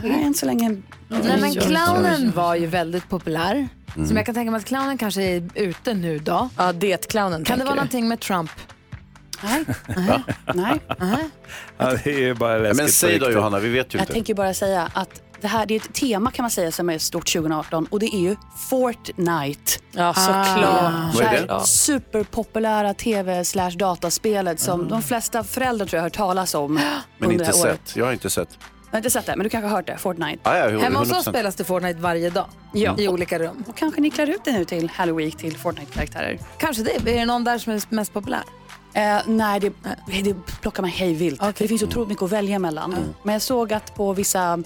Nej, 0.03 0.22
än 0.24 0.34
så 0.34 0.46
länge. 0.46 0.68
Nej, 1.09 1.40
men 1.40 1.53
clownen 1.55 2.30
var 2.34 2.55
ju 2.55 2.66
väldigt 2.66 3.09
populär. 3.09 3.68
Mm. 3.96 4.09
Som 4.09 4.16
jag 4.16 4.26
kan 4.26 4.34
tänka 4.34 4.50
mig 4.50 4.59
att 4.59 4.64
clownen 4.64 4.98
kanske 4.98 5.22
är 5.22 5.48
ute 5.55 5.94
nu 5.94 6.18
då. 6.18 6.48
Ja, 6.57 6.72
det 6.72 7.11
clownen 7.11 7.44
Kan 7.44 7.59
det 7.59 7.64
vara 7.64 7.74
du? 7.74 7.76
någonting 7.76 8.09
med 8.09 8.20
Trump? 8.20 8.50
Nej. 9.42 9.64
Nej. 10.55 10.80
Ja, 11.78 11.96
det 12.05 12.24
är 12.28 12.34
bara 12.34 12.59
läskigt 12.59 12.76
men 12.76 12.88
säg 12.88 13.18
då. 13.18 13.30
Johanna, 13.30 13.59
vi 13.59 13.68
vet 13.68 13.94
ju 13.94 13.98
Jag 13.98 14.03
inte. 14.03 14.12
tänker 14.12 14.34
bara 14.34 14.55
säga 14.55 14.90
att 14.94 15.22
det 15.40 15.48
här 15.48 15.66
det 15.66 15.74
är 15.74 15.80
ett 15.80 15.92
tema 15.94 16.30
kan 16.30 16.42
man 16.42 16.50
säga 16.50 16.72
som 16.72 16.90
är 16.90 16.98
stort 16.98 17.32
2018 17.32 17.86
och 17.90 18.00
det 18.00 18.07
är 18.14 18.20
ju 18.20 18.36
Fortnite. 18.68 19.72
Ja, 19.92 20.14
såklart. 20.14 21.14
Är 21.20 21.46
det? 21.46 21.53
här 21.53 21.61
Superpopulära 21.61 22.94
tv 22.94 23.44
slash 23.44 23.70
dataspelet 23.70 24.61
som 24.61 24.88
de 24.88 25.03
flesta 25.03 25.44
föräldrar 25.44 25.86
tror 25.86 25.96
jag 25.98 26.03
har 26.03 26.07
hört 26.07 26.16
talas 26.16 26.55
om 26.55 26.74
Men 26.74 26.82
under 27.18 27.32
inte 27.32 27.44
det 27.44 27.57
här 27.57 27.64
året. 27.64 27.80
sett. 27.84 27.96
Jag 27.96 28.05
har 28.05 28.12
inte 28.12 28.30
sett. 28.30 28.59
Jag 28.93 28.97
har 28.97 28.99
inte 28.99 29.11
sett 29.11 29.26
det, 29.26 29.36
men 29.36 29.45
du 29.45 29.51
kanske 29.51 29.68
har 29.68 29.76
hört 29.76 29.86
det. 29.86 29.97
Fortnite. 29.99 30.51
Ah, 30.51 30.57
ja, 30.57 30.78
Hemma 30.80 30.99
hos 30.99 31.09
100%. 31.09 31.18
oss 31.18 31.24
spelas 31.24 31.55
det 31.55 31.64
Fortnite 31.64 32.01
varje 32.01 32.30
dag. 32.30 32.47
Ja. 32.72 32.95
I 32.99 33.09
olika 33.09 33.38
rum. 33.38 33.64
Och 33.68 33.76
kanske 33.76 34.01
ni 34.01 34.11
klär 34.11 34.30
ut 34.30 34.45
det 34.45 34.53
nu 34.53 34.64
till 34.64 34.88
Halloween 34.88 35.30
till 35.30 35.57
Fortnite-karaktärer. 35.57 36.38
Kanske 36.59 36.82
det. 36.82 36.97
Är 36.97 37.01
det 37.18 37.24
någon 37.24 37.45
där 37.45 37.59
som 37.59 37.72
är 37.72 37.82
mest 37.88 38.12
populär? 38.12 38.43
Eh, 38.95 39.18
nej, 39.26 39.61
det, 39.61 39.72
det 40.22 40.34
plockar 40.61 40.82
man 40.82 40.90
hej 40.90 41.14
vilt. 41.14 41.40
Det 41.59 41.68
finns 41.68 41.82
otroligt 41.82 42.09
mycket 42.09 42.22
att 42.22 42.32
välja 42.32 42.59
mellan. 42.59 42.97
Men 43.22 43.32
jag 43.32 43.43
såg 43.43 43.72
att 43.72 43.95
på 43.95 44.12
vissa, 44.12 44.62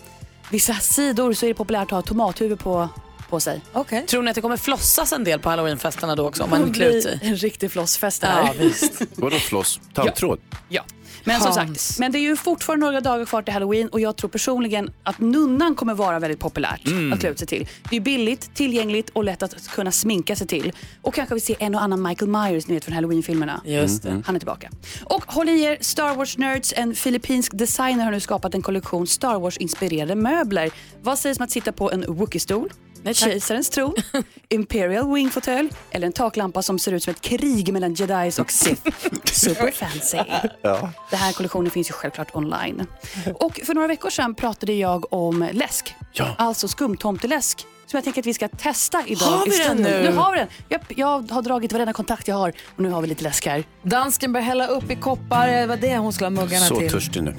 vissa 0.51 0.75
sidor 0.75 1.33
så 1.33 1.47
är 1.47 1.49
det 1.49 1.55
populärt 1.55 1.83
att 1.83 1.91
ha 1.91 2.03
tomathuvud 2.03 2.59
på, 2.59 2.89
på 3.29 3.41
sig. 3.41 3.61
Okay. 3.75 4.03
Tror 4.07 4.23
ni 4.23 4.31
att 4.31 4.35
det 4.35 4.41
kommer 4.41 4.57
flossas 4.57 5.13
en 5.13 5.25
del 5.25 5.41
på 5.41 5.51
halloweenfesterna 5.51 6.15
då 6.15 6.29
också 6.29 6.43
om 6.43 6.51
man 6.51 6.73
klär 6.73 6.87
ut 6.89 7.03
sig? 7.03 7.19
en 7.23 7.37
riktig 7.37 7.73
flossfest 7.73 8.21
det 8.21 8.27
här. 8.27 8.45
Ja, 8.45 8.53
visst. 8.59 9.03
Vadå 9.15 9.37
floss? 9.37 9.81
Tandtråd? 9.95 10.39
Ja. 10.69 10.83
Men 11.27 11.41
som 11.41 11.53
Hans. 11.57 11.87
sagt, 11.87 11.99
men 11.99 12.13
det 12.13 12.19
är 12.19 12.21
ju 12.21 12.37
fortfarande 12.37 12.87
några 12.87 13.01
dagar 13.01 13.25
kvar 13.25 13.43
till 13.43 13.55
halloween 13.55 13.89
och 13.89 14.01
jag 14.01 14.17
tror 14.17 14.31
personligen 14.31 14.91
att 15.03 15.19
nunnan 15.19 15.75
kommer 15.75 15.95
vara 15.95 16.19
väldigt 16.19 16.41
populärt 16.41 16.87
Mm. 16.87 17.13
att 17.13 17.21
klä 17.21 17.29
ut 17.31 17.39
sig 17.39 17.49
till. 17.49 17.69
Det 17.91 17.97
är 17.97 18.01
billigt, 18.01 18.55
tillgängligt 18.55 19.11
och 19.11 19.25
lätt 19.25 19.43
att 19.43 19.69
kunna 19.69 19.93
sminka 19.93 20.37
sig 20.37 20.47
till. 20.47 20.73
Och 21.03 21.15
kanske 21.15 21.35
vi 21.35 21.41
ser 21.41 21.57
en 21.59 21.75
och 21.75 21.83
annan 21.83 22.03
Michael 22.03 22.31
Myers 22.31 22.67
ni 22.67 22.75
vet 22.75 22.85
från 22.85 22.95
halloween-filmerna. 22.95 23.61
Just 23.65 24.03
det. 24.03 24.23
Han 24.27 24.35
är 24.35 24.39
tillbaka. 24.41 24.71
Och 25.05 25.25
håll 25.33 25.49
i 25.49 25.63
er, 25.63 25.79
Star 25.81 26.15
Wars 26.15 26.39
Nerds, 26.39 26.73
en 26.77 26.95
filippinsk 26.95 27.53
designer 27.59 28.05
har 28.05 28.13
nu 28.13 28.21
skapat 28.21 28.55
en 28.55 28.63
kollektion 28.63 29.07
Star 29.07 29.39
Wars-inspirerade 29.41 30.15
möbler. 30.15 30.71
Vad 31.03 31.19
sägs 31.19 31.39
om 31.39 31.45
att 31.45 31.51
sitta 31.51 31.73
på 31.73 31.91
en 31.93 32.05
Wookie-stol 32.05 32.71
Kejsarens 33.15 33.71
tron, 33.71 33.95
Imperial 34.49 35.15
Wing 35.15 35.31
fåtölj 35.31 35.69
eller 35.91 36.07
en 36.07 36.13
taklampa 36.13 36.63
som 36.63 36.79
ser 36.79 36.93
ut 36.93 37.03
som 37.03 37.11
ett 37.11 37.21
krig 37.21 37.73
mellan 37.73 37.95
jedis 37.95 38.39
och 38.39 38.51
Sith. 38.51 38.83
Super 39.33 39.71
fancy. 39.71 40.19
Ja. 40.63 40.91
Den 41.11 41.19
här 41.19 41.33
kollektionen 41.33 41.71
finns 41.71 41.91
ju 41.91 41.93
självklart 41.93 42.35
online. 42.35 42.87
Och 43.35 43.61
för 43.65 43.75
några 43.75 43.89
veckor 43.89 44.11
sedan 44.11 44.35
pratade 44.35 44.73
jag 44.73 45.13
om 45.13 45.49
läsk. 45.53 45.95
Alltså 46.39 46.69
skumtomteläsk. 46.69 47.67
Som 47.87 47.97
jag 47.97 48.05
tänker 48.05 48.23
att 48.23 48.27
vi 48.27 48.35
ska 48.35 48.49
testa 48.49 49.03
idag. 49.07 49.27
Har 49.27 49.47
vi 49.47 49.59
den 49.59 49.77
nu? 49.77 50.03
Nu 50.11 50.17
har 50.17 50.33
vi 50.33 50.39
den. 50.39 50.49
Jag, 50.69 50.81
jag 50.89 51.31
har 51.33 51.43
dragit 51.43 51.73
varenda 51.73 51.93
kontakt 51.93 52.29
jag 52.29 52.37
har 52.37 52.53
och 52.77 52.81
nu 52.83 52.91
har 52.91 53.03
vi 53.03 53.09
lite 53.09 53.23
läsk 53.25 53.47
här. 53.47 53.65
Dansken 53.83 54.33
börjar 54.33 54.45
hälla 54.47 54.67
upp 54.67 54.91
i 54.91 54.97
koppar. 54.97 55.49
Det 55.49 55.67
var 55.67 55.77
det 55.77 55.97
hon 55.97 56.13
skulle 56.13 56.27
ha 56.27 56.31
muggarna 56.31 56.67
Så 56.67 56.77
till. 56.79 56.91
törstig 56.91 57.23
nu. 57.23 57.35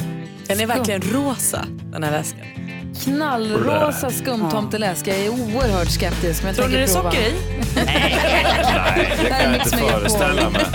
Den 0.47 0.59
är 0.59 0.65
verkligen 0.67 1.01
rosa, 1.01 1.65
den 1.91 2.03
här 2.03 2.11
läsken. 2.11 2.45
Knallrosa 3.03 4.09
skumtomteläsk. 4.11 5.07
Jag 5.07 5.17
är 5.17 5.29
oerhört 5.29 5.89
skeptisk. 5.91 6.43
Men 6.43 6.47
jag 6.47 6.55
Tror 6.55 6.67
ni 6.67 6.75
det 6.75 6.83
är 6.83 6.87
tänker 6.87 7.01
prova. 7.01 7.11
socker 7.11 7.27
i? 7.27 7.35
Nej, 7.85 9.17
det 9.21 9.29
kan 9.29 9.41
jag 9.41 9.51
Mix 9.51 9.65
inte 9.65 9.75
Megapol. 9.77 9.99
föreställa 9.99 10.49
mig. 10.49 10.65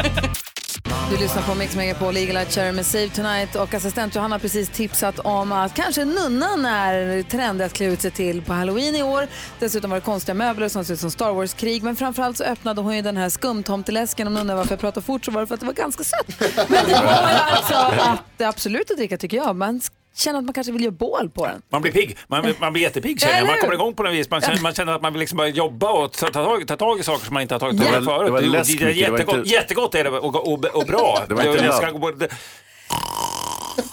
Du 1.10 1.18
lyssnar 1.18 1.42
på 1.42 1.54
Mix 1.54 1.76
Megapol, 1.76 2.16
Eagle 2.16 2.40
Eye 2.40 2.50
Cherry 2.50 2.72
med 2.72 2.86
Save 2.86 3.08
Tonight 3.08 3.56
och 3.56 3.74
assistent 3.74 4.14
Johanna 4.14 4.34
har 4.34 4.40
precis 4.40 4.68
tipsat 4.68 5.18
om 5.18 5.52
att 5.52 5.74
kanske 5.74 6.04
nunnan 6.04 6.66
är 6.66 7.22
trendig 7.22 7.64
att 7.64 7.72
klä 7.72 7.86
ut 7.86 8.00
sig 8.02 8.10
till 8.10 8.42
på 8.42 8.52
halloween 8.52 8.96
i 8.96 9.02
år. 9.02 9.28
Dessutom 9.58 9.90
var 9.90 9.96
det 9.96 10.00
konstiga 10.04 10.34
möbler 10.34 10.68
som 10.68 10.84
ser 10.84 10.94
ut 10.94 11.00
som 11.00 11.10
Star 11.10 11.32
Wars-krig 11.32 11.82
men 11.82 11.96
framförallt 11.96 12.36
så 12.36 12.44
öppnade 12.44 12.80
hon 12.80 12.96
ju 12.96 13.02
den 13.02 13.16
här 13.16 13.28
skumtomteläsken. 13.28 14.26
Om 14.26 14.34
ni 14.34 14.40
undrar 14.40 14.56
varför 14.56 14.72
jag 14.72 14.80
pratar 14.80 15.00
fort 15.00 15.24
så 15.24 15.30
var 15.30 15.40
det 15.40 15.46
för 15.46 15.54
att 15.54 15.60
det 15.60 15.66
var 15.66 15.72
ganska 15.72 16.04
sött. 16.04 16.40
Men 16.68 16.84
det 16.86 16.94
var 16.94 17.30
ju 17.30 17.36
alltså 17.50 17.74
att 17.74 18.40
absolut 18.42 18.90
att 18.90 18.96
dricka 18.96 19.16
tycker 19.18 19.36
jag. 19.36 19.56
Man 19.56 19.80
känner 20.14 20.38
att 20.38 20.44
man 20.44 20.54
kanske 20.54 20.72
vill 20.72 20.82
göra 20.82 20.92
bål 20.92 21.30
på 21.34 21.46
den. 21.46 21.62
Man 21.70 21.82
blir 21.82 21.92
pigg, 21.92 22.16
man, 22.26 22.54
man 22.60 22.72
blir 22.72 22.82
jättepigg 22.82 23.20
känner 23.20 23.38
jag. 23.38 23.46
Man 23.46 23.58
kommer 23.60 23.74
igång 23.74 23.94
på 23.94 24.02
något 24.02 24.12
vis. 24.12 24.30
Man 24.30 24.40
känner, 24.40 24.60
man 24.62 24.74
känner 24.74 24.92
att 24.92 25.02
man 25.02 25.12
vill 25.12 25.20
liksom 25.20 25.36
börja 25.38 25.50
jobba 25.50 25.90
och 25.90 26.12
ta, 26.12 26.26
ta, 26.26 26.44
tag, 26.44 26.66
ta 26.68 26.76
tag 26.76 27.00
i 27.00 27.02
saker 27.02 27.24
som 27.24 27.34
man 27.34 27.42
inte 27.42 27.54
har 27.54 27.58
tagit 27.60 27.80
tag 27.80 27.88
i 27.88 27.92
Det 27.94 28.00
var- 28.00 28.16
förut. 28.18 28.26
det 28.26 28.32
var 28.32 28.40
läsk 28.40 28.78
det 28.78 28.84
det 28.84 28.92
jättegott, 28.92 29.36
inte- 29.36 29.48
jättegott 29.48 29.94
är 29.94 30.04
det 30.04 30.10
och, 30.10 30.36
och, 30.52 30.64
och 30.76 30.86
bra. 30.86 31.24
Det 31.28 31.34
var 31.34 31.42
inte 31.44 31.64
jag 31.64 32.30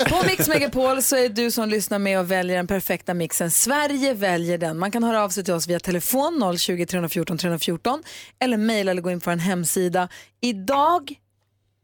På 0.09 0.23
Mix 0.27 0.47
Megapol 0.47 1.01
så 1.01 1.15
är 1.15 1.29
du 1.29 1.51
som 1.51 1.69
lyssnar 1.69 1.99
med 1.99 2.19
och 2.19 2.31
väljer 2.31 2.57
den 2.57 2.67
perfekta 2.67 3.13
mixen. 3.13 3.51
Sverige 3.51 4.13
väljer 4.13 4.57
den. 4.57 4.77
Man 4.79 4.91
kan 4.91 5.03
höra 5.03 5.23
av 5.23 5.29
sig 5.29 5.43
till 5.43 5.53
oss 5.53 5.67
via 5.67 5.79
telefon 5.79 6.57
020 6.57 6.85
314 6.85 7.37
314 7.37 8.03
eller 8.39 8.57
mejla 8.57 8.91
eller 8.91 9.01
gå 9.01 9.11
in 9.11 9.19
på 9.21 9.31
en 9.31 9.39
hemsida. 9.39 10.09
Idag 10.41 11.13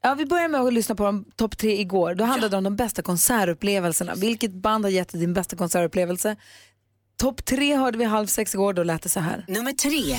Ja, 0.06 0.14
vi 0.14 0.26
börjar 0.26 0.48
med 0.48 0.62
att 0.62 0.74
lyssna 0.74 0.96
på 0.96 1.04
de 1.04 1.26
topp 1.36 1.58
tre 1.58 1.80
igår. 1.80 2.16
Då 2.16 2.24
handlade 2.24 2.54
det 2.54 2.58
om 2.58 2.64
de 2.64 2.76
bästa 2.76 3.02
konsertupplevelserna. 3.02 4.16
Vilket 4.16 4.54
band 4.54 4.86
har 4.86 4.90
gett 4.90 5.10
dig 5.10 5.22
din 5.22 5.34
bästa 5.34 5.56
konsertupplevelse? 5.56 6.36
Topp 7.18 7.46
tre 7.46 7.76
hörde 7.76 7.98
vi 7.98 8.04
halv 8.04 8.28
sex 8.28 8.54
igår, 8.54 8.74
då 8.74 8.84
lät 8.84 9.02
det 9.02 9.10
så 9.10 9.20
här. 9.20 9.46
Nummer 9.48 9.72
tre. 9.72 10.18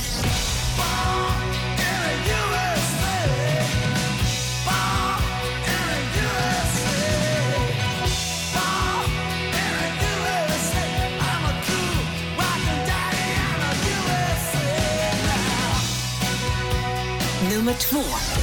Nummer 17.56 17.72
två. 17.72 18.35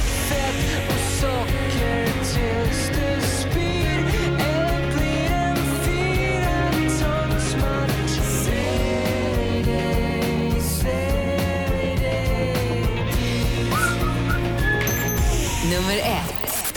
Nummer 15.74 15.96
ett. 15.96 16.74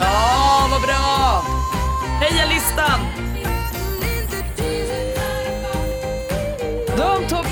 Ja, 0.00 0.64
oh, 0.64 0.70
vad 0.70 0.82
bra! 0.82 1.44
Heja 2.20 2.46
listan! 2.46 3.15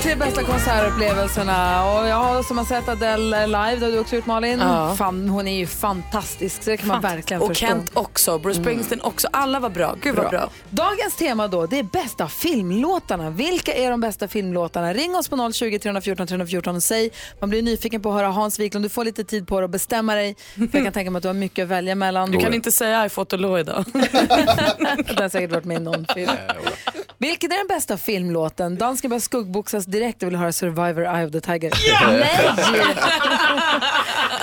Tre 0.05 0.15
bästa 0.15 0.43
konsertupplevelserna. 0.43 1.85
Och 1.93 2.07
jag 2.07 2.15
har 2.15 2.43
som 2.43 2.57
har 2.57 2.65
sett 2.65 2.89
Adele 2.89 3.47
live, 3.47 3.75
det 3.75 3.85
har 3.85 3.91
du 3.91 3.99
också 3.99 4.15
gjort 4.15 4.25
Malin. 4.25 4.59
Ja. 4.59 4.95
Fan, 4.97 5.29
hon 5.29 5.47
är 5.47 5.57
ju 5.57 5.67
fantastisk, 5.67 6.63
så 6.63 6.69
det 6.69 6.77
kan 6.77 6.87
man 6.87 7.01
verkligen 7.01 7.41
Och 7.41 7.47
förstå. 7.47 7.67
Kent 7.67 7.91
också, 7.93 8.39
Bruce 8.39 8.59
Springsteen 8.61 9.01
också. 9.01 9.27
Alla 9.31 9.59
var 9.59 9.69
bra. 9.69 9.95
Gud 10.01 10.15
vad 10.15 10.29
bra. 10.29 10.49
Dagens 10.69 11.15
tema 11.15 11.47
då, 11.47 11.65
det 11.65 11.79
är 11.79 11.83
bästa 11.83 12.27
filmlåtarna. 12.27 13.29
Vilka 13.29 13.73
är 13.73 13.91
de 13.91 14.01
bästa 14.01 14.27
filmlåtarna? 14.27 14.93
Ring 14.93 15.15
oss 15.15 15.29
på 15.29 15.51
020 15.51 15.79
314 15.79 16.27
314 16.27 16.75
och 16.75 16.83
säg. 16.83 17.09
Man 17.39 17.49
blir 17.49 17.61
nyfiken 17.61 18.01
på 18.01 18.09
att 18.09 18.15
höra 18.15 18.27
Hans 18.27 18.59
Wiklund. 18.59 18.85
Du 18.85 18.89
får 18.89 19.05
lite 19.05 19.23
tid 19.23 19.47
på 19.47 19.59
dig 19.59 19.65
att 19.65 19.71
bestämma 19.71 20.15
dig. 20.15 20.35
För 20.55 20.69
jag 20.71 20.83
kan 20.83 20.93
tänka 20.93 21.11
mig 21.11 21.17
att 21.17 21.23
du 21.23 21.29
har 21.29 21.33
mycket 21.33 21.63
att 21.63 21.69
välja 21.69 21.95
mellan. 21.95 22.31
Du 22.31 22.37
kan 22.37 22.53
inte 22.53 22.71
säga 22.71 23.05
I 23.05 23.09
fought 23.09 23.33
a 23.33 23.37
law 23.37 23.59
idag. 23.59 23.85
Den 23.93 25.17
har 25.17 25.29
säkert 25.29 25.51
varit 25.51 25.65
med 25.65 25.77
i 25.77 25.83
någon 25.83 26.05
film. 26.13 26.31
Vilken 27.17 27.51
är 27.51 27.57
den 27.57 27.67
bästa 27.67 27.97
filmlåten? 27.97 28.77
Dansken 28.77 29.09
börjar 29.09 29.19
skuggboxas 29.19 29.85
direkt 29.99 30.23
och 30.23 30.29
vill 30.29 30.35
höra 30.35 30.51
Survivor 30.51 31.01
Eye 31.17 31.25
of 31.25 31.31
the 31.31 31.41
Tiger. 31.41 31.71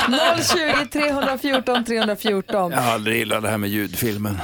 Nej! 0.09 0.43
020 0.43 0.87
314 0.93 1.85
314. 1.85 2.71
Jag 2.73 2.79
har 2.81 2.93
aldrig 2.93 3.17
gillat 3.19 3.43
det 3.43 3.49
här 3.49 3.59
med 3.59 3.71
ljudfilmen. 3.71 4.39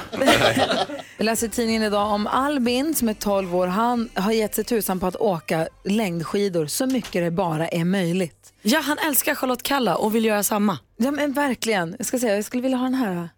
Vi 1.18 1.24
läser 1.24 1.46
i 1.46 1.50
tidningen 1.50 1.82
idag 1.82 2.06
om 2.12 2.26
Albin 2.26 2.94
som 2.94 3.08
är 3.08 3.14
12 3.14 3.56
år. 3.56 3.66
Han 3.66 4.08
har 4.14 4.32
gett 4.32 4.54
sig 4.54 4.64
tusan 4.64 5.00
på 5.00 5.06
att 5.06 5.16
åka 5.16 5.68
längdskidor 5.84 6.66
så 6.66 6.86
mycket 6.86 7.22
det 7.24 7.30
bara 7.30 7.68
är 7.68 7.84
möjligt. 7.84 8.52
Ja, 8.62 8.80
han 8.84 8.98
älskar 9.08 9.34
Charlotte 9.34 9.62
Kalla 9.62 9.96
och 9.96 10.14
vill 10.14 10.24
göra 10.24 10.42
samma. 10.42 10.78
Ja 10.96 11.10
men 11.10 11.32
verkligen. 11.32 11.94
Jag 11.98 12.06
ska 12.06 12.18
säga, 12.18 12.34
jag 12.34 12.44
skulle 12.44 12.62
vilja 12.62 12.78
ha 12.78 12.84
den 12.84 12.94
här. 12.94 13.28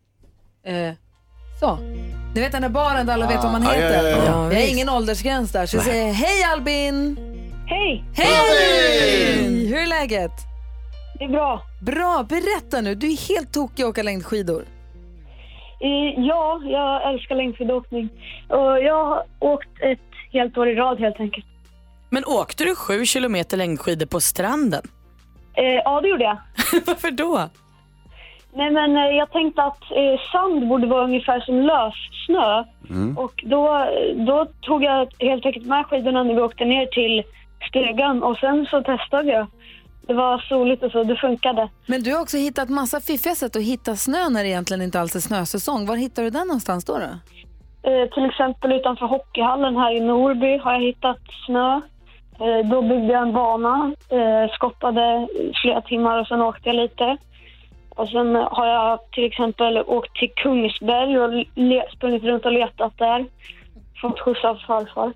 Eh, 0.66 0.94
så. 1.60 1.78
Ni 2.34 2.40
vet 2.40 2.52
den 2.52 2.62
där 2.62 2.68
baren 2.68 3.06
där 3.06 3.14
alla 3.14 3.26
vet 3.28 3.42
vad 3.42 3.52
man 3.52 3.62
Ja, 3.62 3.74
ja, 3.76 3.80
heter? 3.80 4.08
ja, 4.08 4.16
ja. 4.16 4.52
Jag 4.52 4.60
har 4.60 4.66
ingen 4.68 4.88
åldersgräns 4.88 5.52
där 5.52 5.66
så 5.66 5.76
jag 5.76 5.84
säger 5.84 6.12
hej 6.12 6.42
Albin! 6.44 7.16
Hej! 7.70 8.04
Hej! 8.16 9.66
Hur 9.68 9.78
är 9.78 9.86
läget? 9.86 10.32
Det 11.18 11.24
är 11.24 11.28
bra. 11.28 11.62
Bra, 11.82 12.26
berätta 12.28 12.80
nu. 12.80 12.94
Du 12.94 13.06
är 13.12 13.34
helt 13.34 13.52
tokig 13.52 13.82
att 13.82 13.88
åka 13.88 14.02
längdskidor. 14.02 14.64
Eh, 15.80 16.20
Ja, 16.26 16.60
jag 16.64 17.12
älskar 17.14 17.34
längdskidåkning. 17.34 18.08
Och 18.48 18.80
jag 18.82 19.04
har 19.04 19.22
åkt 19.38 19.68
ett 19.82 19.98
helt 20.32 20.58
år 20.58 20.68
i 20.68 20.74
rad 20.74 20.98
helt 21.00 21.20
enkelt. 21.20 21.46
Men 22.10 22.24
åkte 22.26 22.64
du 22.64 22.74
sju 22.74 23.04
kilometer 23.04 23.56
längdskidor 23.56 24.06
på 24.06 24.20
stranden? 24.20 24.82
Eh, 25.54 25.64
Ja, 25.84 26.00
det 26.00 26.08
gjorde 26.08 26.24
jag. 26.24 26.36
Varför 26.86 27.10
då? 27.10 27.48
Nej, 28.54 28.70
men 28.70 28.96
eh, 28.96 29.02
jag 29.16 29.32
tänkte 29.32 29.62
att 29.62 29.82
eh, 29.82 30.20
sand 30.32 30.68
borde 30.68 30.86
vara 30.86 31.04
ungefär 31.04 31.40
som 31.40 31.60
lös 31.60 31.94
snö. 32.26 32.64
Och 33.16 33.42
då, 33.46 33.86
då 34.26 34.46
tog 34.60 34.84
jag 34.84 35.08
helt 35.18 35.46
enkelt 35.46 35.66
med 35.66 35.86
skidorna 35.86 36.22
när 36.22 36.34
vi 36.34 36.40
åkte 36.40 36.64
ner 36.64 36.86
till 36.86 37.22
stugan 37.68 38.22
och 38.22 38.36
sen 38.36 38.66
så 38.70 38.82
testade 38.82 39.32
jag. 39.32 39.46
Det 40.06 40.14
var 40.14 40.38
soligt 40.38 40.82
och 40.82 40.92
så, 40.92 41.04
det 41.04 41.16
funkade. 41.16 41.68
Men 41.86 42.02
du 42.02 42.14
har 42.14 42.22
också 42.22 42.36
hittat 42.36 42.68
massa 42.68 43.00
fiffiga 43.00 43.34
sätt 43.34 43.56
att 43.56 43.62
hitta 43.62 43.96
snö 43.96 44.28
när 44.28 44.42
det 44.42 44.48
egentligen 44.48 44.82
inte 44.82 45.00
alls 45.00 45.16
är 45.16 45.20
snösäsong. 45.20 45.86
Var 45.86 45.96
hittar 45.96 46.22
du 46.22 46.30
den 46.30 46.46
någonstans 46.46 46.84
då? 46.84 46.98
då? 46.98 47.04
Eh, 47.90 48.08
till 48.08 48.24
exempel 48.24 48.72
utanför 48.72 49.06
hockeyhallen 49.06 49.76
här 49.76 49.96
i 49.96 50.00
Norby 50.00 50.58
har 50.58 50.72
jag 50.72 50.80
hittat 50.80 51.18
snö. 51.46 51.80
Eh, 52.40 52.70
då 52.70 52.82
byggde 52.82 53.12
jag 53.12 53.22
en 53.22 53.32
bana, 53.32 53.92
eh, 54.08 54.52
skottade 54.52 55.28
flera 55.62 55.80
timmar 55.80 56.20
och 56.20 56.26
sen 56.26 56.40
åkte 56.40 56.68
jag 56.68 56.76
lite. 56.76 57.16
Och 57.88 58.08
sen 58.08 58.34
har 58.34 58.66
jag 58.66 59.10
till 59.12 59.24
exempel 59.24 59.78
åkt 59.78 60.16
till 60.16 60.32
Kungsberg 60.36 61.18
och 61.18 61.46
sprungit 61.92 62.22
runt 62.22 62.46
och 62.46 62.52
letat 62.52 62.98
där. 62.98 63.26
Fått 64.00 64.20
skjuts 64.20 64.44
av 64.44 64.54
farfar. 64.54 65.12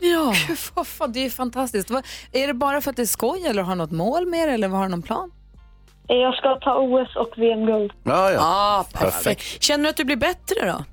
Ja. 0.00 0.34
Gud, 0.48 0.58
vad 0.74 0.86
fan, 0.86 1.12
det 1.12 1.18
är 1.20 1.24
ju 1.24 1.30
fantastiskt. 1.30 1.90
Vad, 1.90 2.06
är 2.32 2.46
det 2.46 2.54
bara 2.54 2.80
för 2.80 2.90
att 2.90 2.96
det 2.96 3.02
är 3.02 3.06
skoj 3.06 3.46
eller 3.46 3.62
har 3.62 3.72
du 3.72 3.78
något 3.78 3.90
mål 3.90 4.26
med 4.26 4.48
det 4.48 4.52
eller 4.54 4.68
har 4.68 4.82
du 4.82 4.88
någon 4.88 5.02
plan? 5.02 5.30
Jag 6.06 6.34
ska 6.34 6.54
ta 6.54 6.76
OS 6.78 7.16
och 7.16 7.38
VM-guld. 7.38 7.92
Ja, 8.04 8.30
ja. 8.30 8.38
Ah, 8.42 8.84
perfekt. 8.92 9.24
Perfekt. 9.24 9.62
Känner 9.62 9.84
du 9.84 9.90
att 9.90 9.96
du 9.96 10.04
blir 10.04 10.16
bättre 10.16 10.54
då? 10.60 10.84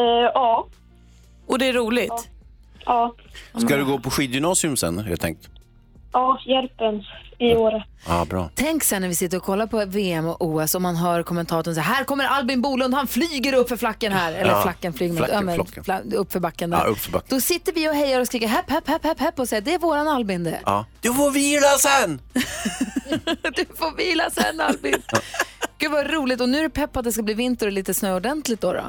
Eh, 0.00 0.30
ja, 0.34 0.66
Och 1.46 1.58
det 1.58 1.68
är 1.68 1.72
roligt? 1.72 2.30
ja, 2.84 3.14
Ska 3.58 3.76
du 3.76 3.84
gå 3.84 3.98
på 3.98 4.10
skidgymnasium 4.10 4.76
sen, 4.76 4.98
har 4.98 5.08
jag 5.10 5.20
tänkt? 5.20 5.48
ja, 6.12 6.38
Järpens 6.46 7.04
i 7.38 7.54
Åre. 7.54 7.84
Ja, 8.08 8.24
bra. 8.30 8.50
Tänk 8.54 8.84
sen 8.84 9.02
när 9.02 9.08
vi 9.08 9.14
sitter 9.14 9.36
och 9.36 9.42
kollar 9.42 9.66
på 9.66 9.84
VM 9.84 10.26
och 10.26 10.36
OS 10.46 10.74
och 10.74 10.82
man 10.82 10.96
hör 10.96 11.22
kommentatorn 11.22 11.74
säga 11.74 11.84
här 11.84 12.04
kommer 12.04 12.24
Albin 12.24 12.62
Bolund, 12.62 12.94
han 12.94 13.06
flyger 13.06 13.52
upp 13.54 13.68
för 13.68 13.76
flacken 13.76 14.12
här. 14.12 14.32
Eller 14.32 14.50
Ja, 14.50 14.62
flacken 14.62 14.92
flyger, 14.92 15.16
flacken, 15.16 15.44
men, 15.46 15.54
flocken. 15.54 15.84
fla, 15.84 16.00
upp 16.14 16.32
för 16.32 16.40
backen 16.40 16.70
där. 16.70 16.78
Ja, 16.78 16.84
upp 16.84 16.98
för 16.98 17.12
backen. 17.12 17.26
Då 17.30 17.40
sitter 17.40 17.72
vi 17.72 17.88
och 17.88 17.94
hejar 17.94 18.20
och 18.20 18.26
skriker 18.26 18.48
hepp, 18.48 18.70
hepp, 18.70 18.88
hepp, 18.88 19.04
hepp, 19.04 19.20
hepp 19.20 19.38
och 19.38 19.48
säger 19.48 19.62
det 19.62 19.74
är 19.74 19.78
våran 19.78 20.08
Albin 20.08 20.44
det. 20.44 20.60
Ja. 20.66 20.84
Du 21.00 21.14
får 21.14 21.30
vila 21.30 21.66
sen! 21.78 22.20
Du 23.56 23.64
får 23.76 23.96
vila 23.96 24.30
sen 24.30 24.60
Albin. 24.60 25.02
Gud 25.78 25.90
vad 25.92 26.10
roligt 26.10 26.40
och 26.40 26.48
nu 26.48 26.58
är 26.58 26.62
det 26.62 26.70
pepp 26.70 26.96
att 26.96 27.04
det 27.04 27.12
ska 27.12 27.22
bli 27.22 27.34
vinter 27.34 27.66
och 27.66 27.72
lite 27.72 27.94
snö 27.94 28.14
ordentligt 28.14 28.60
då. 28.60 28.72
då. 28.72 28.80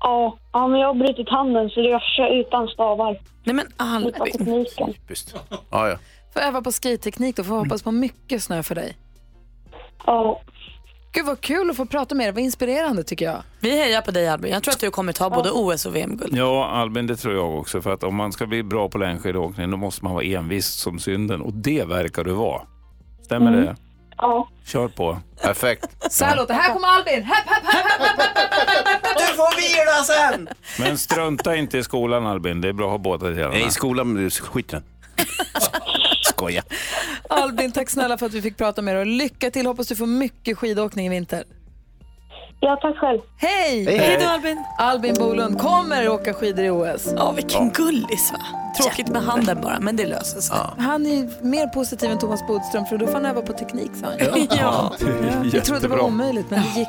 Ja, 0.00 0.38
ja, 0.52 0.68
men 0.68 0.80
jag 0.80 0.86
har 0.88 0.94
brutit 0.94 1.28
handen 1.28 1.70
så 1.70 1.80
jag 1.80 2.02
kör 2.02 2.40
utan 2.40 2.68
stavar. 2.68 3.20
Nej 3.44 3.54
men 3.54 3.66
Albin. 3.76 4.12
tekniken. 4.12 4.92
Typiskt. 4.92 5.34
Ja, 5.70 5.88
ja. 5.88 5.96
Får 6.34 6.40
öva 6.40 6.62
på 6.62 6.72
skate-teknik 6.72 7.36
då, 7.36 7.44
får 7.44 7.56
hoppas 7.58 7.82
på 7.82 7.90
mycket 7.90 8.42
snö 8.42 8.62
för 8.62 8.74
dig. 8.74 8.96
Ja. 10.06 10.40
Gud 11.12 11.26
vad 11.26 11.40
kul 11.40 11.70
att 11.70 11.76
få 11.76 11.86
prata 11.86 12.14
med 12.14 12.26
dig, 12.26 12.32
vad 12.32 12.42
inspirerande 12.42 13.04
tycker 13.04 13.24
jag. 13.24 13.42
Vi 13.60 13.70
hejar 13.70 14.00
på 14.00 14.10
dig 14.10 14.28
Albin. 14.28 14.52
Jag 14.52 14.62
tror 14.62 14.72
att 14.74 14.80
du 14.80 14.90
kommer 14.90 15.12
ta 15.12 15.30
både 15.30 15.50
OS 15.50 15.86
och 15.86 15.96
VM-guld. 15.96 16.36
Ja, 16.36 16.66
Albin, 16.66 17.06
det 17.06 17.16
tror 17.16 17.34
jag 17.34 17.58
också. 17.58 17.82
För 17.82 17.92
att 17.94 18.02
om 18.04 18.14
man 18.14 18.32
ska 18.32 18.46
bli 18.46 18.62
bra 18.62 18.88
på 18.88 18.98
längdskidåkning 18.98 19.70
då 19.70 19.76
måste 19.76 20.04
man 20.04 20.14
vara 20.14 20.24
envis 20.24 20.66
som 20.66 20.98
synden. 20.98 21.40
Och 21.40 21.52
det 21.52 21.84
verkar 21.84 22.24
du 22.24 22.32
vara. 22.32 22.62
Stämmer 23.22 23.52
Mm. 23.52 23.64
det? 23.64 23.76
Ja. 24.16 24.48
Kör 24.66 24.88
på. 24.88 25.18
Perfekt. 25.42 26.12
Så 26.12 26.24
här 26.24 26.36
låter. 26.36 26.54
Här 26.54 26.72
kommer 26.72 26.88
Albin! 26.88 27.22
Hepp, 27.24 27.46
hepp, 27.46 27.64
hepp. 27.64 29.02
Du 29.18 29.36
får 29.36 29.56
vila 29.56 30.02
sen! 30.04 30.48
Men 30.78 30.98
strunta 30.98 31.56
inte 31.56 31.78
i 31.78 31.82
skolan 31.84 32.26
Albin. 32.26 32.60
Det 32.60 32.68
är 32.68 32.72
bra 32.72 32.86
att 32.86 32.90
ha 32.90 32.98
båda 32.98 33.28
delarna. 33.30 33.54
Nej, 33.54 33.66
i 33.66 33.70
skolan, 33.70 34.30
skit 34.30 34.72
i 34.72 34.76
den. 34.76 34.82
Skoja. 36.44 36.62
Albin, 37.28 37.72
tack 37.72 37.90
snälla 37.90 38.18
för 38.18 38.26
att 38.26 38.34
vi 38.34 38.42
fick 38.42 38.56
prata 38.56 38.82
med 38.82 38.94
dig 38.94 39.00
och 39.00 39.06
lycka 39.06 39.50
till. 39.50 39.66
Hoppas 39.66 39.86
du 39.86 39.96
får 39.96 40.06
mycket 40.06 40.58
skidåkning 40.58 41.06
i 41.06 41.08
vinter. 41.08 41.44
Ja, 42.60 42.78
tack 42.82 42.96
själv. 42.96 43.20
Hej! 43.38 43.84
Hej, 43.84 43.98
hej 43.98 44.18
då, 44.20 44.26
Albin. 44.26 44.64
Albin 44.78 45.14
Bolund 45.14 45.58
kommer 45.58 46.08
åka 46.08 46.34
skidor 46.34 46.64
i 46.64 46.70
OS. 46.70 47.14
Ja, 47.16 47.32
vilken 47.32 47.70
gullis 47.70 48.32
va? 48.32 48.38
Tråkigt 48.82 49.08
med 49.08 49.22
handen 49.22 49.58
bara, 49.62 49.80
men 49.80 49.96
det 49.96 50.06
löser 50.06 50.40
sig. 50.40 50.56
Han 50.78 51.06
är 51.06 51.44
mer 51.44 51.66
positiv 51.66 52.10
än 52.10 52.18
Thomas 52.18 52.46
Bodström 52.46 52.86
för 52.86 52.98
då 52.98 53.06
får 53.06 53.14
han 53.14 53.26
öva 53.26 53.42
på 53.42 53.52
teknik 53.52 53.90
sa 54.00 54.06
han. 54.06 54.46
Ja. 54.50 54.92
Jag 55.52 55.64
trodde 55.64 55.80
det 55.80 55.88
var 55.88 56.00
omöjligt 56.00 56.50
men 56.50 56.62
det 56.62 56.78
gick. 56.78 56.88